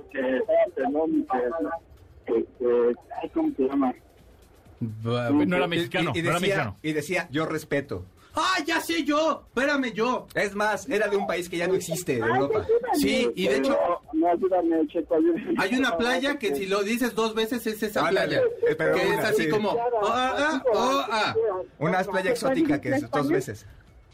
este, 2.26 2.96
¿Cómo 3.34 3.50
se 3.58 3.64
llama? 3.64 3.94
No 4.80 5.18
era 5.56 5.66
Y- 5.66 5.68
mexicano, 5.70 6.12
y, 6.14 6.20
y 6.20 6.22
no 6.22 6.30
era 6.30 6.40
decía, 6.40 6.56
mexicano. 6.56 6.78
y 6.84 6.94
decía, 6.94 7.28
yo 7.32 7.46
respeto. 7.46 8.06
¡Ah, 8.38 8.58
ya 8.66 8.82
sé 8.82 9.06
yo! 9.06 9.44
Espérame 9.48 9.94
yo. 9.94 10.28
Es 10.36 10.54
más, 10.56 10.90
era 10.90 11.08
de 11.08 11.16
un 11.16 11.26
país 11.26 11.48
que 11.48 11.56
ya 11.56 11.68
no 11.70 11.74
existe, 11.76 12.16
de 12.16 12.20
Europa. 12.20 12.66
Sí, 12.96 13.32
y 13.34 13.48
de 13.48 13.58
hecho 13.60 13.78
No, 14.12 14.28
ayúdame, 14.30 14.86
Checo, 14.88 15.16
ayúdame. 15.16 15.56
hay 15.58 15.76
una 15.76 15.98
playa 15.98 16.38
que 16.38 16.54
si 16.54 16.66
lo 16.66 16.84
dices 16.84 17.16
dos 17.16 17.34
veces 17.34 17.66
es 17.66 17.82
esa 17.82 18.10
playa. 18.10 18.42
pero 18.78 18.96
que 18.96 19.04
es 19.04 19.10
una, 19.20 19.28
así 19.30 19.44
sí. 19.44 19.50
como... 19.50 19.70
Oh, 19.70 19.80
ah, 20.04 20.62
oh, 20.74 21.06
ah. 21.10 21.34
Una 21.80 22.04
playa 22.04 22.32
exótica 22.32 22.82
que 22.82 22.90
es 22.90 23.10
dos 23.10 23.30
veces. 23.30 23.66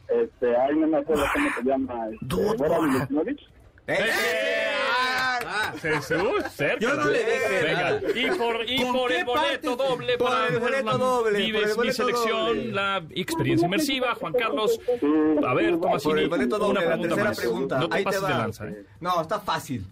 Este, 0.08 0.56
ay, 0.56 0.76
no 0.76 0.86
me 0.88 0.97
acuerdo 0.97 1.24
cómo 1.34 1.50
se 1.58 1.63
llama. 1.63 2.08
Este. 2.12 3.43
¡Eh! 3.88 3.97
Ah, 5.45 5.73
Jesús, 5.82 6.43
cerca. 6.56 6.80
Yo 6.80 6.93
no 6.95 7.06
le 7.06 7.19
dije 7.19 7.63
Venga, 7.63 7.82
nada. 7.82 8.01
y 8.15 8.25
por, 8.38 8.69
y 8.69 8.82
¿Con 8.84 8.93
por 8.93 9.12
el 9.12 9.25
boleto 9.25 9.75
doble 9.75 10.17
Por 10.17 10.30
para 10.30 10.47
el 10.47 10.60
boleto 10.60 10.86
la 10.86 10.97
doble, 10.97 11.32
por 11.32 11.39
Vives 11.41 11.77
mi 11.77 11.91
selección, 11.91 12.47
doble. 12.47 12.71
la 12.71 13.04
experiencia 13.12 13.65
inmersiva. 13.65 14.15
Juan 14.15 14.34
Carlos, 14.34 14.80
a 15.45 15.54
ver, 15.54 15.80
Tomasini, 15.80 16.12
Por 16.12 16.19
el 16.19 16.30
boleto 16.30 16.58
doble, 16.60 16.80
una 16.80 16.82
la 16.82 16.88
pregunta 16.88 17.08
tercera 17.15 17.30
más. 17.30 17.38
pregunta. 17.39 17.77
No 17.80 17.89
te 17.89 17.95
Ahí 17.97 18.01
te 18.04 18.06
pases 18.06 18.21
de 18.21 18.27
va. 18.34 18.38
lanza, 18.39 18.67
¿eh? 18.69 18.86
No, 18.99 19.21
está 19.21 19.39
fácil. 19.39 19.86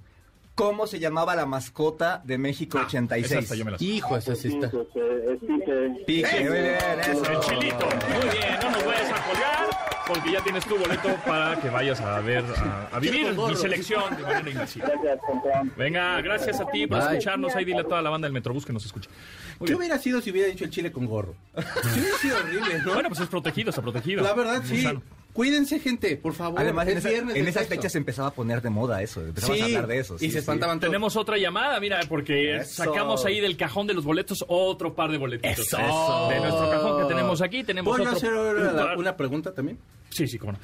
¿Cómo 0.56 0.88
se 0.88 1.00
llamaba 1.00 1.36
la 1.38 1.46
mascota 1.46 2.22
de 2.26 2.38
México 2.38 2.78
Ah, 2.78 2.82
esa 2.82 2.98
86? 2.98 3.44
hasta 3.44 3.56
yo 3.56 3.64
me 3.66 3.72
la 3.72 3.78
sé. 3.78 3.86
Hijo, 3.86 4.18
esa 4.18 4.36
sí 4.36 4.50
está. 4.50 4.68
Es 4.68 5.40
Pique. 5.40 6.04
Pique, 6.06 6.40
muy 6.50 6.60
bien, 6.60 6.76
eso. 7.02 7.32
El 7.32 7.40
chilito. 7.40 7.86
Muy 7.86 8.30
bien, 8.38 8.60
no 8.62 8.72
nos 8.72 8.86
vayas 8.86 9.10
a 9.10 9.24
colgar 9.26 9.70
porque 10.10 10.32
ya 10.32 10.42
tienes 10.42 10.66
tu 10.66 10.78
boleto 10.78 11.16
para 11.26 11.56
que 11.62 11.70
vayas 11.70 12.02
a 12.02 12.20
ver, 12.20 12.44
a, 12.58 12.90
a 12.96 13.00
vivir 13.00 13.32
mi 13.34 13.56
selección 13.56 14.16
de 14.18 14.24
manera 14.24 14.50
inmersiva. 14.50 14.90
Venga, 15.78 16.20
gracias 16.22 16.60
a 16.60 16.66
ti 16.66 16.88
por 16.88 16.98
Bye. 16.98 17.08
escucharnos. 17.10 17.56
Ahí 17.56 17.64
dile 17.66 17.82
a 17.82 17.84
toda 17.84 18.02
la 18.02 18.10
banda 18.10 18.26
del 18.26 18.34
Metrobús 18.34 18.66
que 18.66 18.74
nos 18.74 18.86
escuche. 18.86 19.10
Muy 19.60 19.68
¿Qué 19.68 19.74
bien. 19.74 19.78
hubiera 19.78 19.98
sido 20.00 20.20
si 20.22 20.32
hubiera 20.32 20.48
dicho 20.50 20.66
el 20.66 20.72
chile 20.72 20.92
con 20.92 21.06
gorro? 21.06 21.36
Sí 21.94 22.00
hubiera 22.00 22.18
sido 22.18 22.38
horrible, 22.38 22.80
¿no? 22.86 22.94
Bueno, 22.94 23.10
pues 23.10 23.22
es 23.22 23.28
protegido, 23.28 23.70
está 23.70 23.82
protegido. 23.82 24.24
La 24.24 24.34
verdad, 24.34 24.62
sí. 24.66 24.82
sano. 24.82 25.02
Cuídense, 25.34 25.80
gente, 25.80 26.18
por 26.18 26.34
favor. 26.34 26.60
Además, 26.60 26.88
en, 26.88 26.94
es 26.98 27.00
esa- 27.00 27.10
viernes 27.10 27.36
en 27.36 27.44
esas 27.48 27.64
sexo. 27.64 27.76
fechas 27.76 27.92
se 27.92 27.98
empezaba 28.00 28.30
a 28.30 28.32
poner 28.32 28.62
de 28.62 28.70
moda 28.72 29.02
eso. 29.02 29.22
Empezamos 29.26 29.58
Sí, 29.58 29.62
a 29.62 29.66
hablar 29.68 29.88
de 29.88 30.00
eso. 30.00 30.16
y 30.16 30.20
sí, 30.20 30.26
se 30.28 30.32
sí. 30.34 30.38
espantaban 30.40 30.80
todos. 30.80 30.90
Tenemos 30.92 31.16
otra 31.16 31.38
llamada, 31.38 31.80
mira, 31.80 32.00
porque 32.10 32.58
Eso. 32.58 32.84
sacamos 32.84 33.24
ahí 33.26 33.40
del 33.40 33.56
cajón 33.56 33.86
de 33.88 33.94
los 33.94 34.04
boletos 34.04 34.44
otro 34.48 34.96
par 34.96 35.12
de 35.12 35.18
boletitos. 35.18 35.60
Eso. 35.60 35.78
De 36.30 36.40
nuestro 36.40 36.70
cajón 36.72 37.02
que 37.04 37.08
tenemos 37.14 37.42
aquí, 37.42 37.64
tenemos 37.64 37.96
¿Puedo 37.96 38.12
otro 38.12 38.18
hacer 38.18 38.98
una 38.98 39.16
pregunta 39.16 39.54
también? 39.54 39.78
Sí, 40.10 40.28
sí, 40.28 40.40
cómo 40.40 40.54
no. 40.54 40.60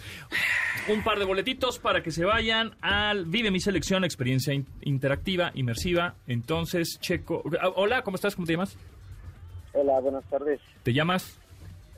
Un 0.93 1.03
par 1.03 1.19
de 1.19 1.25
boletitos 1.25 1.77
para 1.79 2.01
que 2.01 2.09
se 2.11 2.25
vayan 2.25 2.75
al 2.81 3.25
Vive 3.25 3.51
mi 3.51 3.59
selección, 3.59 4.03
experiencia 4.03 4.53
in- 4.53 4.65
interactiva, 4.81 5.51
inmersiva. 5.53 6.15
Entonces, 6.27 6.97
Checo. 6.99 7.43
ah, 7.61 7.69
Hola, 7.75 8.01
¿cómo 8.01 8.15
estás? 8.15 8.35
¿Cómo 8.35 8.45
te 8.47 8.53
llamas? 8.53 8.75
Hola, 9.73 9.99
buenas 9.99 10.23
tardes. 10.25 10.59
¿Te 10.83 10.91
llamas? 10.93 11.37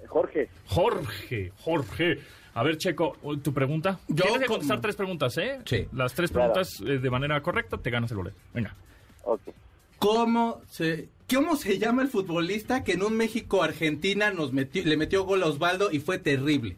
Jorge. 0.07 0.49
Jorge, 0.67 1.51
Jorge. 1.59 2.19
A 2.57 2.63
ver, 2.63 2.79
Checo, 2.79 3.15
tu 3.43 3.53
pregunta. 3.53 3.99
Yo 4.07 4.23
Tienes 4.23 4.41
que 4.41 4.47
contestar 4.47 4.81
tres 4.81 4.95
preguntas, 4.95 5.37
¿eh? 5.37 5.59
Sí. 5.63 5.85
Las 5.93 6.15
tres 6.15 6.31
Claro. 6.31 6.53
preguntas 6.53 6.81
eh, 6.81 6.97
de 6.97 7.09
manera 7.11 7.39
correcta, 7.43 7.77
te 7.77 7.91
ganas 7.91 8.09
el 8.09 8.17
boleto. 8.17 8.35
Venga. 8.51 8.73
Ok. 9.25 9.41
¿Cómo 9.99 10.61
se, 10.67 11.07
¿Cómo 11.31 11.55
se 11.55 11.77
llama 11.77 12.01
el 12.01 12.07
futbolista 12.07 12.83
que 12.83 12.93
en 12.93 13.03
un 13.03 13.15
México-Argentina 13.15 14.31
nos 14.31 14.53
metió, 14.53 14.83
le 14.83 14.97
metió 14.97 15.23
gol 15.23 15.43
a 15.43 15.45
Osvaldo 15.45 15.91
y 15.91 15.99
fue 15.99 16.17
terrible? 16.17 16.77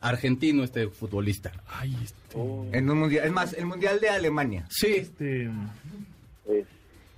Argentino 0.00 0.62
este 0.62 0.86
futbolista. 0.86 1.50
Ay, 1.66 1.96
este... 2.00 2.78
En 2.78 2.88
un 2.88 3.00
mundial, 3.00 3.26
es 3.26 3.32
más, 3.32 3.54
el 3.54 3.66
mundial 3.66 3.98
de 3.98 4.10
Alemania. 4.10 4.66
Sí, 4.70 4.86
este... 4.98 5.50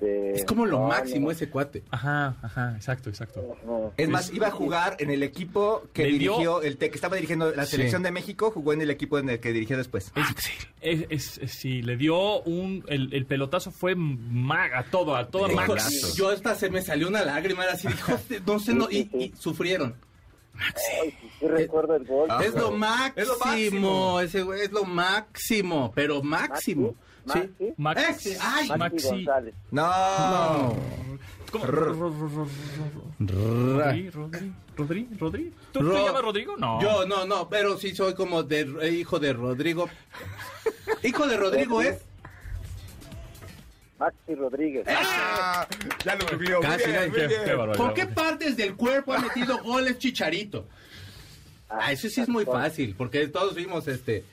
Este, 0.00 0.32
es 0.32 0.44
como 0.46 0.64
lo 0.64 0.78
no, 0.80 0.88
máximo 0.88 1.26
no, 1.26 1.30
ese 1.32 1.50
cuate. 1.50 1.82
Ajá, 1.90 2.36
ajá, 2.42 2.72
exacto, 2.76 3.10
exacto. 3.10 3.56
no. 3.66 3.92
Es 3.98 4.08
más, 4.08 4.32
iba 4.32 4.46
a 4.46 4.50
jugar 4.50 4.96
en 4.98 5.10
el 5.10 5.22
equipo 5.22 5.82
que 5.92 6.04
Le 6.04 6.18
dio- 6.18 6.32
dirigió, 6.32 6.62
el 6.62 6.78
te- 6.78 6.88
que 6.90 6.94
estaba 6.96 7.16
dirigiendo 7.16 7.50
la 7.54 7.66
Sí. 7.66 7.72
selección 7.72 8.02
de 8.02 8.10
México, 8.10 8.50
jugó 8.50 8.72
en 8.72 8.80
el 8.80 8.90
equipo 8.90 9.18
en 9.18 9.28
el 9.28 9.40
que 9.40 9.52
dirigió 9.52 9.76
después. 9.76 10.10
Es, 10.80 11.04
es- 11.10 11.38
es- 11.38 11.52
sí, 11.52 11.82
le 11.82 11.96
dio 11.98 12.40
un... 12.42 12.82
El, 12.88 13.12
el 13.12 13.26
pelotazo 13.26 13.70
fue 13.70 13.94
ma- 13.94 14.70
a 14.74 14.84
todo, 14.84 15.14
a 15.16 15.28
toda 15.28 15.52
Hijo, 15.52 15.74
Max. 15.74 16.14
yo 16.16 16.30
hasta 16.30 16.54
se 16.54 16.70
me 16.70 16.80
salió 16.80 17.08
una 17.08 17.22
lágrima, 17.24 17.64
era 17.64 17.74
así, 17.74 17.88
dijo, 17.88 18.12
no 18.46 18.58
sé, 18.58 18.74
no, 18.74 18.88
y, 18.90 19.10
y 19.12 19.32
sufrieron. 19.38 19.94
Ay, 20.54 21.10
sí, 21.10 21.28
sí 21.40 21.46
recuerdo 21.46 21.96
el 21.96 22.04
gol. 22.04 22.28
es, 22.44 22.54
lo 22.54 22.70
máximo, 22.72 23.12
Es 23.22 23.28
lo 23.28 23.38
máximo. 23.38 24.20
ese 24.20 24.42
güey 24.42 24.60
es 24.62 24.72
lo 24.72 24.84
máximo, 24.84 25.92
pero 25.94 26.22
máximo. 26.22 26.88
Maxi, 26.88 27.09
Sí. 27.32 27.72
Max- 27.76 28.26
Ese, 28.26 28.38
ay, 28.40 28.68
Maxi 28.68 28.78
Maxi. 28.78 29.08
González. 29.08 29.54
No. 29.70 30.76
Rodri, 33.18 34.10
Rodri, 34.10 34.52
Rodri, 34.76 35.08
Rodri. 35.18 35.52
¿Tú 35.72 35.80
Ro- 35.82 35.92
te 35.94 36.04
llamas 36.04 36.22
Rodrigo? 36.22 36.56
No. 36.56 36.80
Yo 36.80 37.06
no, 37.06 37.24
no, 37.26 37.48
pero 37.48 37.76
sí 37.76 37.94
soy 37.94 38.14
como 38.14 38.42
de 38.42 38.60
eh, 38.82 38.90
hijo 38.90 39.18
de 39.18 39.32
Rodrigo. 39.32 39.88
hijo 41.02 41.26
de 41.26 41.36
Rodrigo 41.36 41.82
es. 41.82 41.98
Maxi 43.98 44.34
Rodríguez. 44.34 44.86
Ah, 44.88 45.66
ya 46.04 46.14
lo 46.14 46.26
googleó. 46.26 46.60
Casi, 46.60 46.86
bien, 46.90 47.00
qué- 47.02 47.08
muy 47.10 47.28
bien. 47.28 47.40
qué 47.44 47.54
barbaridad. 47.54 47.84
¿Con 47.84 47.94
qué 47.94 48.06
partes 48.06 48.56
del 48.56 48.74
cuerpo 48.74 49.12
ha 49.12 49.18
metido 49.18 49.58
goles 49.62 49.98
Chicharito? 49.98 50.66
Ah, 51.68 51.92
eso 51.92 52.08
sí 52.08 52.20
es 52.20 52.28
muy 52.28 52.44
fácil, 52.44 52.94
porque 52.96 53.28
todos 53.28 53.54
vimos 53.54 53.86
este 53.88 54.24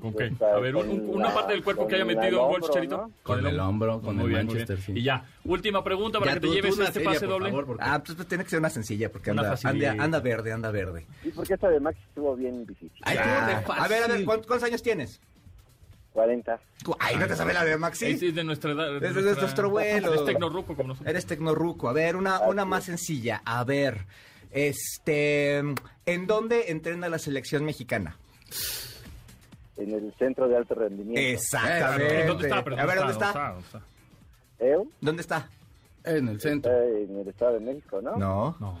¿Con 0.00 0.14
qué? 0.14 0.32
A 0.44 0.58
ver, 0.58 0.74
un- 0.74 0.88
un- 0.88 1.08
una 1.16 1.32
parte 1.32 1.52
del 1.52 1.62
cuerpo 1.62 1.86
que 1.86 1.94
haya 1.94 2.04
metido 2.04 2.42
un 2.42 2.46
gol, 2.48 2.54
hombro, 2.56 2.66
Chicharito. 2.68 2.96
¿no? 2.96 3.12
Con 3.22 3.46
el 3.46 3.60
hombro, 3.60 4.00
con 4.00 4.16
Muy 4.16 4.24
el 4.24 4.30
bien, 4.30 4.46
Manchester, 4.46 4.80
sí. 4.80 4.92
Y 4.96 5.02
ya, 5.02 5.24
última 5.44 5.84
pregunta 5.84 6.18
para 6.18 6.32
Ya, 6.32 6.34
que 6.34 6.40
te 6.40 6.46
tú- 6.48 6.54
lleves 6.54 6.78
este 6.78 6.92
seria, 6.92 7.08
pase 7.10 7.20
por 7.20 7.28
doble. 7.30 7.50
favor, 7.50 7.66
porque- 7.66 7.84
Ah, 7.86 8.02
pues, 8.04 8.16
pues 8.16 8.28
tiene 8.28 8.44
que 8.44 8.50
ser 8.50 8.58
una 8.58 8.70
sencilla, 8.70 9.12
porque 9.12 9.30
Una 9.30 9.42
anda, 9.52 9.58
anda, 9.68 10.02
anda 10.04 10.20
verde, 10.20 10.52
anda 10.52 10.70
verde. 10.70 11.06
Sí, 11.22 11.30
porque 11.34 11.54
esta 11.54 11.68
de 11.68 11.78
Maxi 11.80 12.00
estuvo 12.08 12.34
bien 12.34 12.66
difícil. 12.66 13.00
Ay, 13.02 13.16
Ah, 13.20 13.62
a 13.78 13.88
ver, 13.88 14.02
a 14.04 14.06
ver. 14.08 14.24
¿cuántos, 14.24 14.46
cuántos 14.46 14.66
años 14.68 14.82
tienes? 14.82 15.20
40. 16.12 16.60
Ay, 16.98 17.16
no 17.16 17.26
te 17.26 17.36
sabes 17.36 17.54
la 17.54 17.64
de 17.64 17.76
Maxi. 17.78 18.06
Es 18.06 18.34
de 18.34 18.44
nuestra 18.44 18.72
edad. 18.72 19.02
Es 19.02 19.14
de 19.14 19.22
nuestro 19.34 19.70
vuelo. 19.70 20.12
Es 20.14 20.24
tecnorruco 20.24 20.74
como 20.76 20.88
nosotros. 20.88 21.08
Eres 21.10 21.24
tecnorruco. 21.26 21.88
A 21.88 21.92
ver, 21.92 22.16
una, 22.16 22.40
una 22.40 22.64
más 22.64 22.84
sencilla. 22.84 23.40
A 23.46 23.64
ver, 23.64 24.04
este, 24.50 25.58
¿en 26.06 26.26
dónde 26.26 26.70
entrena 26.70 27.08
la 27.08 27.18
selección 27.18 27.64
mexicana? 27.64 28.18
En 29.76 29.90
el 29.92 30.14
centro 30.18 30.48
de 30.48 30.56
alto 30.56 30.74
rendimiento. 30.74 31.20
Exactamente. 31.20 32.26
¿Dónde 32.26 32.48
está? 32.48 32.64
Pero 32.64 32.78
A 32.78 32.86
ver, 32.86 32.98
¿dónde 32.98 33.12
está? 33.12 33.32
¿Dónde 33.32 33.60
está? 33.64 33.82
¿Eu? 34.58 34.88
¿Dónde 35.00 35.22
está? 35.22 35.48
En 36.04 36.28
el 36.28 36.40
centro. 36.40 36.70
Está 36.72 36.84
en 37.12 37.18
el 37.18 37.28
Estado 37.28 37.52
de 37.54 37.60
México, 37.60 38.00
¿no? 38.02 38.16
No. 38.16 38.56
No. 38.60 38.78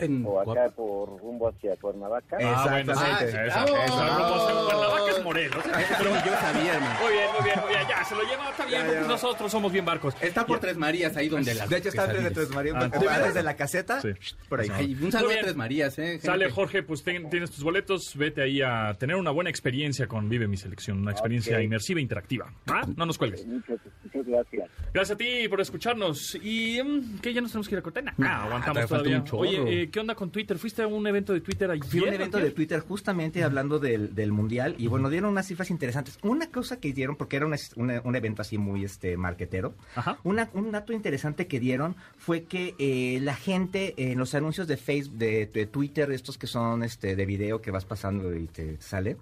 En 0.00 0.24
O 0.26 0.40
acá 0.40 0.70
por 0.74 1.20
rumbo 1.20 1.48
hacia 1.48 1.76
Cuernavaca. 1.76 2.36
Ah, 2.42 2.66
bueno, 2.70 2.94
sí. 2.94 3.00
Exactamente. 3.02 3.46
Esa, 3.48 3.64
¡Bravo! 3.64 3.76
esa. 3.84 4.18
Rumbo 4.18 4.34
hacia 4.34 4.54
Cuernavaca 4.64 5.10
es 5.10 5.24
Morelos. 5.24 5.64
Pero 5.98 6.10
yo 6.10 6.32
sabía, 6.40 6.74
hermano. 6.74 7.00
Muy 7.00 7.12
bien, 7.12 7.24
muy 7.36 7.44
bien, 7.44 7.60
muy 7.60 7.68
bien. 7.70 7.80
Ya, 7.88 8.04
se 8.04 8.14
lo 8.14 8.22
lleva, 8.22 8.50
está 8.50 8.66
bien, 8.66 8.82
porque 8.86 9.00
nosotros 9.08 9.50
somos 9.52 9.72
bien 9.72 9.84
barcos. 9.84 10.14
Está 10.20 10.46
por 10.46 10.58
Tres 10.60 10.76
Marías, 10.76 11.16
ahí 11.16 11.28
donde 11.28 11.54
la. 11.54 11.66
De 11.66 11.76
hecho, 11.78 11.88
está 11.90 12.04
antes 12.04 12.22
de 12.24 12.30
Tres 12.30 12.50
Marías, 12.50 12.76
Ah, 12.78 12.84
antes 12.84 13.00
¿de 13.00 13.32
de 13.32 13.42
la 13.42 13.56
caseta. 13.56 14.00
Sí. 14.00 14.08
Por 14.48 14.60
ahí. 14.60 14.68
Ay, 14.72 14.98
un 15.00 15.12
saludo 15.12 15.32
a 15.32 15.40
Tres 15.42 15.56
Marías, 15.56 15.98
eh. 15.98 16.06
gente. 16.12 16.26
Sale 16.26 16.50
Jorge, 16.50 16.82
pues 16.82 17.02
ten- 17.02 17.28
tienes 17.30 17.50
tus 17.50 17.62
boletos, 17.62 18.16
vete 18.16 18.42
ahí 18.42 18.62
a 18.62 18.94
tener 18.98 19.16
una 19.16 19.30
buena 19.30 19.50
experiencia 19.50 20.06
con 20.06 20.28
Vive 20.28 20.46
mi 20.48 20.56
selección, 20.56 20.98
una 21.00 21.12
experiencia 21.12 21.60
inmersiva 21.60 21.98
e 22.00 22.02
interactiva. 22.02 22.52
¿Ah? 22.68 22.82
No 22.96 23.06
nos 23.06 23.18
cuelgues. 23.18 23.46
Muchas, 23.46 23.78
muchas 24.04 24.26
gracias. 24.26 24.68
Gracias 24.92 25.14
a 25.14 25.18
ti 25.18 25.48
por 25.48 25.60
escucharnos. 25.60 26.34
¿Y 26.42 26.80
mm, 26.82 27.18
qué? 27.20 27.32
¿Ya 27.32 27.40
nos 27.40 27.52
tenemos 27.52 27.68
que 27.68 27.74
ir 27.74 27.78
a 27.78 27.82
cortena? 27.82 28.14
Nah, 28.16 28.30
Ah, 28.30 28.44
aguantamos 28.44 28.86
todavía. 28.86 29.24
Oye, 29.32 29.82
eh, 29.82 29.89
¿qué 29.90 30.00
onda 30.00 30.14
con 30.14 30.30
Twitter? 30.30 30.58
¿Fuiste 30.58 30.82
a 30.82 30.86
un 30.86 31.06
evento 31.06 31.32
de 31.32 31.40
Twitter 31.40 31.70
ayer? 31.70 31.84
Fui 31.84 32.00
a 32.00 32.02
un 32.04 32.14
evento 32.14 32.38
¿o 32.38 32.40
de? 32.40 32.50
Twitter 32.50 32.80
justamente 32.80 33.42
hablando 33.42 33.78
del, 33.78 34.14
del 34.14 34.32
mundial 34.32 34.74
y 34.78 34.86
bueno, 34.86 35.10
dieron 35.10 35.30
unas 35.30 35.46
cifras 35.46 35.70
interesantes. 35.70 36.18
Una 36.22 36.50
cosa 36.50 36.80
que 36.80 36.92
dieron, 36.92 37.16
porque 37.16 37.36
era 37.36 37.46
un, 37.46 37.54
es- 37.54 37.72
una- 37.76 38.00
un 38.04 38.16
evento 38.16 38.42
así 38.42 38.58
muy 38.58 38.84
este 38.84 39.16
marquetero, 39.16 39.74
Ajá. 39.94 40.18
una- 40.24 40.48
un 40.54 40.70
dato 40.72 40.92
interesante 40.92 41.46
que 41.46 41.60
dieron 41.60 41.96
fue 42.18 42.44
que 42.44 42.74
eh, 42.78 43.18
la 43.20 43.34
gente 43.34 43.94
en 43.96 44.18
los 44.18 44.34
anuncios 44.34 44.66
de 44.68 44.76
Facebook, 44.76 45.16
de, 45.18 45.46
de 45.46 45.66
Twitter, 45.66 46.10
estos 46.12 46.38
que 46.38 46.46
son 46.46 46.82
este 46.82 47.16
de 47.16 47.26
video 47.26 47.60
que 47.60 47.70
vas 47.70 47.84
pasando 47.84 48.34
y 48.36 48.46
te 48.46 48.80
sale, 48.80 49.16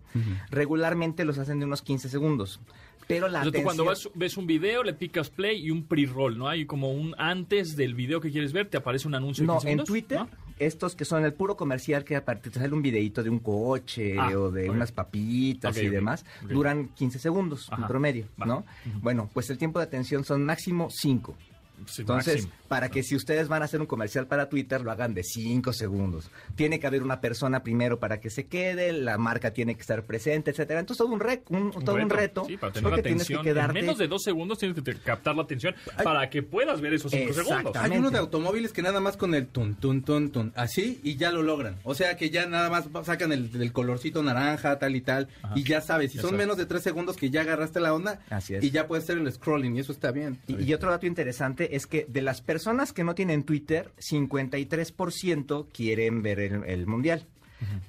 regularmente 0.50 1.24
los 1.24 1.38
hacen 1.38 1.58
de 1.58 1.66
unos 1.66 1.82
15 1.82 2.08
segundos. 2.08 2.60
Pero 3.06 3.26
la 3.28 3.40
O 3.40 3.44
sea, 3.44 3.52
tú 3.52 3.62
cuando 3.62 3.84
vas- 3.86 4.10
ves 4.14 4.36
un 4.36 4.46
video, 4.46 4.82
le 4.82 4.92
picas 4.92 5.30
play 5.30 5.64
y 5.64 5.70
un 5.70 5.84
pre-roll, 5.84 6.36
¿no? 6.36 6.46
Hay 6.46 6.66
como 6.66 6.92
un 6.92 7.14
antes 7.16 7.74
del 7.74 7.94
video 7.94 8.20
que 8.20 8.30
quieres 8.30 8.52
ver, 8.52 8.66
te 8.68 8.76
aparece 8.76 9.08
un 9.08 9.14
anuncio 9.14 9.42
de 9.44 9.46
No, 9.46 9.54
15 9.54 9.70
en 9.70 9.84
Twitter, 9.84 10.18
¿no? 10.18 10.28
Estos 10.58 10.94
que 10.94 11.04
son 11.04 11.24
el 11.24 11.32
puro 11.32 11.56
comercial 11.56 12.04
que 12.04 12.16
aparte 12.16 12.50
te 12.50 12.58
sale 12.58 12.72
un 12.74 12.82
videito 12.82 13.22
de 13.22 13.30
un 13.30 13.38
coche 13.38 14.16
Ah, 14.18 14.30
o 14.36 14.50
de 14.50 14.68
unas 14.70 14.92
papitas 14.92 15.76
y 15.78 15.88
demás, 15.88 16.24
duran 16.48 16.88
15 16.88 17.18
segundos 17.18 17.68
Ajá, 17.70 17.82
en 17.82 17.88
promedio, 17.88 18.26
va. 18.40 18.46
¿no? 18.46 18.64
Bueno, 19.00 19.28
pues 19.32 19.50
el 19.50 19.58
tiempo 19.58 19.78
de 19.78 19.84
atención 19.86 20.24
son 20.24 20.44
máximo 20.44 20.88
5. 20.90 21.34
Sí, 21.86 22.02
Entonces, 22.02 22.44
máximo. 22.46 22.57
Para 22.68 22.90
que 22.90 23.02
si 23.02 23.16
ustedes 23.16 23.48
van 23.48 23.62
a 23.62 23.64
hacer 23.64 23.80
un 23.80 23.86
comercial 23.86 24.26
para 24.26 24.48
Twitter, 24.48 24.82
lo 24.82 24.90
hagan 24.90 25.14
de 25.14 25.22
5 25.24 25.72
segundos. 25.72 26.30
Tiene 26.54 26.78
que 26.78 26.86
haber 26.86 27.02
una 27.02 27.20
persona 27.20 27.62
primero 27.62 27.98
para 27.98 28.20
que 28.20 28.30
se 28.30 28.46
quede, 28.46 28.92
la 28.92 29.18
marca 29.18 29.52
tiene 29.52 29.74
que 29.74 29.80
estar 29.80 30.04
presente, 30.04 30.50
etcétera. 30.50 30.80
Entonces, 30.80 30.98
todo 31.04 31.12
un, 31.14 31.20
rec- 31.20 31.42
un, 31.48 31.70
todo 31.84 31.96
un 31.96 32.10
reto. 32.10 32.44
Sí, 32.46 32.56
para 32.56 32.72
tener 32.72 32.92
que 32.94 33.00
atención. 33.00 33.42
quedarte... 33.42 33.78
En 33.78 33.84
menos 33.86 33.98
de 33.98 34.06
dos 34.08 34.22
segundos 34.22 34.58
tienes 34.58 34.80
que 34.82 34.94
captar 34.98 35.34
la 35.34 35.42
atención 35.42 35.74
para 36.04 36.28
que 36.30 36.42
puedas 36.42 36.80
ver 36.80 36.94
esos 36.94 37.10
cinco 37.10 37.32
segundos. 37.32 37.58
Exactamente. 37.58 37.94
Hay 37.94 37.98
uno 37.98 38.10
de 38.10 38.18
automóviles 38.18 38.72
que 38.72 38.82
nada 38.82 39.00
más 39.00 39.16
con 39.16 39.34
el 39.34 39.46
tun, 39.46 39.74
tun, 39.74 40.02
tun, 40.02 40.30
tun, 40.30 40.52
así 40.54 41.00
y 41.02 41.16
ya 41.16 41.30
lo 41.32 41.42
logran. 41.42 41.76
O 41.84 41.94
sea 41.94 42.16
que 42.16 42.30
ya 42.30 42.46
nada 42.46 42.68
más 42.70 42.84
sacan 43.04 43.32
el, 43.32 43.50
el 43.60 43.72
colorcito 43.72 44.22
naranja, 44.22 44.78
tal 44.78 44.94
y 44.94 45.00
tal, 45.00 45.28
Ajá. 45.42 45.54
y 45.56 45.62
ya 45.64 45.80
sabes, 45.80 46.10
si 46.12 46.16
Ya 46.18 46.22
son 46.22 46.30
sabes. 46.32 46.44
menos 46.46 46.56
de 46.58 46.66
tres 46.66 46.82
segundos 46.82 47.16
que 47.16 47.30
ya 47.30 47.40
agarraste 47.40 47.80
la 47.80 47.94
onda, 47.94 48.20
Así 48.28 48.54
es. 48.54 48.62
y 48.64 48.70
ya 48.70 48.86
puedes 48.86 49.04
hacer 49.04 49.16
el 49.18 49.32
scrolling, 49.32 49.76
y 49.76 49.80
eso 49.80 49.92
está 49.92 50.10
bien. 50.12 50.38
Y, 50.46 50.62
y 50.64 50.74
otro 50.74 50.90
dato 50.90 51.06
interesante 51.06 51.76
es 51.76 51.86
que 51.86 52.04
de 52.08 52.20
las 52.22 52.40
personas 52.42 52.57
que 52.92 53.04
no 53.04 53.14
tienen 53.14 53.44
Twitter, 53.44 53.92
53% 53.98 55.66
quieren 55.72 56.22
ver 56.22 56.40
el 56.40 56.86
mundial. 56.86 57.26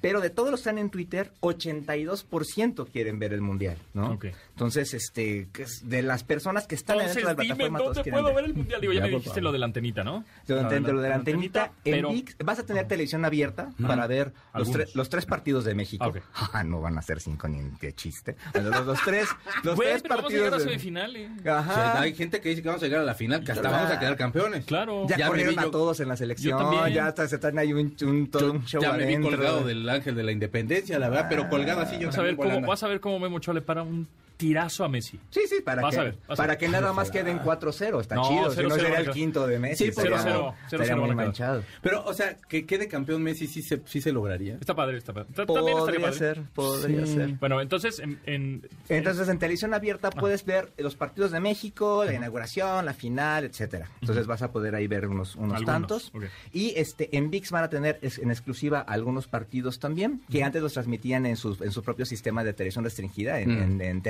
Pero 0.00 0.20
de 0.20 0.30
todos 0.30 0.50
los 0.50 0.60
que 0.60 0.62
están 0.70 0.78
en 0.78 0.90
Twitter, 0.90 1.32
82% 1.40 2.88
quieren 2.90 3.18
ver 3.18 3.32
el 3.32 3.40
mundial, 3.40 3.76
¿no? 3.94 4.18
Entonces, 4.50 4.94
este, 4.94 5.48
de 5.84 6.02
las 6.02 6.24
personas 6.24 6.66
que 6.66 6.74
están 6.74 6.96
Entonces, 6.98 7.16
dentro 7.24 7.30
de 7.30 7.36
la 7.36 7.42
dime 7.42 7.54
plataforma, 7.56 7.78
todos 7.78 7.94
dónde 7.96 8.02
quieren 8.10 8.22
puedo 8.22 8.34
ver 8.36 8.44
el 8.44 8.54
mundial. 8.54 8.80
Digo, 8.80 8.92
ya, 8.92 9.00
Ya, 9.00 9.06
me 9.06 9.12
dijiste 9.16 9.40
lo 9.40 9.52
de 9.52 9.58
la 9.58 9.66
antenita, 9.66 10.04
¿no? 10.04 10.24
La- 10.46 10.62
de 10.68 10.80
la 10.80 10.92
la 11.08 11.14
antenita, 11.14 11.72
en 11.84 11.92
pero- 11.94 12.10
VIX 12.10 12.36
vas 12.44 12.58
a 12.58 12.66
tener 12.66 12.86
televisión 12.88 13.24
abierta 13.24 13.70
para 13.86 14.06
ver 14.06 14.32
los, 14.54 14.70
tre- 14.70 14.88
los 14.94 15.08
tres 15.08 15.26
partidos 15.26 15.64
de 15.64 15.74
México. 15.74 16.04
Ah. 16.34 16.50
Ah, 16.60 16.64
no 16.64 16.80
van 16.80 16.98
a 16.98 17.02
ser 17.02 17.20
cinco 17.20 17.46
ni 17.48 17.60
de 17.80 17.92
chiste. 17.94 18.36
Bueno, 18.52 18.70
Los, 18.70 18.86
los 18.86 19.00
tres, 19.04 19.28
los 19.62 19.76
Güey, 19.76 19.88
tres 19.90 20.02
pero 20.02 20.16
vamos 20.16 20.30
a 20.30 20.34
llegar 20.34 20.48
a 20.48 20.50
partidos. 20.50 20.64
de- 20.72 20.78
semifinales. 20.80 21.30
O 21.38 21.42
sea, 21.42 21.58
Ajá. 21.58 22.00
hay 22.00 22.14
gente 22.14 22.40
que 22.40 22.48
dice 22.50 22.62
que 22.62 22.68
vamos 22.68 22.82
a 22.82 22.86
llegar 22.86 23.00
a 23.02 23.04
la 23.04 23.14
final, 23.14 23.44
que 23.44 23.52
hasta 23.52 23.70
Ya. 23.70 23.76
vamos 23.76 23.90
a 23.92 23.98
quedar 24.00 24.16
campeones. 24.16 24.64
Claro. 24.64 25.06
Ya, 25.08 25.16
Ya 25.16 25.26
corrieron 25.28 25.58
a 25.58 25.70
todos 25.70 26.00
en 26.00 26.08
la 26.08 26.16
selección, 26.16 26.58
también. 26.58 26.92
ya 26.94 27.06
hasta 27.06 27.28
se 27.28 27.36
están 27.36 27.58
ahí 27.58 27.72
un, 27.72 27.94
un, 28.02 28.30
todo 28.30 28.52
un 28.52 28.64
show 28.66 28.82
ya 28.82 28.92
me 28.92 29.06
vi 29.06 29.14
adentro. 29.14 29.30
Del 29.64 29.88
ángel 29.88 30.14
de 30.14 30.22
la 30.22 30.32
independencia, 30.32 30.98
la 30.98 31.08
verdad, 31.08 31.26
pero 31.28 31.48
colgado 31.48 31.80
así 31.80 31.98
yo 31.98 32.08
Vas 32.08 32.18
a, 32.18 32.22
ver 32.22 32.36
cómo, 32.36 32.60
vas 32.62 32.82
a 32.82 32.88
ver 32.88 33.00
cómo 33.00 33.18
Memo 33.18 33.36
Ochoa 33.36 33.54
le 33.54 33.62
para 33.62 33.82
un 33.82 34.06
tirazo 34.40 34.84
a 34.84 34.88
Messi. 34.88 35.20
Sí, 35.30 35.42
sí, 35.48 35.56
para 35.62 35.82
Vas 35.82 35.94
que, 35.94 36.00
a 36.00 36.04
ver, 36.04 36.14
para 36.34 36.46
ver. 36.48 36.58
que 36.58 36.68
nada 36.68 36.92
más 36.94 37.10
queden 37.10 37.40
4-0, 37.40 38.00
está 38.00 38.14
No, 38.14 38.26
chido, 38.28 38.50
si 38.50 38.60
0-0 38.60 38.68
no 38.68 38.74
sería 38.74 38.98
el 38.98 39.10
quinto 39.10 39.46
de 39.46 39.58
Messi, 39.58 39.84
Sí, 39.84 39.90
estaría, 39.90 40.16
0-0, 40.18 40.54
estaría 40.64 40.94
0-0 40.96 41.06
muy 41.06 41.14
manchado. 41.14 41.62
Pero, 41.82 42.04
o 42.06 42.14
sea, 42.14 42.36
que 42.48 42.64
quede 42.64 42.88
campeón 42.88 43.22
Messi 43.22 43.46
sí 43.46 43.60
se, 43.62 43.82
sí 43.84 44.00
se 44.00 44.12
lograría. 44.12 44.54
Está 44.54 44.74
padre, 44.74 44.96
está 44.96 45.12
padre. 45.12 45.28
Ta- 45.34 45.44
También 45.46 45.76
estaría 45.78 46.00
Podría 46.00 46.00
padre. 46.00 46.18
ser, 46.18 46.42
podría 46.54 47.06
Sí. 47.06 47.14
ser. 47.14 47.28
Bueno, 47.38 47.60
entonces, 47.60 47.98
en, 47.98 48.18
en- 48.24 48.68
Entonces 48.88 49.28
en 49.28 49.38
televisión 49.38 49.74
abierta 49.74 50.08
Ah. 50.08 50.18
puedes 50.18 50.44
ver 50.46 50.72
los 50.78 50.96
partidos 50.96 51.30
de 51.30 51.40
México, 51.40 52.04
la 52.04 52.14
inauguración, 52.14 52.86
la 52.86 52.94
final, 52.94 53.44
etcétera. 53.44 53.90
Entonces 54.00 54.26
vas 54.26 54.40
a 54.42 54.50
poder 54.52 54.74
ahí 54.74 54.86
ver 54.86 55.06
unos, 55.06 55.36
unos 55.36 55.56
Algunos, 55.58 55.64
tantos. 55.64 56.12
Y 56.52 56.72
este 56.76 57.14
en 57.16 57.30
VIX 57.30 57.50
van 57.50 57.64
a 57.64 57.68
tener 57.68 57.98
en 58.02 58.30
exclusiva 58.30 58.80
algunos 58.80 59.28
partidos 59.28 59.78
también, 59.78 60.22
que 60.30 60.42
antes 60.42 60.62
los 60.62 60.72
transmitían 60.72 61.26
en 61.26 61.36
su, 61.36 61.56
en 61.62 61.72
su 61.72 61.82
propio 61.82 62.06
sistema 62.06 62.42
de 62.44 62.52
televisión 62.54 62.84
restringida, 62.84 63.40
en, 63.40 63.50
Mm. 63.50 63.62
en- 63.62 63.80
en 63.82 64.02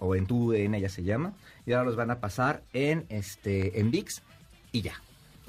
O 0.00 0.14
en 0.14 0.26
TUDN 0.26 0.78
ya 0.78 0.88
se 0.88 1.02
llama, 1.02 1.32
y 1.66 1.72
ahora 1.72 1.86
los 1.86 1.96
van 1.96 2.10
a 2.10 2.20
pasar 2.20 2.62
en 2.72 3.06
este 3.08 3.80
en 3.80 3.90
VIX 3.90 4.22
y 4.72 4.82
ya. 4.82 4.94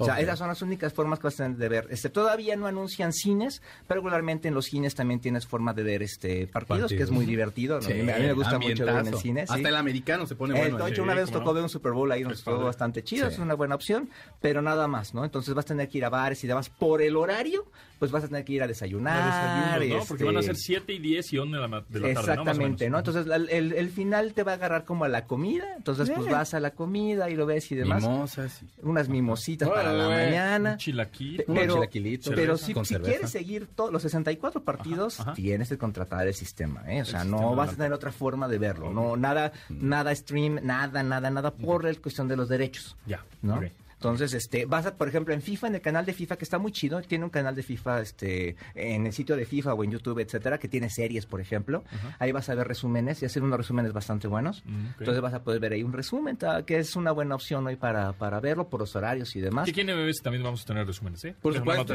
O 0.00 0.04
sea, 0.06 0.20
esas 0.20 0.38
son 0.38 0.48
las 0.48 0.62
únicas 0.62 0.92
formas 0.92 1.18
que 1.18 1.24
vas 1.28 1.34
a 1.34 1.44
tener 1.44 1.56
de 1.58 1.68
ver. 1.68 1.86
Este, 1.90 2.08
todavía 2.10 2.56
no 2.56 2.66
anuncian 2.66 3.12
cines, 3.12 3.62
pero 3.86 4.00
regularmente 4.00 4.48
en 4.48 4.54
los 4.54 4.66
cines 4.66 4.94
también 4.94 5.20
tienes 5.20 5.46
forma 5.46 5.72
de 5.74 5.82
ver 5.82 6.02
este 6.02 6.46
partidos, 6.46 6.90
que 6.90 7.02
es 7.02 7.10
muy 7.10 7.26
divertido. 7.26 7.76
¿no? 7.76 7.82
Sí, 7.82 7.92
a, 7.92 7.94
mí, 7.96 8.04
me 8.04 8.32
gusta 8.32 8.58
mucho 8.58 8.84
ver 8.86 8.96
en 8.96 9.06
el 9.08 9.14
cine. 9.16 9.46
sí. 9.46 9.52
Hasta 9.54 9.68
el 9.68 9.76
americano 9.76 10.26
se 10.26 10.34
pone 10.34 10.56
Eh, 10.58 10.60
bueno. 10.70 10.84
de 10.84 10.90
hecho, 10.90 11.02
una 11.02 11.14
vez 11.14 11.30
tocó 11.30 11.46
no. 11.46 11.54
ver 11.54 11.62
un 11.64 11.68
Super 11.68 11.92
Bowl 11.92 12.10
ahí, 12.12 12.22
nos 12.24 12.44
bastante 12.44 13.02
chido, 13.04 13.28
es 13.28 13.38
una 13.38 13.54
buena 13.54 13.74
opción, 13.74 14.08
pero 14.40 14.62
nada 14.62 14.88
más, 14.88 15.14
¿no? 15.14 15.24
Entonces 15.24 15.54
vas 15.54 15.64
a 15.64 15.68
tener 15.68 15.88
que 15.88 15.98
ir 15.98 16.04
a 16.04 16.08
bares 16.10 16.42
y 16.42 16.46
demás. 16.46 16.68
Por 16.70 17.02
el 17.02 17.16
horario, 17.16 17.66
pues 17.98 18.10
vas 18.10 18.24
a 18.24 18.28
tener 18.28 18.44
que 18.44 18.54
ir 18.54 18.62
a 18.62 18.66
desayunar. 18.66 19.24
Desayunos, 19.24 19.88
¿no? 19.88 19.96
este, 19.96 20.08
Porque 20.08 20.24
van 20.24 20.36
a 20.38 20.42
ser 20.42 20.56
7 20.56 20.92
y 20.94 20.98
10 20.98 21.32
y 21.34 21.38
1 21.38 21.60
de 21.60 21.68
la, 21.68 21.84
de 21.88 22.10
Exactamente. 22.12 22.88
¿no? 22.88 22.98
Entonces 22.98 23.26
la- 23.26 23.36
el, 23.36 23.72
el 23.72 23.90
final 23.90 24.32
te 24.32 24.42
va 24.42 24.52
a 24.52 24.54
agarrar 24.54 24.84
como 24.84 25.04
a 25.04 25.08
la 25.08 25.26
comida, 25.26 25.64
entonces 25.76 26.10
pues 26.10 26.26
Eh. 26.26 26.30
vas 26.30 26.54
a 26.54 26.60
la 26.60 26.70
comida 26.70 27.28
y 27.30 27.34
lo 27.36 27.46
ves 27.46 27.70
y 27.72 27.74
demás. 27.74 28.02
Mimosas. 28.02 28.62
Unas 28.82 29.08
mimositas 29.08 29.68
para 29.68 29.89
la 29.92 30.06
Órale. 30.08 30.26
mañana. 30.26 30.72
Un 30.72 30.78
chilaquil. 30.78 31.44
Pero, 31.46 31.74
chilaquilitos, 31.74 32.34
pero 32.34 32.56
cerveza, 32.56 32.84
si, 32.84 32.94
quieres 32.96 33.30
seguir 33.30 33.66
todos 33.74 33.92
los 33.92 34.02
64 34.02 34.62
partidos, 34.64 35.20
Ajá, 35.20 35.30
ajá. 35.30 35.36
tienes 35.36 35.68
que 35.68 35.78
contratar 35.78 36.26
el 36.26 36.34
sistema, 36.34 36.82
¿eh? 36.92 37.02
O 37.02 37.04
sea, 37.04 37.24
no 37.24 37.54
vas 37.54 37.68
la- 37.68 37.72
a 37.72 37.76
tener 37.76 37.92
otra 37.92 38.12
forma 38.12 38.48
de 38.48 38.58
verlo, 38.58 38.92
no 38.92 39.16
nada 39.16 39.52
nada 39.68 40.14
stream, 40.14 40.60
nada 40.62 41.02
nada 41.02 41.30
nada 41.30 41.50
por 41.52 41.84
la 41.84 41.94
cuestión 41.94 42.28
de 42.28 42.36
los 42.36 42.48
derechos. 42.48 42.96
Ya, 43.06 43.24
¿no? 43.42 43.60
Entonces, 44.00 44.32
este, 44.32 44.64
vas 44.64 44.86
a, 44.86 44.94
por 44.96 45.08
ejemplo, 45.08 45.34
en 45.34 45.42
FIFA, 45.42 45.66
en 45.66 45.74
el 45.74 45.80
canal 45.82 46.06
de 46.06 46.14
FIFA, 46.14 46.36
que 46.38 46.44
está 46.44 46.56
muy 46.58 46.72
chido, 46.72 47.02
tiene 47.02 47.24
un 47.24 47.30
canal 47.30 47.54
de 47.54 47.62
FIFA, 47.62 48.00
este, 48.00 48.56
en 48.74 49.04
el 49.06 49.12
sitio 49.12 49.36
de 49.36 49.44
FIFA 49.44 49.74
o 49.74 49.84
en 49.84 49.90
YouTube, 49.90 50.20
etcétera, 50.20 50.56
que 50.58 50.68
tiene 50.68 50.88
series, 50.88 51.26
por 51.26 51.38
ejemplo. 51.38 51.84
Ahí 52.18 52.32
vas 52.32 52.48
a 52.48 52.54
ver 52.54 52.66
resúmenes 52.66 53.20
y 53.22 53.26
hacer 53.26 53.42
unos 53.42 53.58
resúmenes 53.58 53.92
bastante 53.92 54.26
buenos. 54.26 54.62
Mm. 54.64 54.86
Entonces 55.00 55.20
vas 55.20 55.34
a 55.34 55.42
poder 55.44 55.60
ver 55.60 55.74
ahí 55.74 55.82
un 55.82 55.92
resumen, 55.92 56.38
que 56.64 56.78
es 56.78 56.96
una 56.96 57.12
buena 57.12 57.34
opción 57.34 57.66
hoy 57.66 57.76
para, 57.76 58.14
para 58.14 58.40
verlo 58.40 58.70
por 58.70 58.80
los 58.80 58.96
horarios 58.96 59.36
y 59.36 59.40
demás. 59.42 59.66
Que 59.66 59.72
aquí 59.72 59.80
en 59.82 59.88
MBS 59.94 60.22
también 60.22 60.42
vamos 60.44 60.62
a 60.62 60.64
tener 60.64 60.86
resúmenes, 60.86 61.22
¿eh? 61.26 61.34
Por 61.42 61.52
supuesto, 61.54 61.94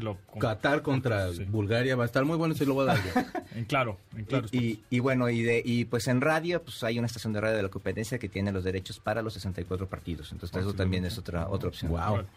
lo... 0.00 0.16
Qatar 0.40 0.80
contra 0.80 1.32
Sí. 1.34 1.44
Bulgaria 1.44 1.96
va 1.96 2.04
a 2.04 2.06
estar 2.06 2.24
muy 2.24 2.36
bueno, 2.38 2.54
se 2.54 2.64
lo 2.64 2.72
voy 2.74 2.88
a 2.88 2.94
dar 2.94 3.04
yo. 3.04 3.10
En 3.56 3.64
claro, 3.64 3.98
en 4.16 4.24
claro. 4.24 4.46
Y, 4.52 4.58
y- 4.58 4.84
y 4.90 4.98
bueno, 5.00 5.28
y, 5.30 5.42
de, 5.42 5.62
y 5.64 5.84
pues 5.86 6.08
en 6.08 6.20
radio, 6.20 6.62
pues 6.62 6.82
hay 6.84 6.98
una 6.98 7.06
estación 7.06 7.32
de 7.32 7.40
radio 7.40 7.56
de 7.56 7.62
la 7.62 7.68
competencia 7.68 8.18
que 8.18 8.28
tiene 8.28 8.52
los 8.52 8.64
derechos 8.64 9.00
para 9.00 9.22
los 9.22 9.34
64 9.34 9.88
partidos. 9.88 10.30
Entonces 10.32 10.56
eso 10.60 10.72
también 10.74 11.04
es 11.04 11.16
otra 11.28 11.48
otra 11.48 11.68
opción. 11.68 11.90
Wow. 11.90 12.00
Órale. 12.12 12.28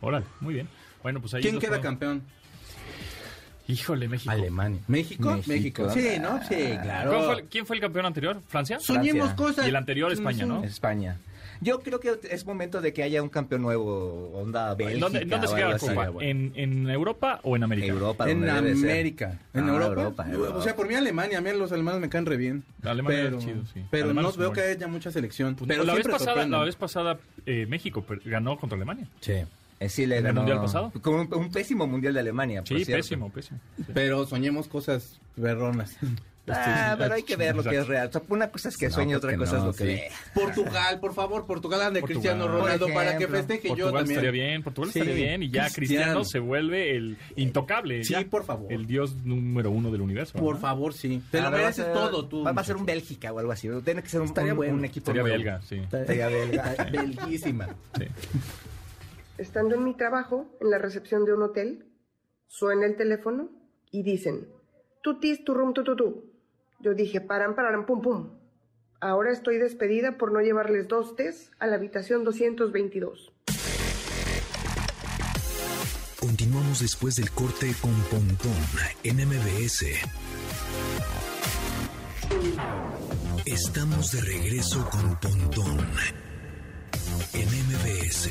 Órale, 0.00 0.26
muy 0.40 0.54
bien. 0.54 0.68
Bueno, 1.02 1.20
pues 1.20 1.34
ahí... 1.34 1.42
¿Quién 1.42 1.58
queda 1.58 1.70
podemos- 1.78 1.82
campeón? 1.84 2.22
Híjole, 3.68 4.08
México. 4.08 4.30
Alemania. 4.30 4.80
¿México? 4.88 5.30
México. 5.46 5.84
México. 5.84 5.90
Sí, 5.90 6.18
¿no? 6.20 6.40
Sí, 6.48 6.54
¿Cuál 6.56 6.82
claro. 6.82 7.22
fue 7.24 7.34
el- 7.40 7.44
¿Quién 7.44 7.64
fue 7.66 7.76
el 7.76 7.82
campeón 7.82 8.06
anterior? 8.06 8.42
¿Francia? 8.48 8.78
Soñemos 8.80 9.28
Francia. 9.28 9.36
cosas. 9.36 9.66
Y 9.66 9.68
el 9.68 9.76
anterior, 9.76 10.12
España, 10.12 10.44
¿no? 10.46 10.64
España. 10.64 11.18
Yo 11.62 11.80
creo 11.80 12.00
que 12.00 12.18
es 12.30 12.44
momento 12.44 12.80
de 12.80 12.92
que 12.92 13.02
haya 13.04 13.22
un 13.22 13.28
campeón 13.28 13.62
nuevo, 13.62 14.30
onda 14.34 14.74
Bélgica. 14.74 15.00
¿Dónde, 15.00 15.24
dónde 15.24 15.46
se 15.46 15.54
queda 15.54 15.68
la. 15.68 15.78
Copa? 15.78 16.08
¿En, 16.20 16.52
¿En 16.56 16.90
Europa 16.90 17.38
o 17.44 17.54
en 17.56 17.62
América? 17.62 17.86
Europa, 17.86 18.28
En. 18.30 18.48
América. 18.48 19.38
¿En 19.54 19.64
Ah, 19.68 19.72
Europa? 19.72 19.86
Europa, 20.02 20.26
Europa. 20.30 20.56
O 20.58 20.62
sea, 20.62 20.74
por 20.74 20.88
mí 20.88 20.94
Alemania. 20.94 21.38
A 21.38 21.40
mí 21.40 21.50
los 21.52 21.70
alemanes 21.70 22.00
me 22.00 22.08
caen 22.08 22.26
re 22.26 22.36
bien. 22.36 22.64
Alemania 22.82 23.22
pero, 23.24 23.38
es 23.38 23.44
chido, 23.44 23.62
sí. 23.72 23.84
Pero 23.90 24.12
no 24.12 24.32
veo 24.32 24.52
que 24.52 24.60
haya 24.62 24.88
mucha 24.88 25.10
selección. 25.12 25.54
Pues, 25.54 25.68
pero 25.68 25.84
la, 25.84 25.94
vez 25.94 26.08
pasada, 26.08 26.46
la 26.46 26.64
vez 26.64 26.74
pasada 26.76 27.18
eh, 27.46 27.66
México 27.66 28.04
ganó 28.24 28.56
contra 28.58 28.76
Alemania. 28.76 29.06
Sí. 29.20 29.34
Eh, 29.80 29.88
sí, 29.88 30.06
le 30.06 30.18
¿En 30.18 30.26
el 30.26 30.32
ganó- 30.32 30.40
mundial 30.42 30.60
pasado? 30.60 30.92
Con 31.00 31.14
un, 31.14 31.34
un 31.34 31.50
pésimo 31.52 31.86
mundial 31.86 32.14
de 32.14 32.20
Alemania. 32.20 32.60
por 32.62 32.68
Sí, 32.76 32.84
cierto. 32.84 33.02
pésimo, 33.02 33.30
pésimo. 33.30 33.60
Pero 33.94 34.26
soñemos 34.26 34.66
cosas 34.68 35.20
berronas. 35.36 35.96
Ah, 36.48 36.96
pero 36.98 37.14
hay 37.14 37.22
que 37.22 37.36
ver 37.36 37.54
lo 37.54 37.62
que 37.62 37.76
es 37.78 37.86
real. 37.86 38.08
O 38.08 38.12
sea, 38.12 38.22
una 38.28 38.50
cosa 38.50 38.68
es 38.68 38.76
que 38.76 38.88
No, 38.88 38.94
sueñe, 38.94 39.14
¿por 39.14 39.24
otra 39.30 39.36
cosa 39.38 39.58
es 39.58 39.62
lo 39.64 39.72
que 39.72 39.78
Sí. 39.78 39.84
ve. 39.84 40.08
Portugal, 40.34 40.98
por 40.98 41.14
favor, 41.14 41.46
Portugal 41.46 41.82
ande 41.82 42.00
Portugal. 42.00 42.20
Cristiano 42.22 42.48
Ronaldo 42.48 42.88
para 42.92 43.16
que 43.16 43.28
festeje 43.28 43.68
yo 43.68 43.74
Portugal 43.74 43.94
también. 43.94 44.10
estaría 44.18 44.30
bien, 44.32 44.62
Portugal 44.64 44.90
Sí. 44.90 44.98
estaría 44.98 45.14
bien 45.26 45.42
y 45.44 45.50
ya 45.50 45.70
Cristiano, 45.70 45.76
Cristiano. 46.16 46.24
se 46.24 46.38
vuelve 46.40 46.96
el 46.96 47.16
intocable. 47.36 48.02
Sí, 48.02 48.12
ya. 48.14 48.24
por 48.28 48.44
favor. 48.44 48.72
El 48.72 48.86
dios 48.86 49.14
número 49.24 49.70
uno 49.70 49.92
del 49.92 50.00
universo. 50.00 50.36
Por 50.36 50.56
¿no? 50.56 50.60
favor, 50.60 50.94
sí. 50.94 51.22
Te 51.30 51.38
Ah, 51.38 51.42
lo 51.44 51.50
va 51.52 51.56
a 51.56 51.60
mereces 51.60 51.84
ser- 51.84 51.94
todo 51.94 52.26
tú. 52.26 52.42
Va, 52.42 52.50
a 52.50 52.64
ser 52.64 52.76
un 52.76 52.86
Bélgica 52.86 53.32
o 53.32 53.38
algo 53.38 53.52
así. 53.52 53.68
Tiene 53.84 54.02
que 54.02 54.08
ser 54.08 54.20
un, 54.20 54.26
Estaría 54.26 54.52
un- 54.52 54.56
bueno. 54.56 54.74
un 54.74 54.84
equipo 54.84 55.06
Sería 55.06 55.22
belga, 55.22 55.62
sí. 55.62 55.80
Sería 55.90 56.26
belga. 56.26 56.74
Belguísima. 56.92 57.68
sí. 57.96 58.04
Estando 59.38 59.74
en 59.76 59.84
mi 59.84 59.94
trabajo, 59.96 60.46
en 60.60 60.70
la 60.70 60.78
recepción 60.78 61.24
de 61.24 61.34
un 61.34 61.42
hotel, 61.42 61.86
suena 62.48 62.86
el 62.86 62.96
teléfono 62.96 63.48
y 63.90 64.02
dicen, 64.02 64.48
tutis, 65.02 65.44
turrum, 65.44 65.72
tututú. 65.72 66.31
Yo 66.82 66.94
dije, 66.94 67.20
paran, 67.20 67.54
paran, 67.54 67.86
pum, 67.86 68.02
pum. 68.02 68.30
Ahora 69.00 69.32
estoy 69.32 69.58
despedida 69.58 70.18
por 70.18 70.32
no 70.32 70.40
llevarles 70.40 70.88
dos 70.88 71.14
tés 71.16 71.50
a 71.60 71.66
la 71.66 71.76
habitación 71.76 72.24
222. 72.24 73.32
Continuamos 76.18 76.80
después 76.80 77.16
del 77.16 77.30
corte 77.30 77.72
con 77.80 77.94
Pontón 78.10 78.52
en 79.04 79.16
MBS. 79.16 79.86
Estamos 83.44 84.12
de 84.12 84.20
regreso 84.20 84.88
con 84.90 85.18
Pontón 85.20 85.78
MBS. 87.72 88.28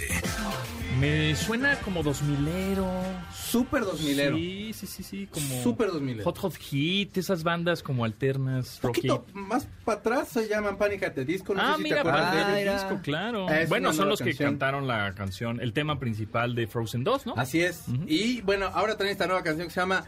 Me 1.00 1.36
suena 1.36 1.76
como 1.80 2.04
dos 2.04 2.22
milero. 2.22 2.88
Súper 3.34 3.82
dos 3.82 4.00
milero. 4.02 4.36
Sí, 4.36 4.72
sí, 4.74 4.86
sí, 4.86 5.02
sí. 5.02 5.28
Como 5.32 5.64
Súper 5.64 5.88
dos 5.92 6.00
milero. 6.00 6.24
Hot 6.26 6.38
Hot 6.38 6.56
Hit, 6.58 7.18
esas 7.18 7.42
bandas 7.42 7.82
como 7.82 8.06
alternas, 8.06 8.80
Un 8.84 8.90
rocky. 8.90 9.08
poquito 9.08 9.26
más 9.34 9.68
para 9.84 9.98
atrás 10.00 10.28
se 10.28 10.48
llaman 10.48 10.78
Panic 10.78 11.04
at 11.04 11.14
the 11.14 11.26
Disco. 11.26 11.56
No 11.56 11.62
ah, 11.62 11.72
sé 11.72 11.78
si 11.78 11.84
mira, 11.84 12.04
te 12.04 12.10
acuerdas 12.10 12.54
de 12.54 12.72
disco, 12.72 13.00
claro. 13.02 13.50
Es 13.50 13.68
bueno, 13.68 13.94
son 13.94 14.10
los 14.10 14.22
que 14.22 14.36
cantaron 14.36 14.86
la 14.86 15.16
canción, 15.16 15.60
el 15.60 15.74
tema 15.74 15.98
principal 15.98 16.54
de 16.54 16.68
Frozen 16.68 17.04
2, 17.04 17.26
¿no? 17.26 17.34
Así 17.36 17.62
es. 17.62 17.86
Y 18.06 18.42
bueno, 18.42 18.68
ahora 18.68 18.96
también 18.96 19.14
esta 19.14 19.26
nueva 19.26 19.42
canción 19.42 19.70
que 19.70 19.74
se 19.74 19.80
llama 19.80 20.06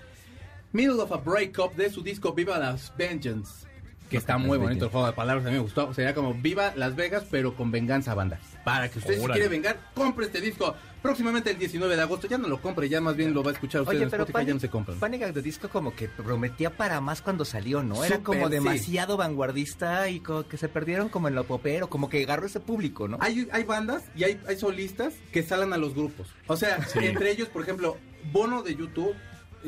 Middle 0.73 1.01
of 1.01 1.11
a 1.11 1.17
Breakup 1.17 1.75
de 1.75 1.89
su 1.89 2.03
disco 2.03 2.33
Viva 2.33 2.59
Las 2.59 2.93
Vengeance. 2.95 3.65
Que 4.09 4.17
está 4.17 4.37
muy 4.37 4.57
bonito 4.59 4.85
el 4.85 4.91
juego 4.91 5.07
de 5.07 5.13
palabras, 5.13 5.45
a 5.45 5.49
mí 5.49 5.55
me 5.55 5.61
gustó. 5.61 5.91
Sería 5.93 6.13
como 6.13 6.33
Viva 6.35 6.73
Las 6.75 6.95
Vegas, 6.95 7.23
pero 7.31 7.55
con 7.55 7.71
venganza 7.71 8.13
banda. 8.13 8.39
Para 8.63 8.89
que 8.89 8.99
usted 8.99 9.15
si 9.15 9.19
Órale. 9.19 9.39
quiere 9.39 9.49
vengar, 9.49 9.79
compre 9.95 10.27
este 10.27 10.39
disco. 10.39 10.75
Próximamente 11.01 11.49
el 11.51 11.57
19 11.57 11.95
de 11.95 12.01
agosto. 12.01 12.27
Ya 12.27 12.37
no 12.37 12.47
lo 12.47 12.61
compre, 12.61 12.87
ya 12.87 13.01
más 13.01 13.15
bien 13.17 13.33
lo 13.33 13.43
va 13.43 13.49
a 13.49 13.53
escuchar 13.53 13.81
usted 13.81 13.95
Oye, 13.95 14.03
en 14.03 14.09
pero 14.11 14.23
Spotify, 14.23 14.47
ya 14.47 14.53
no 14.53 14.59
se 14.59 14.69
compran. 14.69 14.99
Panic 14.99 15.23
at 15.23 15.33
the 15.33 15.41
Disco 15.41 15.67
como 15.67 15.95
que 15.95 16.07
prometía 16.07 16.69
para 16.77 17.01
más 17.01 17.21
cuando 17.21 17.43
salió, 17.43 17.81
¿no? 17.83 18.03
Era 18.05 18.17
Súper, 18.17 18.23
como 18.23 18.47
sí. 18.47 18.53
demasiado 18.53 19.17
vanguardista 19.17 20.07
y 20.09 20.19
como 20.19 20.47
que 20.47 20.57
se 20.57 20.69
perdieron 20.69 21.09
como 21.09 21.27
en 21.27 21.35
lo 21.35 21.43
popero, 21.45 21.89
como 21.89 22.07
que 22.09 22.23
agarró 22.23 22.45
ese 22.45 22.59
público, 22.59 23.07
¿no? 23.07 23.17
Hay, 23.19 23.47
hay 23.51 23.63
bandas 23.63 24.03
y 24.15 24.23
hay, 24.25 24.39
hay 24.47 24.57
solistas 24.57 25.13
que 25.31 25.43
salen 25.43 25.73
a 25.73 25.77
los 25.77 25.93
grupos. 25.95 26.27
O 26.47 26.55
sea, 26.55 26.81
Sí. 26.87 26.99
entre 27.01 27.31
ellos, 27.31 27.49
por 27.49 27.63
ejemplo, 27.63 27.97
Bono 28.31 28.61
de 28.63 28.75
YouTube. 28.75 29.13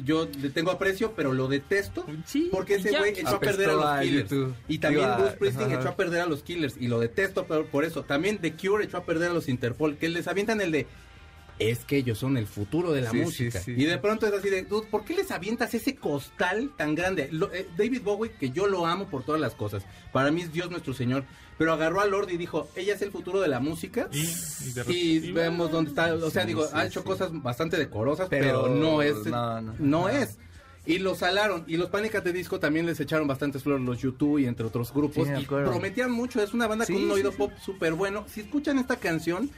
Yo 0.03 0.27
le 0.41 0.49
tengo 0.49 0.71
aprecio, 0.71 1.13
pero 1.15 1.31
lo 1.33 1.47
detesto. 1.47 2.05
Sí, 2.25 2.49
Porque 2.51 2.75
ese 2.75 2.97
güey 2.97 3.11
echó 3.17 3.35
a 3.35 3.39
perder 3.39 3.69
a 3.69 3.73
los 3.73 3.85
a 3.85 4.01
Killers. 4.01 4.31
Y 4.67 4.77
también 4.79 5.05
Iba- 5.05 5.17
Bruce 5.17 5.33
Springsteen 5.35 5.71
ajá. 5.71 5.79
echó 5.79 5.89
a 5.89 5.95
perder 5.95 6.21
a 6.21 6.25
los 6.25 6.43
Killers. 6.43 6.75
Y 6.79 6.87
lo 6.87 6.99
detesto 6.99 7.45
pero 7.47 7.65
por 7.65 7.85
eso. 7.85 8.03
También 8.03 8.37
The 8.39 8.53
Cure 8.53 8.83
echó 8.85 8.97
a 8.97 9.05
perder 9.05 9.31
a 9.31 9.33
los 9.33 9.47
Interpol. 9.47 9.97
Que 9.97 10.09
les 10.09 10.27
avientan 10.27 10.59
el 10.61 10.71
de. 10.71 10.87
Es 11.57 11.85
que 11.85 11.97
ellos 11.97 12.17
son 12.17 12.35
el 12.37 12.47
futuro 12.47 12.91
de 12.91 13.01
la 13.01 13.11
Sí, 13.11 13.17
música. 13.17 13.59
sí, 13.59 13.73
sí. 13.75 13.81
Y 13.81 13.85
de 13.85 13.97
pronto 13.97 14.27
es 14.27 14.33
así 14.33 14.49
de, 14.49 14.63
dude, 14.63 14.87
¿por 14.87 15.05
qué 15.05 15.15
les 15.15 15.31
avientas 15.31 15.73
ese 15.73 15.95
costal 15.95 16.71
tan 16.75 16.95
grande? 16.95 17.29
Lo- 17.31 17.51
eh, 17.53 17.65
David 17.77 18.01
Bowie, 18.03 18.31
que 18.37 18.49
yo 18.51 18.67
lo 18.67 18.85
amo 18.85 19.05
por 19.07 19.23
todas 19.23 19.39
las 19.39 19.55
cosas. 19.55 19.83
Para 20.11 20.31
mí 20.31 20.41
es 20.41 20.51
Dios 20.51 20.69
nuestro 20.69 20.93
Señor. 20.93 21.23
Pero 21.57 21.71
agarró 21.71 22.01
a 22.01 22.05
Lord 22.05 22.29
y 22.31 22.35
dijo, 22.37 22.67
ella 22.75 22.95
es 22.95 23.01
el 23.01 23.11
futuro 23.11 23.39
de 23.39 23.47
la 23.47 23.61
música. 23.61 24.09
Y, 24.11 24.17
y 24.19 24.71
de 24.73 24.81
Y 24.91 25.19
repente- 25.19 25.31
vemos 25.31 25.71
dónde 25.71 25.89
está, 25.91 26.13
o 26.13 26.29
sea, 26.29 26.41
Sí, 26.41 26.47
digo, 26.49 26.63
sí, 26.65 26.71
ha 26.73 26.85
hecho 26.85 26.99
sí. 26.99 27.05
cosas 27.07 27.29
bastante 27.41 27.77
decorosas, 27.77 28.27
Pero 28.29 28.63
pero, 28.63 28.75
no 28.75 29.01
es, 29.01 29.15
no, 29.25 29.61
no, 29.61 29.73
no. 29.79 30.09
es. 30.09 30.37
Y 30.85 30.99
lo 30.99 31.15
salaron, 31.15 31.63
y 31.67 31.77
los 31.77 31.89
Panic! 31.89 32.13
at 32.15 32.23
the 32.23 32.33
Disco 32.33 32.59
también 32.59 32.85
les 32.85 32.99
echaron 32.99 33.25
bastantes 33.27 33.63
flores 33.63 33.85
los 33.85 33.99
YouTube 34.01 34.39
y 34.39 34.45
entre 34.47 34.65
otros 34.65 34.93
grupos, 34.93 35.25
Sí, 35.25 35.33
de 35.33 35.41
y 35.41 35.45
prometían 35.45 36.11
mucho, 36.11 36.43
es 36.43 36.53
una 36.53 36.67
banda 36.67 36.85
Sí, 36.85 36.93
con 36.93 37.05
un 37.05 37.11
oído 37.11 37.31
sí. 37.31 37.37
pop 37.37 37.51
súper 37.63 37.93
bueno. 37.93 38.25
Si 38.27 38.41
escuchan 38.41 38.77
esta 38.77 38.97
canción, 38.97 39.49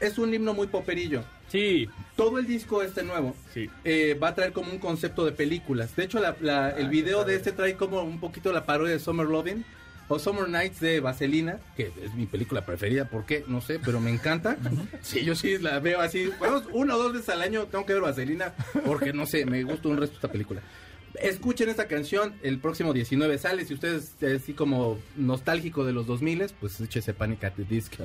es 0.00 0.18
un 0.18 0.32
himno 0.34 0.54
muy 0.54 0.66
poperillo. 0.66 1.24
Sí, 1.48 1.88
Todo 2.16 2.38
el 2.38 2.46
disco 2.46 2.82
este 2.82 3.02
nuevo 3.04 3.36
sí. 3.54 3.70
eh, 3.84 4.18
va 4.20 4.28
a 4.28 4.34
traer 4.34 4.52
como 4.52 4.72
un 4.72 4.78
concepto 4.78 5.24
de 5.24 5.32
películas. 5.32 5.94
De 5.94 6.04
hecho, 6.04 6.18
la- 6.18 6.36
la- 6.40 6.70
el 6.70 6.88
video 6.88 7.24
de 7.24 7.36
este 7.36 7.52
trae 7.52 7.76
como 7.76 8.02
un 8.02 8.18
poquito 8.18 8.52
la 8.52 8.66
parodia 8.66 8.92
de 8.94 8.98
Summer 8.98 9.26
Loving 9.26 9.64
o 10.08 10.18
Summer 10.18 10.48
Nights 10.48 10.80
de 10.80 11.00
Vaselina, 11.00 11.58
que 11.76 11.92
es 12.02 12.14
mi 12.14 12.26
película 12.26 12.64
preferida, 12.66 13.04
¿por 13.08 13.26
qué? 13.26 13.44
No 13.48 13.60
sé, 13.60 13.78
pero 13.84 14.00
me 14.00 14.10
encanta. 14.10 14.56
Sí, 15.02 15.24
yo 15.24 15.34
sí 15.36 15.58
la 15.58 15.78
veo 15.78 16.00
así. 16.00 16.30
Bueno, 16.38 16.62
una 16.72 16.96
o 16.96 16.98
dos 16.98 17.12
veces 17.12 17.28
al 17.28 17.42
año 17.42 17.64
tengo 17.66 17.86
que 17.86 17.92
ver 17.92 18.02
Vaselina, 18.02 18.52
porque 18.84 19.12
no 19.12 19.24
sé, 19.26 19.46
me 19.46 19.62
gusta 19.62 19.88
un 19.88 19.96
resto 19.98 20.16
esta 20.16 20.30
película. 20.32 20.62
Escuchen 21.20 21.68
esta 21.70 21.86
canción, 21.88 22.34
el 22.42 22.58
próximo 22.58 22.92
19 22.92 23.38
sale. 23.38 23.64
Si 23.64 23.72
ustedes 23.74 24.12
es 24.20 24.42
así 24.42 24.52
como 24.52 24.98
nostálgico 25.16 25.84
de 25.84 25.92
los 25.92 26.06
2000, 26.06 26.46
pues 26.60 26.80
échese 26.80 27.14
Panic 27.14 27.44
at 27.44 27.52
the 27.54 27.64
Disco. 27.64 28.04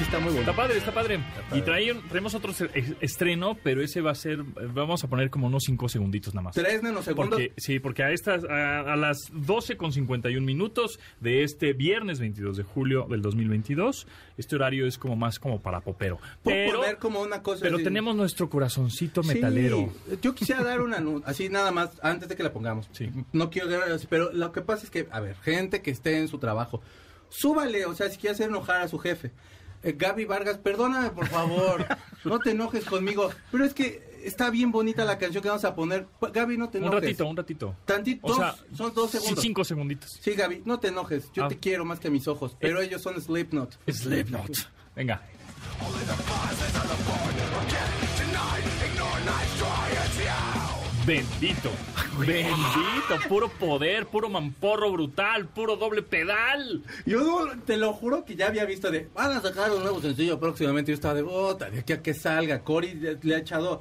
Sí 0.00 0.04
está 0.04 0.18
muy 0.18 0.32
bueno. 0.32 0.40
Está 0.40 0.56
padre, 0.56 0.78
está 0.78 0.94
padre. 0.94 1.20
Y 1.52 1.60
trae, 1.60 1.94
traemos 2.08 2.34
otro 2.34 2.54
estreno, 3.02 3.58
pero 3.62 3.82
ese 3.82 4.00
va 4.00 4.12
a 4.12 4.14
ser, 4.14 4.42
vamos 4.42 5.04
a 5.04 5.08
poner 5.08 5.28
como 5.28 5.46
unos 5.46 5.64
5 5.66 5.90
segunditos 5.90 6.34
nada 6.34 6.44
más. 6.44 6.54
Tres 6.54 6.82
nanosegundos. 6.82 7.38
Porque, 7.38 7.52
sí, 7.58 7.80
porque 7.80 8.02
a 8.02 8.10
estas 8.10 8.44
a, 8.44 8.80
a 8.92 8.96
las 8.96 9.18
12 9.30 9.76
con 9.76 9.92
51 9.92 10.44
minutos 10.44 10.98
de 11.20 11.42
este 11.44 11.74
viernes 11.74 12.18
22 12.18 12.56
de 12.56 12.62
julio 12.62 13.06
del 13.10 13.20
2022, 13.20 14.06
este 14.38 14.56
horario 14.56 14.86
es 14.86 14.96
como 14.96 15.16
más 15.16 15.38
como 15.38 15.60
para 15.60 15.82
popero. 15.82 16.18
Pero, 16.44 16.80
poner 16.80 16.96
como 16.96 17.20
una 17.20 17.42
cosa 17.42 17.60
pero 17.60 17.76
así. 17.76 17.84
tenemos 17.84 18.16
nuestro 18.16 18.48
corazoncito 18.48 19.22
Sí, 19.22 19.34
metalero. 19.34 19.92
yo 20.22 20.34
quisiera 20.34 20.62
dar 20.64 20.80
una 20.80 21.04
así 21.26 21.50
nada 21.50 21.72
más 21.72 21.90
antes 22.02 22.26
de 22.30 22.36
que 22.36 22.42
la 22.42 22.54
pongamos. 22.54 22.88
Sí. 22.92 23.10
No 23.32 23.50
quiero 23.50 23.68
pero 24.08 24.32
lo 24.32 24.50
que 24.50 24.62
pasa 24.62 24.84
es 24.84 24.90
que, 24.90 25.08
a 25.10 25.20
ver, 25.20 25.36
gente 25.36 25.82
que 25.82 25.90
esté 25.90 26.16
en 26.16 26.28
su 26.28 26.38
trabajo, 26.38 26.80
súbale, 27.28 27.84
o 27.84 27.94
sea, 27.94 28.08
si 28.08 28.16
quiere 28.16 28.32
hacer 28.32 28.48
enojar 28.48 28.80
a 28.80 28.88
su 28.88 28.98
jefe. 28.98 29.30
Eh, 29.82 29.94
Gaby 29.96 30.24
Vargas, 30.26 30.58
perdóname 30.58 31.10
por 31.10 31.26
favor, 31.28 31.86
no 32.24 32.38
te 32.38 32.50
enojes 32.50 32.84
conmigo, 32.84 33.30
pero 33.50 33.64
es 33.64 33.72
que 33.72 34.20
está 34.24 34.50
bien 34.50 34.70
bonita 34.70 35.04
la 35.06 35.16
canción 35.16 35.42
que 35.42 35.48
vamos 35.48 35.64
a 35.64 35.74
poner. 35.74 36.06
Pa- 36.18 36.28
Gaby, 36.28 36.58
no 36.58 36.68
te 36.68 36.78
Un 36.78 36.84
enojes. 36.84 37.02
ratito, 37.02 37.26
un 37.26 37.36
ratito. 37.36 37.76
Tantito, 37.86 38.26
O 38.26 38.34
sea, 38.36 38.54
son 38.76 38.92
dos 38.92 39.10
sí, 39.10 39.18
segundos. 39.18 39.42
cinco 39.42 39.64
segunditos. 39.64 40.18
Sí, 40.20 40.32
Gaby, 40.34 40.62
no 40.66 40.78
te 40.78 40.88
enojes, 40.88 41.30
yo 41.32 41.44
Ah. 41.44 41.48
te 41.48 41.58
quiero 41.58 41.84
más 41.86 41.98
que 42.00 42.10
mis 42.10 42.28
ojos, 42.28 42.56
pero 42.60 42.80
ellos 42.82 43.00
son 43.00 43.20
Slipknot. 43.20 43.78
Slipknot. 43.90 44.50
Venga. 44.94 45.22
Bendito, 51.06 51.70
bendito, 52.18 53.28
puro 53.28 53.48
poder, 53.48 54.06
puro 54.06 54.28
mamporro 54.28 54.92
brutal, 54.92 55.48
puro 55.48 55.76
doble 55.76 56.02
pedal. 56.02 56.82
Yo 57.06 57.20
no- 57.46 57.62
te 57.62 57.76
lo 57.78 57.92
juro 57.94 58.24
que 58.24 58.36
ya 58.36 58.48
había 58.48 58.64
visto 58.66 58.90
de 58.90 59.08
van 59.14 59.32
a 59.32 59.40
sacar 59.40 59.70
un 59.72 59.82
nuevo 59.82 60.00
sencillo 60.00 60.38
próximamente. 60.38 60.92
Yo 60.92 60.94
estaba 60.94 61.14
de 61.14 61.22
bota, 61.22 61.70
de 61.70 61.80
aquí 61.80 61.92
a 61.94 62.02
que 62.02 62.12
salga. 62.14 62.62
Cory 62.62 62.94
le, 63.22 63.34
ha 63.34 63.38
echado. 63.38 63.80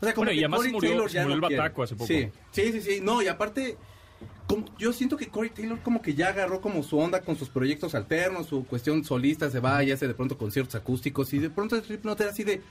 O 0.00 0.04
sea, 0.04 0.14
como 0.14 0.26
Bueno, 0.26 0.32
y 0.32 0.38
que 0.38 0.44
además 0.44 0.58
Corey 0.60 0.72
murió- 0.72 0.90
Taylor 0.90 1.10
ya 1.10 1.22
murió 1.22 1.36
no 1.40 1.46
el 1.48 1.56
bataco 1.56 1.82
hace 1.82 1.94
poco. 1.94 2.06
Sí, 2.06 2.28
sí, 2.52 2.72
sí, 2.72 2.80
sí. 2.80 3.00
No, 3.02 3.20
y 3.20 3.26
aparte, 3.28 3.76
como, 4.46 4.64
yo 4.78 4.92
siento 4.92 5.16
que 5.16 5.26
Corey 5.28 5.50
Taylor 5.50 5.80
como 5.82 6.00
que 6.00 6.14
ya 6.14 6.28
agarró 6.28 6.60
como 6.60 6.82
su 6.84 6.98
onda 6.98 7.20
con 7.20 7.36
sus 7.36 7.48
proyectos 7.50 7.94
alternos, 7.96 8.46
su 8.46 8.64
cuestión 8.64 9.04
solista, 9.04 9.50
se 9.50 9.58
va 9.60 9.82
y 9.82 9.90
hace 9.90 10.06
de 10.06 10.14
pronto 10.14 10.38
conciertos 10.38 10.76
acústicos. 10.76 11.32
Y 11.34 11.40
de 11.40 11.50
pronto 11.50 11.74
el 11.76 11.82
Slipknot 11.82 12.20
era 12.20 12.30
así 12.30 12.44
de. 12.44 12.62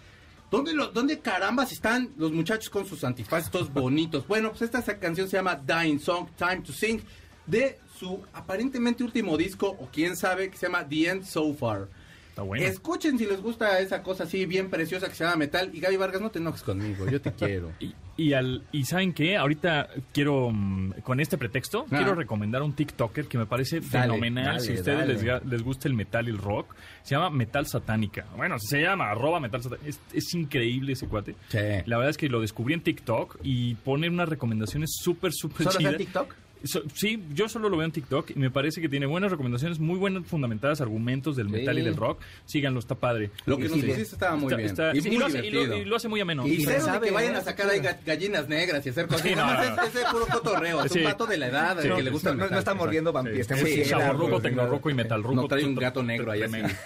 ¿Dónde, 0.51 0.73
¿Dónde 0.93 1.19
carambas 1.19 1.71
están 1.71 2.11
los 2.17 2.31
muchachos 2.31 2.69
con 2.69 2.85
sus 2.85 3.03
antifaces 3.03 3.51
bonitos? 3.71 4.27
Bueno, 4.27 4.49
pues 4.49 4.63
esta 4.63 4.81
canción 4.97 5.29
se 5.29 5.37
llama 5.37 5.55
Dying 5.55 5.99
Song, 5.99 6.27
Time 6.35 6.61
to 6.61 6.73
Sing, 6.73 6.99
de 7.45 7.77
su 7.97 8.23
aparentemente 8.33 9.03
último 9.03 9.37
disco, 9.37 9.67
o 9.67 9.89
quién 9.91 10.15
sabe, 10.15 10.49
que 10.49 10.57
se 10.57 10.65
llama 10.65 10.87
The 10.87 11.07
End 11.07 11.23
So 11.23 11.53
Far. 11.53 11.87
Está 12.29 12.41
bueno. 12.43 12.65
Escuchen 12.65 13.17
si 13.17 13.25
les 13.25 13.41
gusta 13.41 13.79
esa 13.79 14.01
cosa 14.01 14.23
así 14.23 14.45
bien 14.45 14.69
preciosa 14.69 15.09
que 15.09 15.15
se 15.15 15.23
llama 15.23 15.35
metal. 15.37 15.69
Y 15.73 15.79
Gaby 15.79 15.97
Vargas, 15.97 16.21
no 16.21 16.29
te 16.31 16.39
enojes 16.39 16.63
conmigo, 16.63 17.07
yo 17.09 17.19
te 17.21 17.31
quiero. 17.33 17.71
Y, 17.79 17.93
y 18.17 18.33
al, 18.33 18.63
y 18.71 18.85
¿saben 18.85 19.13
qué? 19.13 19.35
Ahorita 19.37 19.89
quiero, 20.13 20.49
mm, 20.51 21.01
con 21.03 21.19
este 21.19 21.37
pretexto, 21.37 21.85
Ah. 21.91 21.97
quiero 21.97 22.15
recomendar 22.15 22.61
un 22.61 22.73
TikToker 22.73 23.27
que 23.27 23.37
me 23.37 23.45
parece 23.45 23.79
Dale, 23.81 23.89
fenomenal. 24.03 24.45
dale, 24.45 24.59
si 24.61 24.71
a 24.71 24.75
ustedes 24.75 25.07
les, 25.23 25.45
les 25.45 25.63
gusta 25.63 25.87
el 25.87 25.93
metal 25.95 26.27
y 26.27 26.31
el 26.31 26.37
rock, 26.37 26.75
se 27.03 27.15
llama 27.15 27.29
Metal 27.29 27.65
Satánica. 27.67 28.25
Bueno, 28.37 28.57
se 28.59 28.81
llama 28.81 29.09
arroba 29.09 29.39
Metal 29.39 29.61
Satánica. 29.61 29.87
Es, 29.89 29.99
es 30.13 30.33
increíble 30.33 30.93
ese 30.93 31.07
cuate. 31.07 31.35
Sí. 31.49 31.57
La 31.85 31.97
verdad 31.97 32.09
es 32.11 32.17
que 32.17 32.29
lo 32.29 32.39
descubrí 32.41 32.73
en 32.73 32.81
TikTok 32.81 33.37
y 33.43 33.75
pone 33.75 34.07
unas 34.09 34.29
recomendaciones 34.29 34.91
súper, 35.01 35.33
súper 35.33 35.57
¿Solo 35.67 35.69
está 35.71 35.79
chidas. 35.79 35.97
TikTok? 35.97 36.35
So- 36.63 36.83
sí, 36.93 37.23
yo 37.33 37.47
solo 37.47 37.69
lo 37.69 37.77
veo 37.77 37.85
en 37.85 37.91
TikTok 37.91 38.31
y 38.31 38.35
me 38.39 38.51
parece 38.51 38.81
que 38.81 38.89
tiene 38.89 39.05
buenas 39.05 39.31
recomendaciones, 39.31 39.79
muy 39.79 39.97
buenas 39.97 40.25
fundamentadas 40.25 40.81
argumentos 40.81 41.35
del 41.35 41.47
metal 41.49 41.77
y 41.79 41.81
del 41.81 41.95
rock. 41.95 42.19
Síganlo, 42.45 42.79
está 42.79 42.95
padre. 42.95 43.31
Lo 43.45 43.57
que 43.57 43.63
nos 43.69 43.73
sí, 43.73 43.81
pusiste 43.83 44.15
estaba 44.15 44.35
muy 44.35 44.45
Está- 44.47 44.57
bien. 44.57 44.69
está- 44.69 44.95
y 44.95 45.01
sí, 45.01 45.09
muy 45.09 45.17
lo 45.19 45.25
hace, 45.27 45.37
y, 45.45 45.51
lo, 45.51 45.59
divertido. 45.61 45.77
y 45.77 45.85
lo 45.89 45.95
hace 45.95 46.07
muy 46.07 46.19
ameno. 46.21 46.45
Y 46.47 46.51
Y 46.51 46.57
cero 46.65 46.71
de 46.73 46.81
sabe, 46.81 47.07
que 47.07 47.13
vayan 47.13 47.35
a 47.35 47.41
sacar 47.41 47.69
ahí 47.69 47.79
ga- 47.79 47.97
gallinas 48.05 48.47
negras 48.49 48.85
y 48.85 48.89
hacer 48.89 49.07
cosas. 49.07 49.21
Sí, 49.21 49.35
no, 49.35 49.45
más 49.45 49.75
no. 49.77 49.83
es, 49.83 49.95
es 49.95 50.03
puro 50.05 50.25
cotorreo. 50.27 50.83
Es 50.83 50.91
Sí. 50.91 50.99
un 50.99 51.05
vato 51.05 51.25
de 51.25 51.37
la 51.37 51.47
edad 51.47 51.81
Sí. 51.81 51.89
que 51.89 52.03
le 52.03 52.09
gusta 52.11 52.29
No, 52.29 52.33
el 52.33 52.37
no, 52.39 52.43
metal. 52.45 52.55
no 52.55 52.59
está 52.59 52.73
mordiendo 52.73 53.13
vampiros, 53.13 53.39
está 53.39 53.55
muy 53.55 53.71
Sí, 53.71 53.83
chavorruco, 53.85 54.29
pues, 54.31 54.43
tecnorruco 54.43 54.89
y 54.89 54.93
metal 54.93 55.21
No 55.33 55.47
trae 55.47 55.65
un 55.65 55.75
gato 55.75 56.03
negro 56.03 56.31
ahí 56.31 56.41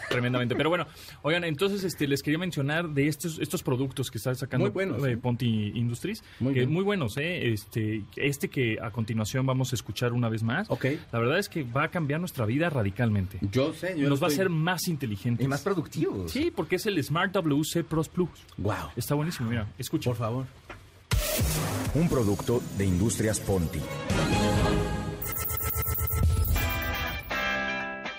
Tremendamente. 0.09 0.55
Pero 0.55 0.69
bueno, 0.69 0.87
oigan, 1.21 1.43
entonces 1.43 1.83
este 1.83 2.07
les 2.07 2.21
quería 2.21 2.37
mencionar 2.39 2.89
de 2.89 3.07
estos 3.07 3.39
estos 3.39 3.63
productos 3.63 4.11
que 4.11 4.17
está 4.17 4.35
sacando 4.35 4.65
Muy 4.65 4.71
buenos, 4.71 5.05
eh, 5.05 5.11
¿eh? 5.13 5.17
Ponti 5.17 5.71
Industries, 5.75 6.23
Muy 6.39 6.53
que 6.53 6.59
bien. 6.61 6.71
muy 6.71 6.83
buenos, 6.83 7.17
eh. 7.17 7.51
Este 7.53 8.03
este 8.15 8.49
que 8.49 8.77
a 8.81 8.91
continuación 8.91 9.45
vamos 9.45 9.62
a 9.71 9.75
escuchar 9.75 10.13
una 10.13 10.27
vez 10.29 10.43
más. 10.43 10.69
Ok. 10.69 10.85
La 11.11 11.19
verdad 11.19 11.39
es 11.39 11.47
que 11.47 11.63
va 11.63 11.83
a 11.83 11.87
cambiar 11.89 12.19
nuestra 12.19 12.45
vida 12.45 12.69
radicalmente. 12.69 13.39
Yo 13.51 13.73
sé, 13.73 13.97
yo 13.97 14.09
Nos 14.09 14.21
va 14.21 14.27
a 14.27 14.29
hacer 14.29 14.49
más 14.49 14.87
inteligentes. 14.87 15.45
Y 15.45 15.47
más 15.47 15.61
productivos. 15.61 16.31
Sí, 16.31 16.51
porque 16.53 16.75
es 16.75 16.85
el 16.85 17.01
Smart 17.03 17.31
WC 17.31 17.83
Pros 17.83 18.09
Plus. 18.09 18.29
Wow. 18.57 18.91
Está 18.95 19.15
buenísimo, 19.15 19.49
mira, 19.49 19.67
escucha. 19.77 20.09
Por 20.09 20.17
favor. 20.17 20.45
Un 21.95 22.09
producto 22.09 22.61
de 22.77 22.85
Industrias 22.85 23.39
Ponti. 23.39 23.79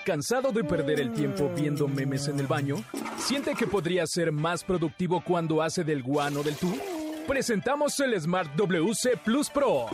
¿Cansado 0.05 0.51
de 0.51 0.63
perder 0.63 0.99
el 0.99 1.13
tiempo 1.13 1.51
viendo 1.55 1.87
memes 1.87 2.27
en 2.27 2.39
el 2.39 2.45
baño? 2.45 2.75
¿Siente 3.17 3.55
que 3.55 3.65
podría 3.65 4.05
ser 4.05 4.31
más 4.31 4.63
productivo 4.63 5.23
cuando 5.25 5.63
hace 5.63 5.83
del 5.83 6.03
guano 6.03 6.43
del 6.43 6.55
tú? 6.55 6.77
Presentamos 7.27 7.99
el 7.99 8.19
Smart 8.21 8.55
WC 8.55 9.17
Plus 9.17 9.49
Pro. 9.49 9.87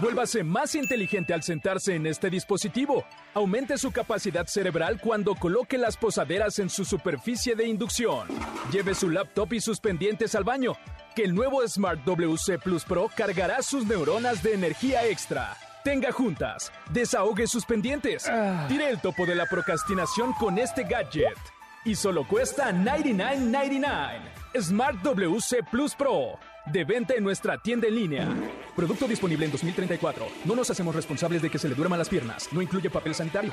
Vuélvase 0.00 0.42
más 0.42 0.74
inteligente 0.74 1.32
al 1.32 1.44
sentarse 1.44 1.94
en 1.94 2.04
este 2.06 2.28
dispositivo. 2.28 3.04
Aumente 3.32 3.78
su 3.78 3.92
capacidad 3.92 4.46
cerebral 4.46 5.00
cuando 5.00 5.36
coloque 5.36 5.78
las 5.78 5.96
posaderas 5.96 6.58
en 6.58 6.68
su 6.68 6.84
superficie 6.84 7.54
de 7.54 7.68
inducción. 7.68 8.26
Lleve 8.72 8.94
su 8.94 9.08
laptop 9.08 9.52
y 9.52 9.60
sus 9.60 9.78
pendientes 9.78 10.34
al 10.34 10.42
baño, 10.42 10.72
que 11.14 11.22
el 11.22 11.34
nuevo 11.34 11.66
Smart 11.66 12.04
WC 12.04 12.58
Plus 12.58 12.84
Pro 12.84 13.08
cargará 13.16 13.62
sus 13.62 13.86
neuronas 13.86 14.42
de 14.42 14.54
energía 14.54 15.06
extra. 15.06 15.56
Tenga 15.84 16.10
juntas, 16.10 16.72
desahogue 16.90 17.46
sus 17.46 17.64
pendientes. 17.64 18.28
Tire 18.68 18.90
el 18.90 19.00
topo 19.00 19.26
de 19.26 19.36
la 19.36 19.46
procrastinación 19.46 20.32
con 20.34 20.58
este 20.58 20.82
gadget. 20.82 21.38
Y 21.84 21.94
solo 21.94 22.26
cuesta 22.26 22.72
$99.99. 22.72 24.60
Smart 24.60 25.02
WC 25.02 25.62
Plus 25.70 25.94
Pro. 25.94 26.38
De 26.72 26.84
venta 26.84 27.14
en 27.14 27.22
nuestra 27.22 27.58
tienda 27.58 27.86
en 27.88 27.94
línea. 27.94 28.28
Producto 28.74 29.06
disponible 29.06 29.44
en 29.44 29.52
2034. 29.52 30.26
No 30.46 30.56
nos 30.56 30.70
hacemos 30.70 30.94
responsables 30.94 31.42
de 31.42 31.50
que 31.50 31.58
se 31.58 31.68
le 31.68 31.74
duerman 31.74 31.98
las 31.98 32.08
piernas. 32.08 32.48
No 32.52 32.62
incluye 32.62 32.88
papel 32.90 33.14
sanitario. 33.14 33.52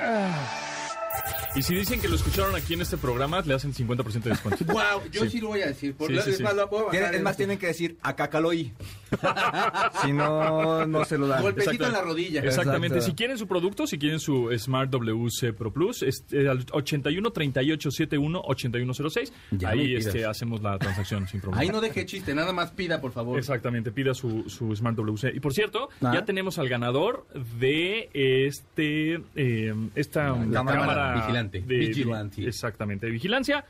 Y 1.54 1.62
si 1.62 1.74
dicen 1.74 2.00
que 2.00 2.08
lo 2.08 2.16
escucharon 2.16 2.54
aquí 2.56 2.72
en 2.72 2.80
este 2.80 2.96
programa, 2.96 3.42
le 3.42 3.52
hacen 3.54 3.74
50% 3.74 4.22
de 4.22 4.30
descuento. 4.30 4.64
Wow, 4.72 5.02
yo 5.10 5.24
sí. 5.24 5.30
Sí. 5.30 5.40
lo 5.40 5.48
voy 5.48 5.60
a 5.60 5.66
decir. 5.66 5.94
Por 5.94 6.08
Sí, 6.08 6.14
la- 6.14 6.22
sí, 6.22 6.30
es 6.30 6.36
sí. 6.38 6.42
más, 6.42 6.54
lo 6.54 6.70
puedo 6.70 6.86
Tienen- 6.88 7.02
bajar 7.08 7.14
es 7.16 7.22
más, 7.22 7.36
tienen 7.36 7.58
que 7.58 7.66
decir 7.66 7.98
Acacaloy. 8.02 8.72
si 10.02 10.12
no, 10.12 10.86
no 10.86 11.04
se 11.04 11.18
lo 11.18 11.26
dan. 11.26 11.42
Golpecito 11.42 11.86
en 11.86 11.92
la 11.92 12.00
rodilla. 12.02 12.40
Exactamente. 12.40 12.96
Exacto. 12.98 13.10
Si 13.10 13.14
quieren 13.14 13.38
su 13.38 13.46
producto, 13.46 13.86
si 13.86 13.98
quieren 13.98 14.18
su 14.20 14.50
Smart 14.58 14.90
WC 14.90 15.52
Pro 15.52 15.72
Plus, 15.72 16.02
es 16.02 16.24
eh, 16.32 16.48
al 16.48 16.64
81 16.72 17.30
38 17.30 17.90
71 17.90 18.40
8106. 18.44 19.32
Ya 19.52 19.68
Ahí 19.70 19.94
este, 19.94 20.24
hacemos 20.24 20.62
la 20.62 20.78
transacción 20.78 21.26
sin 21.28 21.40
problema. 21.40 21.62
Ahí 21.62 21.68
no 21.68 21.80
deje 21.80 22.04
chiste, 22.06 22.34
nada 22.34 22.52
más 22.52 22.70
pida, 22.72 23.00
por 23.00 23.12
favor. 23.12 23.38
Exactamente, 23.38 23.92
pida 23.92 24.14
su, 24.14 24.48
su 24.48 24.74
Smart 24.74 24.96
WC. 24.96 25.32
Y 25.34 25.40
por 25.40 25.52
cierto, 25.52 25.88
Ah. 26.02 26.12
ya 26.14 26.24
tenemos 26.24 26.58
al 26.58 26.68
ganador 26.68 27.26
de 27.58 28.10
este 28.12 29.20
eh, 29.36 29.74
esta 29.94 30.30
La 30.30 30.52
cámara, 30.52 30.80
cámara 30.80 31.14
vigilante, 31.16 31.60
de- 31.60 31.76
vigilante. 31.78 32.46
exactamente, 32.46 33.06
de 33.06 33.12
vigilancia. 33.12 33.64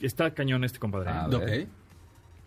Está 0.00 0.30
cañón 0.32 0.62
este 0.64 0.78
compadre. 0.78 1.10
Ah, 1.10 1.28
Ok. 1.32 1.68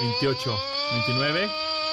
28, 0.00 0.58
29, 1.06 1.48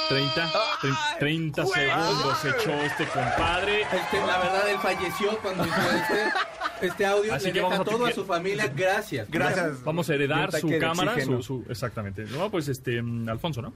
30, 0.09 0.49
tre- 0.81 1.17
30 1.19 1.65
segundos 1.65 2.45
echó 2.45 2.71
este 2.71 3.05
compadre. 3.07 3.81
Este, 3.81 4.17
la 4.25 4.37
verdad, 4.37 4.69
él 4.69 4.77
falleció 4.79 5.37
cuando 5.39 5.65
hizo 5.65 5.75
este, 5.75 6.85
este 6.87 7.05
audio. 7.05 7.33
Así 7.33 7.47
Le 7.47 7.51
que 7.53 7.59
deja 7.59 7.69
vamos 7.69 7.87
a 7.87 7.91
todo 7.91 8.05
a 8.05 8.11
su 8.11 8.25
familia. 8.25 8.71
Gracias. 8.73 9.29
Gracias. 9.29 9.83
Vamos 9.83 10.09
a 10.09 10.13
heredar 10.13 10.51
su 10.53 10.69
cámara, 10.79 11.19
su, 11.23 11.43
su- 11.43 11.65
exactamente. 11.69 12.23
No, 12.25 12.49
pues 12.49 12.67
este 12.69 13.01
mm, 13.01 13.27
Alfonso, 13.29 13.61
¿no? 13.61 13.73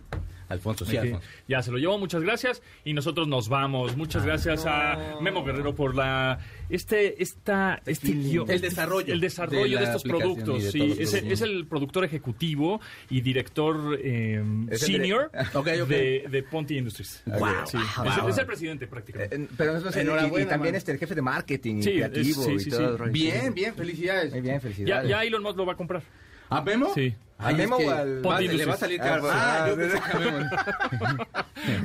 Alfonso, 0.51 0.85
sí. 0.85 0.97
Alfonso. 0.97 1.25
Ya 1.47 1.61
se 1.61 1.71
lo 1.71 1.77
llevo, 1.77 1.97
muchas 1.97 2.21
gracias. 2.21 2.61
Y 2.85 2.93
nosotros 2.93 3.27
nos 3.27 3.49
vamos. 3.49 3.95
Muchas 3.97 4.25
gracias 4.25 4.65
a 4.65 5.17
Memo 5.21 5.43
Guerrero 5.43 5.73
por 5.75 5.95
la 5.95 6.39
este 6.69 7.21
esta 7.21 7.81
este 7.85 8.09
guión- 8.13 8.49
El 8.49 8.61
desarrollo 8.61 9.13
el 9.13 9.19
desarrollo 9.19 9.77
de 9.77 9.77
de, 9.77 9.83
estos 9.83 10.05
y 10.05 10.09
productos. 10.09 10.63
de 10.63 10.71
Sí, 10.71 10.81
es, 10.81 10.95
productos. 11.09 11.31
es 11.31 11.41
el 11.41 11.65
productor 11.67 12.03
ejecutivo 12.05 12.79
y 13.09 13.21
director 13.21 13.99
eh, 14.01 14.43
Es 14.69 14.81
senior 14.81 15.31
Ok, 15.53 15.67
ok. 15.81 15.87
De, 15.87 16.25
de 16.29 16.43
Ponti 16.43 16.77
Industries. 16.77 17.23
Wow. 17.25 17.39
Sí, 17.65 17.77
Wow. 17.97 18.07
es, 18.29 18.33
es 18.35 18.37
el 18.37 18.45
presidente 18.45 18.87
prácticamente. 18.87 19.35
Eh, 19.35 19.47
Pero 19.57 19.77
eso 19.77 19.89
es- 19.89 19.95
y- 19.95 19.99
y, 19.99 20.01
Enhorabuena, 20.01 20.49
también 20.49 20.75
este, 20.75 20.91
el 20.91 20.97
jefe 20.97 21.15
de 21.15 21.21
marketing 21.21 21.75
y 21.77 21.83
Sí, 21.83 21.91
creativo 21.93 22.41
es- 22.41 22.45
sí, 22.47 22.51
y 22.53 22.59
sí, 22.59 22.69
todo. 22.69 22.97
Bien, 23.11 23.53
bien, 23.53 23.73
felicidades. 23.75 24.31
Muy 24.31 24.41
bien, 24.41 24.55
ya, 24.55 24.59
felicidades. 24.61 25.09
ya 25.09 25.23
Elon 25.23 25.43
Musk 25.43 25.57
lo 25.57 25.65
va 25.65 25.73
a 25.73 25.77
comprar. 25.77 26.01
¿A 26.49 26.61
Memo? 26.61 26.93
Sí. 26.93 27.13
¿A 27.41 27.51
Memo 27.51 27.77
o 27.77 27.89
al- 27.91 28.25
va- 28.25 28.39
le 28.41 28.65
va 28.65 28.73
a 28.73 28.77
salir 28.77 29.01
Ah, 29.01 29.05
caro. 29.05 29.29
Ah, 29.31 29.63
ah, 29.63 29.69
yo 29.69 29.75
pensé 29.77 29.99
que 29.99 30.11
a 30.17 30.19
Memo. 30.19 30.49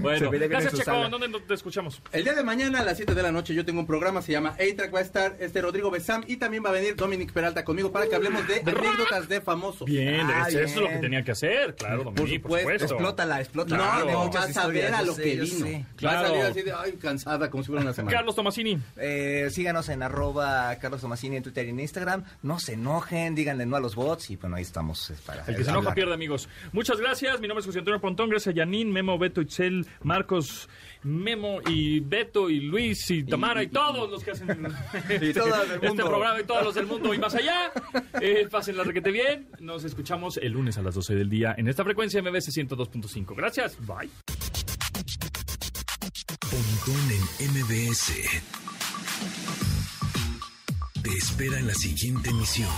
Bueno, 0.00 0.30
gracias 0.30 0.72
Checo. 0.72 0.84
sala. 0.84 1.04
¿En 1.06 1.10
dónde 1.10 1.40
te 1.40 1.54
escuchamos? 1.54 2.00
El 2.12 2.24
día 2.24 2.34
de 2.34 2.42
mañana 2.42 2.80
a 2.80 2.84
las 2.84 2.96
7 2.96 3.14
de 3.14 3.22
la 3.22 3.32
noche 3.32 3.54
yo 3.54 3.64
tengo 3.64 3.80
un 3.80 3.86
programa, 3.86 4.22
se 4.22 4.32
llama 4.32 4.50
A-Track, 4.50 4.94
va 4.94 4.98
a 5.00 5.02
estar 5.02 5.36
este 5.40 5.60
Rodrigo 5.60 5.90
Besam 5.90 6.24
y 6.26 6.36
también 6.36 6.64
va 6.64 6.70
a 6.70 6.72
venir 6.72 6.96
Dominic 6.96 7.32
Peralta 7.32 7.64
conmigo 7.64 7.92
para 7.92 8.06
que 8.06 8.14
hablemos 8.14 8.46
de 8.48 8.60
anécdotas 8.60 9.28
de 9.28 9.40
famosos. 9.40 9.86
Bien, 9.86 10.20
Ah, 10.30 10.46
eso 10.48 10.60
es 10.60 10.76
lo 10.76 10.88
que 10.88 10.96
tenía 10.96 11.22
que 11.22 11.32
hacer. 11.32 11.74
Claro, 11.76 12.04
Dominique, 12.04 12.40
por 12.40 12.58
supuesto. 12.60 12.70
supuesto. 12.70 12.94
Explótala, 12.94 13.40
explótala. 13.40 13.76
No, 13.76 13.90
Claro. 14.04 14.24
no, 14.24 14.30
vas 14.30 14.56
a 14.56 14.66
ver 14.68 14.94
a 14.94 15.02
lo 15.02 15.14
que 15.16 15.36
vino. 15.36 15.84
Claro. 15.96 16.16
Va 16.16 16.24
a 16.24 16.28
salir 16.28 16.42
así 16.44 16.62
de, 16.62 16.72
ay, 16.72 16.92
cansada, 16.92 17.50
como 17.50 17.62
si 17.62 17.68
fuera 17.68 17.82
una 17.82 17.92
semana. 17.92 18.16
Carlos 18.16 18.34
Tomasini. 18.34 18.78
Eh, 18.96 19.48
síganos 19.50 19.88
en 19.88 20.02
arroba 20.02 20.74
Carlos 20.80 21.00
Tomasini 21.00 21.36
en 21.36 21.42
Twitter 21.42 21.66
y 21.66 21.70
en 21.70 21.80
Instagram. 21.80 22.24
No 22.42 22.58
se 22.58 22.74
enojen, 22.74 23.34
díganle 23.34 23.66
no 23.66 23.76
a 23.76 23.80
los 23.80 23.94
bots 23.94 24.30
y 24.30 24.36
bueno, 24.36 24.56
ahí 24.56 24.62
estamos 24.62 25.12
para 25.24 25.44
El 25.46 25.56
que 25.56 25.64
se 25.64 25.70
enoja 25.70 25.94
pierde, 25.94 26.14
amigos. 26.14 26.48
Muchas 26.72 27.00
gracias. 27.00 27.40
Mi 27.40 27.48
nombre 27.48 27.60
es 27.60 27.66
José 27.66 27.78
Antonio 27.78 28.00
Pontón. 28.00 28.28
Gracias 28.28 28.52
a 28.54 28.56
Yanin, 28.56 28.92
Memo, 28.92 29.18
Beto, 29.18 29.40
Itzel, 29.40 29.86
Marcos, 30.02 30.68
Memo 31.02 31.60
y 31.66 32.00
Beto 32.00 32.50
y 32.50 32.60
Luis 32.60 33.10
y 33.10 33.24
Tamara 33.24 33.62
y, 33.62 33.68
todos 33.68 34.10
los 34.10 34.24
que 34.24 34.32
hacen 34.32 34.48
este, 35.08 35.28
este 35.30 36.02
programa 36.02 36.40
y 36.40 36.44
todos 36.44 36.64
los 36.64 36.74
del 36.74 36.86
mundo 36.86 37.14
y 37.14 37.18
más 37.18 37.34
allá. 37.34 37.72
Eh, 38.20 38.48
pasen 38.50 38.76
la 38.76 38.84
requete 38.84 39.10
bien. 39.10 39.48
Nos 39.60 39.84
escuchamos 39.84 40.36
el 40.38 40.52
lunes 40.52 40.78
a 40.78 40.82
las 40.82 40.94
12 40.94 41.14
del 41.14 41.30
día 41.30 41.54
en 41.56 41.68
esta 41.68 41.84
frecuencia 41.84 42.20
MBS 42.22 42.48
102.5. 42.56 43.34
Gracias. 43.36 43.76
Bye. 43.86 44.10
Pontón 46.50 47.10
en 47.38 47.50
MBS. 47.52 48.12
Te 51.02 51.10
espera 51.10 51.58
en 51.58 51.66
la 51.68 51.74
siguiente 51.74 52.30
emisión. 52.30 52.68